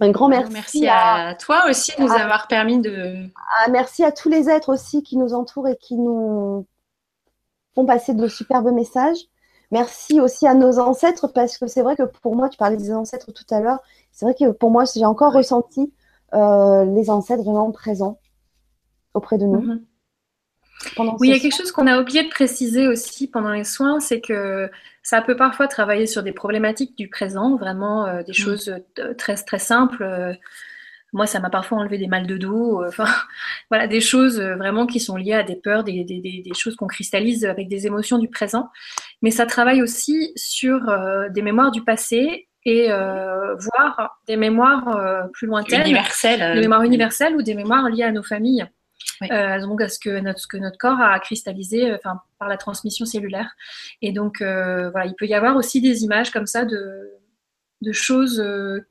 [0.00, 0.52] Un grand merci.
[0.52, 3.28] Merci à, toi aussi de nous avoir permis de.
[3.70, 6.66] merci à tous les êtres aussi qui nous entourent et qui nous
[7.74, 9.18] font passer de superbes messages.
[9.74, 12.92] Merci aussi à nos ancêtres parce que c'est vrai que pour moi, tu parlais des
[12.92, 13.80] ancêtres tout à l'heure.
[14.12, 15.92] C'est vrai que pour moi, j'ai encore ressenti
[16.32, 18.20] euh, les ancêtres vraiment présents
[19.14, 19.60] auprès de nous.
[19.60, 19.84] Mm-hmm
[21.18, 24.00] oui, il y a quelque chose qu'on a oublié de préciser aussi pendant les soins,
[24.00, 24.70] c'est que
[25.02, 28.34] ça peut parfois travailler sur des problématiques du présent, vraiment euh, des mm.
[28.34, 28.68] choses
[28.98, 30.36] euh, très très simples.
[31.14, 33.06] Euh, moi, ça m'a parfois enlevé des mal de dos, enfin
[33.70, 36.86] voilà, des choses vraiment qui sont liées à des peurs, des, des, des, choses qu'on
[36.86, 38.68] cristallise avec des émotions du présent.
[39.22, 40.80] Mais ça travaille aussi sur
[41.30, 47.42] des mémoires du passé et voire des mémoires plus lointaines, universelles, des mémoires universelles ou
[47.42, 48.66] des mémoires liées à nos familles.
[49.30, 52.48] Euh, donc à ce que notre, ce que notre corps a cristallisé euh, enfin, par
[52.48, 53.54] la transmission cellulaire.
[54.02, 57.12] Et donc, euh, voilà, il peut y avoir aussi des images comme ça de,
[57.80, 58.42] de choses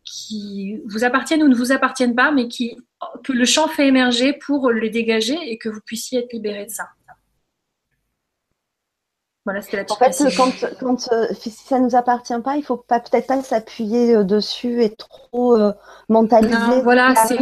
[0.04, 2.78] qui vous appartiennent ou ne vous appartiennent pas, mais qui,
[3.24, 6.72] que le champ fait émerger pour les dégager et que vous puissiez être libéré de
[6.72, 6.88] ça.
[9.46, 12.66] Voilà, c'était la En fait, quand, quand si ça ne nous appartient pas, il ne
[12.66, 15.58] faut pas peut-être pas s'appuyer dessus et trop
[16.08, 16.82] mentaliser.
[16.84, 17.38] voilà, c'est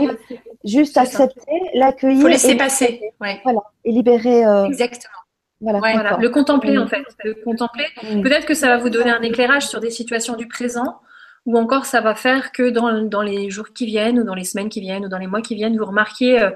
[0.63, 1.41] Juste accepter,
[1.73, 2.17] l'accueillir.
[2.17, 3.01] Il faut laisser passer.
[3.19, 4.45] Voilà, et libérer.
[4.45, 5.13] Euh, Exactement.
[5.59, 7.03] Voilà, le contempler en fait.
[7.23, 7.85] Le contempler.
[8.01, 10.99] Peut-être que ça va vous donner un éclairage sur des situations du présent,
[11.45, 14.43] ou encore ça va faire que dans, dans, les jours qui viennent, ou dans les
[14.43, 16.51] semaines qui viennent, ou dans les mois qui viennent, vous remarquez euh,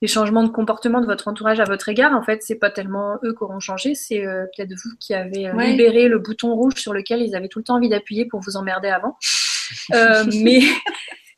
[0.00, 2.14] des changements de comportement de votre entourage à votre égard.
[2.14, 5.50] En fait, c'est pas tellement eux qui auront changé, c'est euh, peut-être vous qui avez
[5.52, 8.56] libéré le bouton rouge sur lequel ils avaient tout le temps envie d'appuyer pour vous
[8.56, 9.16] emmerder avant.
[10.42, 10.60] mais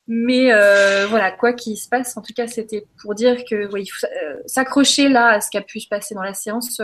[0.08, 3.88] mais euh, voilà, quoi qu'il se passe, en tout cas, c'était pour dire que oui,
[4.04, 6.82] euh, s'accrocher là à ce qui a pu se passer dans la séance,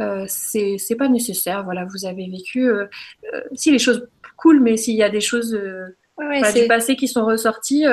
[0.00, 1.64] euh, c'est pas nécessaire.
[1.64, 2.68] Voilà, vous avez vécu.
[2.68, 2.86] Euh,
[3.32, 7.24] euh, si les choses cool, mais s'il y a des choses du passé qui sont
[7.24, 7.84] ressorties,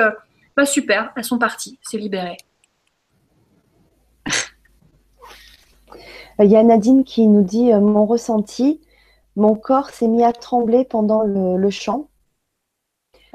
[0.56, 2.36] bah super, elles sont parties, c'est libéré.
[6.40, 8.80] Il y a Nadine qui nous dit mon ressenti,
[9.36, 12.08] mon corps s'est mis à trembler pendant le, le chant.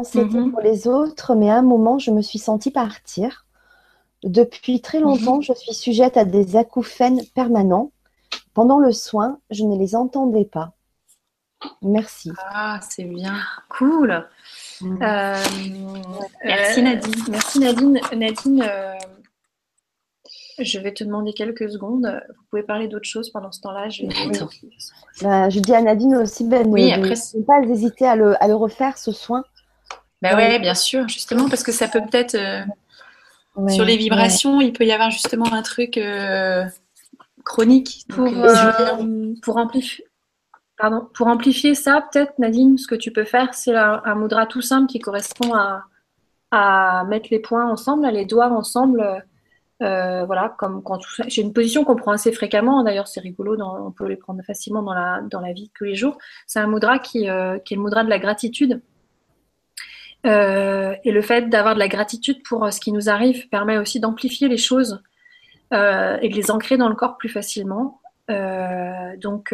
[0.03, 0.51] C'était mhm.
[0.51, 3.45] pour les autres, mais à un moment, je me suis sentie partir.
[4.23, 5.43] Depuis très longtemps, mhm.
[5.43, 7.91] je suis sujette à des acouphènes permanents.
[8.60, 10.73] Pendant le soin, je ne les entendais pas.
[11.81, 12.30] Merci.
[12.52, 13.36] Ah, c'est bien.
[13.69, 14.27] Cool.
[14.81, 15.02] Mhm.
[15.02, 15.36] Euh,
[16.44, 17.23] merci Nadine.
[17.30, 18.02] Merci Nadine.
[18.18, 18.95] Nadine, euh,
[20.60, 22.22] je vais te demander quelques secondes.
[22.27, 23.88] Vous pouvez parler d'autre chose pendant ce temps-là?
[23.88, 24.03] Je,
[25.23, 28.49] bah, je dis à Nadine aussi, Ben, oui, après, ne pas hésiter à le, à
[28.49, 29.45] le refaire, ce soin.
[30.22, 32.36] Ben ouais, bien sûr, justement, parce que ça peut peut-être.
[32.36, 32.65] Euh,
[33.69, 36.65] sur les vibrations, il peut y avoir justement un truc euh,
[37.49, 38.05] chronique.
[38.09, 40.05] Pour, euh, pour, amplifier,
[40.77, 44.45] pardon, pour amplifier ça, peut-être, Nadine, ce que tu peux faire, c'est un, un mudra
[44.45, 45.84] tout simple qui correspond à,
[46.51, 49.03] à mettre les points ensemble, les doigts ensemble.
[49.80, 52.84] voilà, comme quand j'ai une position qu'on prend assez fréquemment.
[52.84, 55.85] D'ailleurs, c'est rigolo, on peut les prendre facilement dans la, dans la vie de tous
[55.85, 56.17] les jours.
[56.47, 58.81] C'est un mudra qui, qui est le mudra de la gratitude.
[60.26, 63.77] Euh, et le fait d'avoir de la gratitude pour euh, ce qui nous arrive permet
[63.77, 65.01] aussi d'amplifier les choses
[65.73, 68.01] euh, et de les ancrer dans le corps plus facilement.
[68.27, 69.53] donc,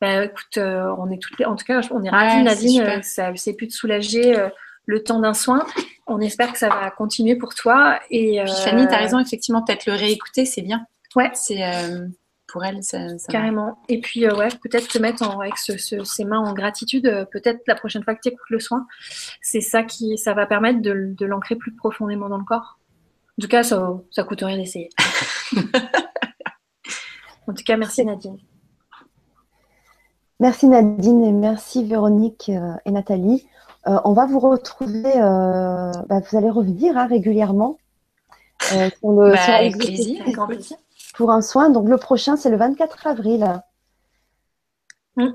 [0.00, 3.00] bah, écoute, on est toutes en tout cas, on est ravis, Nadine.
[3.02, 4.34] C'est plus de soulager
[4.86, 5.64] le temps d'un soin.
[6.06, 8.00] On espère que ça va continuer pour toi.
[8.10, 10.86] Et Fanny, tu as raison, effectivement, peut-être le réécouter, c'est bien.
[11.14, 11.30] Ouais.
[11.34, 11.62] C'est
[12.52, 12.98] pour elle, ça,
[13.28, 13.78] Carrément.
[13.88, 17.62] Et puis, euh, ouais, peut-être te mettre en, avec ses mains en gratitude, euh, peut-être
[17.66, 18.86] la prochaine fois que tu écoutes le soin,
[19.40, 22.78] c'est ça qui, ça va permettre de, l'ancrer plus profondément dans le corps.
[23.38, 24.90] En tout cas, ça, ça coûte rien d'essayer.
[27.46, 28.38] en tout cas, merci Nadine.
[30.40, 33.46] Merci Nadine et merci Véronique euh, et Nathalie.
[33.86, 37.78] on va vous retrouver, bah, vous allez revenir hein, régulièrement
[38.72, 40.22] euh, sur le, Bah, avec plaisir.
[40.22, 40.76] Avec plaisir.
[41.14, 41.70] pour un soin.
[41.70, 43.60] Donc le prochain, c'est le 24 avril.
[45.16, 45.28] Mm.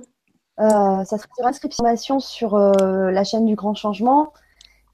[0.60, 4.34] Euh, ça sera sur inscription sur euh, la chaîne du Grand Changement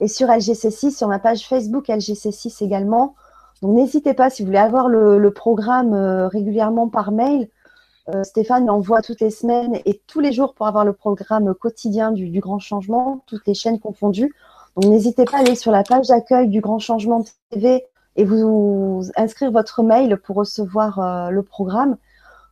[0.04, 3.16] et sur LGC6, sur ma page Facebook LGC6 également.
[3.62, 7.48] Donc n'hésitez pas, si vous voulez avoir le, programme euh, régulièrement par mail,
[8.14, 12.12] euh, Stéphane l'envoie toutes les semaines et tous les jours pour avoir le programme quotidien
[12.12, 14.36] du, Grand Changement, toutes les chaînes confondues.
[14.76, 17.86] Donc n'hésitez pas à aller sur la page d'accueil du Grand Changement TV
[18.18, 21.96] et vous inscrire votre mail pour recevoir euh, le programme.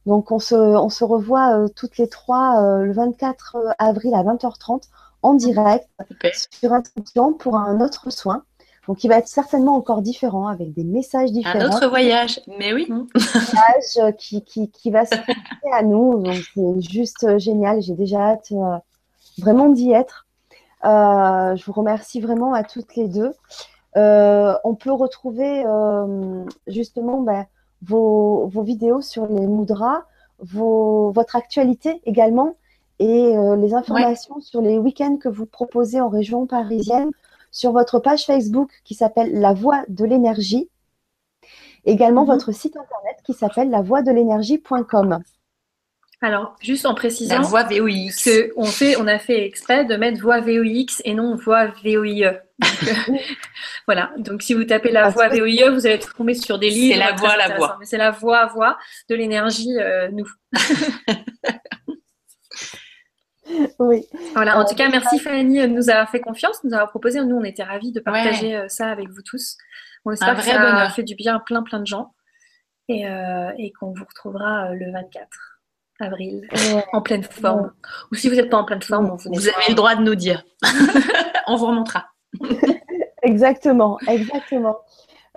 [0.05, 4.83] Donc on se, revoit toutes les trois le 24 avril à 20h30
[5.21, 6.31] en direct Super.
[6.33, 8.43] sur inscription pour un autre soin.
[8.87, 12.41] Donc il va être certainement encore différent avec des messages Un différents autre voyage.
[12.59, 12.91] Mais oui.
[13.13, 16.19] message euh, qui, qui, qui va se connecter à nous.
[16.23, 17.81] Donc, c'est juste euh, génial.
[17.81, 18.77] J'ai déjà hâte euh,
[19.37, 20.27] vraiment d'y être.
[20.83, 23.33] Euh, je vous remercie vraiment à toutes les deux.
[23.97, 27.45] Euh, on peut retrouver euh, justement ben,
[27.83, 30.05] vos, vos vidéos sur les mudras,
[30.39, 32.55] vos, votre actualité également
[33.01, 37.09] et euh, les informations sur les week-ends que vous proposez en région parisienne
[37.49, 40.69] sur votre page Facebook qui s'appelle La Voix de l'énergie.
[41.83, 42.27] Également Mhm.
[42.29, 45.19] votre site internet qui s'appelle lavoixdelénergie.com.
[46.23, 48.23] Alors, juste en précisant La voix VOX.
[48.23, 52.39] que on, fait, on a fait exprès de mettre voix VOX et non voix VOIE.
[52.59, 53.13] Donc, euh,
[53.87, 54.11] voilà.
[54.19, 56.99] Donc, si vous tapez la voix VOIE, vous allez tomber sur des livres.
[56.99, 57.77] la très voix, la voix.
[57.79, 58.77] Mais c'est la voix, voix
[59.09, 60.27] de l'énergie, euh, nous.
[63.79, 64.05] Oui.
[64.33, 64.57] Voilà.
[64.57, 67.23] En Euh, tout cas, merci Fanny de nous avoir fait confiance, de nous avoir proposé.
[67.23, 69.57] Nous, on était ravis de partager euh, ça avec vous tous.
[70.05, 70.91] On espère Un que ça bonheur.
[70.91, 72.13] fait du bien à plein, plein de gens
[72.87, 75.27] et, euh, et qu'on vous retrouvera le 24
[75.99, 76.83] avril Ouais.
[76.93, 77.71] en pleine forme.
[78.11, 80.01] Ou si vous n'êtes pas en pleine forme, on vous, Vous avez le droit de
[80.01, 80.43] nous dire.
[81.47, 82.07] On vous remontera.
[83.23, 84.77] Exactement, exactement.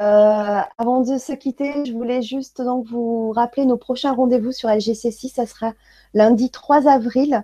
[0.00, 4.68] Euh, avant de se quitter, je voulais juste donc vous rappeler nos prochains rendez-vous sur
[4.70, 5.34] LGC6.
[5.34, 5.72] Ça sera
[6.14, 7.40] lundi 3 avril euh,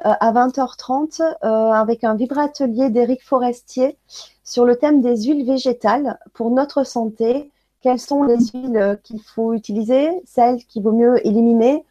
[0.00, 3.98] à 20h30 euh, avec un vibra-atelier d'Éric Forestier
[4.44, 7.50] sur le thème des huiles végétales pour notre santé.
[7.80, 11.84] Quelles sont les huiles euh, qu'il faut utiliser, celles qu'il vaut mieux éliminer,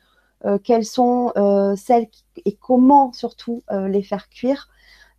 [0.46, 4.70] euh, quelles sont euh, celles qui- et comment surtout euh, les faire cuire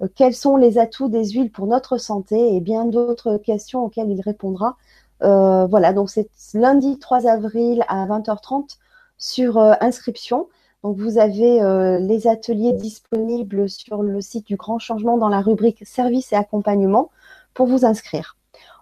[0.03, 4.11] euh, quels sont les atouts des huiles pour notre santé et bien d'autres questions auxquelles
[4.11, 4.77] il répondra.
[5.23, 8.79] Euh, voilà, donc c'est lundi 3 avril à 20h30
[9.19, 10.49] sur euh, inscription.
[10.83, 15.41] Donc vous avez euh, les ateliers disponibles sur le site du Grand Changement dans la
[15.41, 17.11] rubrique services et accompagnement
[17.53, 18.37] pour vous inscrire.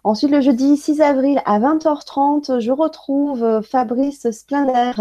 [0.04, 4.92] Ensuite, le jeudi 6 avril à 20h30, je retrouve euh, Fabrice Splender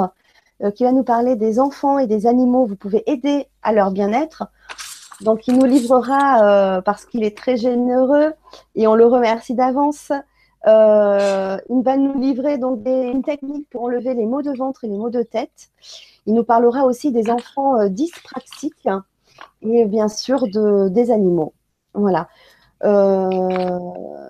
[0.63, 2.65] euh, qui va nous parler des enfants et des animaux.
[2.65, 4.45] Vous pouvez aider à leur bien-être.
[5.21, 8.33] Donc, il nous livrera, parce qu'il est très généreux
[8.75, 10.11] et on le remercie d'avance,
[10.63, 14.97] il va nous livrer donc une technique pour enlever les maux de ventre et les
[14.97, 15.71] maux de tête.
[16.27, 18.87] Il nous parlera aussi des enfants euh, dyspraxiques
[19.61, 21.53] et bien sûr de, des animaux.
[21.93, 22.27] Voilà.
[22.83, 23.79] Euh,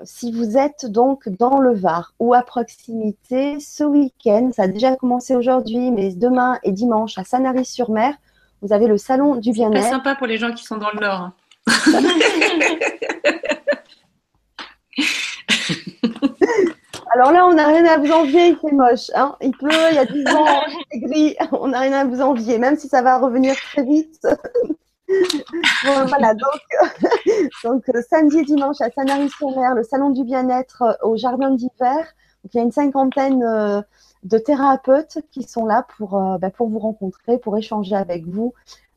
[0.05, 4.95] si vous êtes donc dans le Var ou à proximité, ce week-end, ça a déjà
[4.95, 8.13] commencé aujourd'hui, mais demain et dimanche à Sanary-sur-Mer,
[8.61, 9.89] vous avez le salon du bien-être.
[9.89, 11.31] sympa pour les gens qui sont dans le Nord.
[17.17, 19.09] Alors là, on n'a rien à vous envier, il fait moche.
[19.15, 20.45] Hein il pleut, il y a du vent,
[20.91, 24.21] c'est gris, on n'a rien à vous envier, même si ça va revenir très vite.
[25.85, 27.31] Bon, voilà, donc,
[27.63, 32.13] donc euh, samedi et dimanche à Sanary-sur-Mer, le salon du bien-être euh, au jardin d'hiver.
[32.43, 33.81] Donc, il y a une cinquantaine euh,
[34.23, 38.53] de thérapeutes qui sont là pour, euh, bah, pour vous rencontrer, pour échanger avec vous,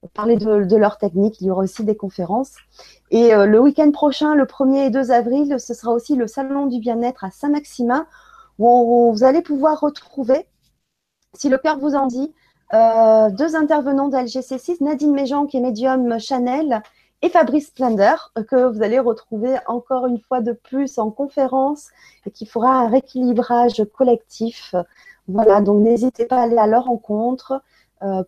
[0.08, 1.40] parler de, leur technique.
[1.40, 2.54] Il y aura aussi des conférences.
[3.10, 6.66] Et euh, le week-end prochain, le 1er et 2 avril, ce sera aussi le salon
[6.66, 8.06] du bien-être à Saint-Maximin,
[8.58, 10.46] où vous allez pouvoir retrouver,
[11.34, 12.32] si le cœur vous en dit,
[12.72, 16.82] euh, deux intervenants de LGC6, Nadine Méjean qui est médium Chanel
[17.22, 21.88] et Fabrice Splender, euh, que vous allez retrouver encore une fois de plus en conférence
[22.26, 24.74] et qui fera un rééquilibrage collectif.
[25.28, 27.62] Voilà, donc n'hésitez pas à aller à leur rencontre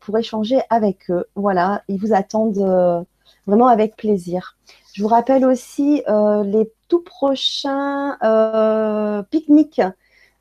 [0.00, 1.24] pour échanger avec eux.
[1.34, 3.02] Voilà, ils vous attendent euh,
[3.46, 4.56] vraiment avec plaisir.
[4.94, 9.80] Je vous rappelle aussi euh, les tout prochains euh, pique-niques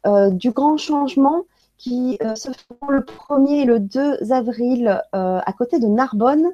[0.05, 1.45] euh, du grand changement
[1.77, 6.51] qui euh, se feront le 1er et le 2 avril euh, à côté de Narbonne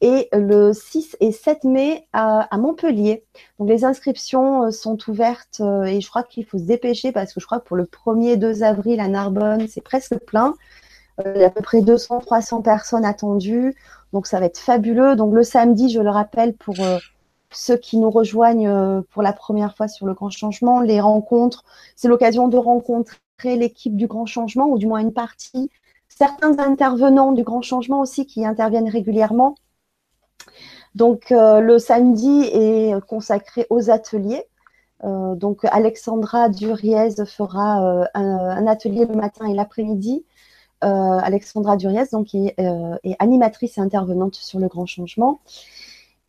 [0.00, 3.24] et le 6 et 7 mai à, Montpellier.
[3.58, 7.32] Donc les inscriptions euh, sont ouvertes euh, et je crois qu'il faut se dépêcher parce
[7.32, 10.54] que je crois que pour le 1er et 2 avril à Narbonne, c'est presque plein.
[11.24, 13.74] Euh, il y a à peu près 200-300 personnes attendues.
[14.12, 15.16] Donc ça va être fabuleux.
[15.16, 16.98] Donc le samedi, je le rappelle, pour, euh,
[17.50, 21.64] ceux qui nous rejoignent pour la première fois sur le grand changement, les rencontres,
[21.94, 25.70] c'est l'occasion de rencontrer l'équipe du grand changement, ou du moins une partie,
[26.08, 29.54] certains intervenants du grand changement aussi qui interviennent régulièrement.
[30.94, 34.44] Donc le samedi est consacré aux ateliers.
[35.02, 40.35] donc Alexandra Duriez fera un, atelier le matin et l'après-midi euh,
[40.80, 45.40] Alexandra Duriez, donc, euh, est, animatrice et intervenante sur le grand changement.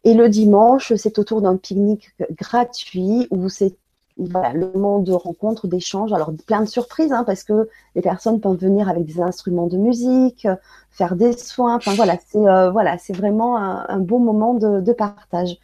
[0.03, 3.76] Et le dimanche, c'est autour d'un pique-nique gratuit où c'est
[4.18, 6.14] le moment de rencontre, d'échange.
[6.14, 9.78] Alors, plein de surprises, hein, parce que les personnes peuvent venir avec des instruments de
[9.78, 10.48] musique,
[10.90, 11.76] faire des soins.
[11.76, 15.57] Enfin, voilà, c'est euh, voilà, c'est vraiment un, beau moment de, partage.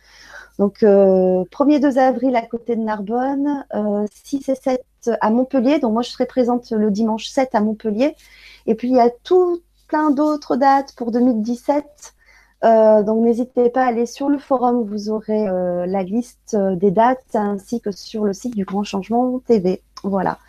[0.59, 3.65] Donc, 1er 2 avril à côté de Narbonne,
[4.23, 4.85] 6 et 7
[5.19, 5.79] à Montpellier.
[5.79, 8.15] Donc, moi, je serai présente le dimanche 7 à Montpellier.
[8.67, 11.85] Et puis, il y a tout plein d'autres dates pour 2017.
[12.63, 16.75] Euh, donc, n'hésitez pas à aller sur le forum, vous aurez euh, la liste euh,
[16.75, 19.81] des dates ainsi que sur le site du Grand Changement TV.
[20.03, 20.39] Voilà.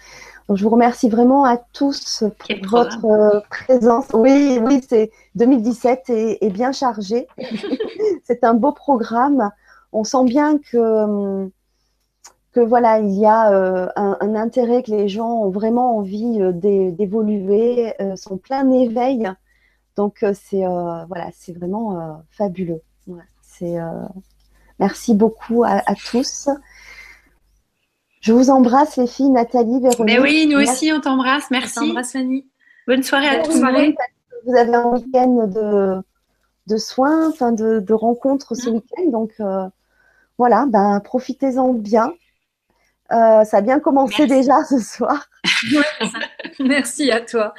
[0.49, 4.07] Donc, je vous remercie vraiment à tous pour votre présence.
[4.13, 7.27] Oui, oui, c'est 2017 est, est bien chargé.
[8.25, 9.51] c'est un beau programme.
[9.95, 11.51] On sent bien que
[12.55, 16.53] que voilà, il y a euh, un, intérêt, que les gens ont vraiment envie euh,
[16.53, 19.29] d'évoluer, euh, sont plein d'éveil.
[19.97, 20.65] Donc c'est
[21.09, 22.81] voilà, c'est vraiment fabuleux.
[23.43, 23.77] c'est
[24.81, 26.49] merci beaucoup à, tous.
[28.21, 30.01] Je vous embrasse les filles, Nathalie, Véronique.
[30.01, 31.49] Mais oui, nous aussi on t'embrasse.
[31.53, 31.79] Merci.
[31.79, 32.45] On t'embrasse Fanny.
[32.89, 33.57] Bonne soirée à tous.
[33.57, 36.03] Vous avez un week-end de,
[36.67, 38.73] de soins, enfin de, de rencontres ce mm.
[38.75, 39.33] week-end, donc
[40.39, 42.13] voilà, ben profitez-en bien.
[43.13, 45.29] Euh, ça a bien commencé déjà ce soir.
[46.61, 47.55] Merci à toi.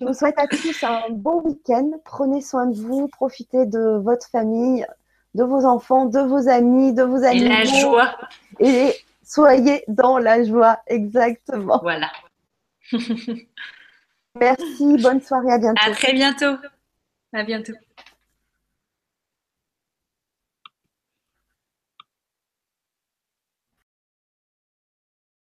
[0.00, 1.90] Je vous souhaite à tous un bon week-end.
[2.04, 4.86] Prenez soin de vous, profitez de votre famille,
[5.34, 7.44] de vos enfants, de vos amis, de vos amis.
[7.44, 8.16] Et la joie.
[8.60, 8.92] Et
[9.24, 11.80] soyez dans la joie, exactement.
[11.82, 12.10] Voilà.
[14.38, 15.80] Merci, bonne soirée, à bientôt.
[15.82, 16.56] À très bientôt.
[17.32, 17.72] À bientôt.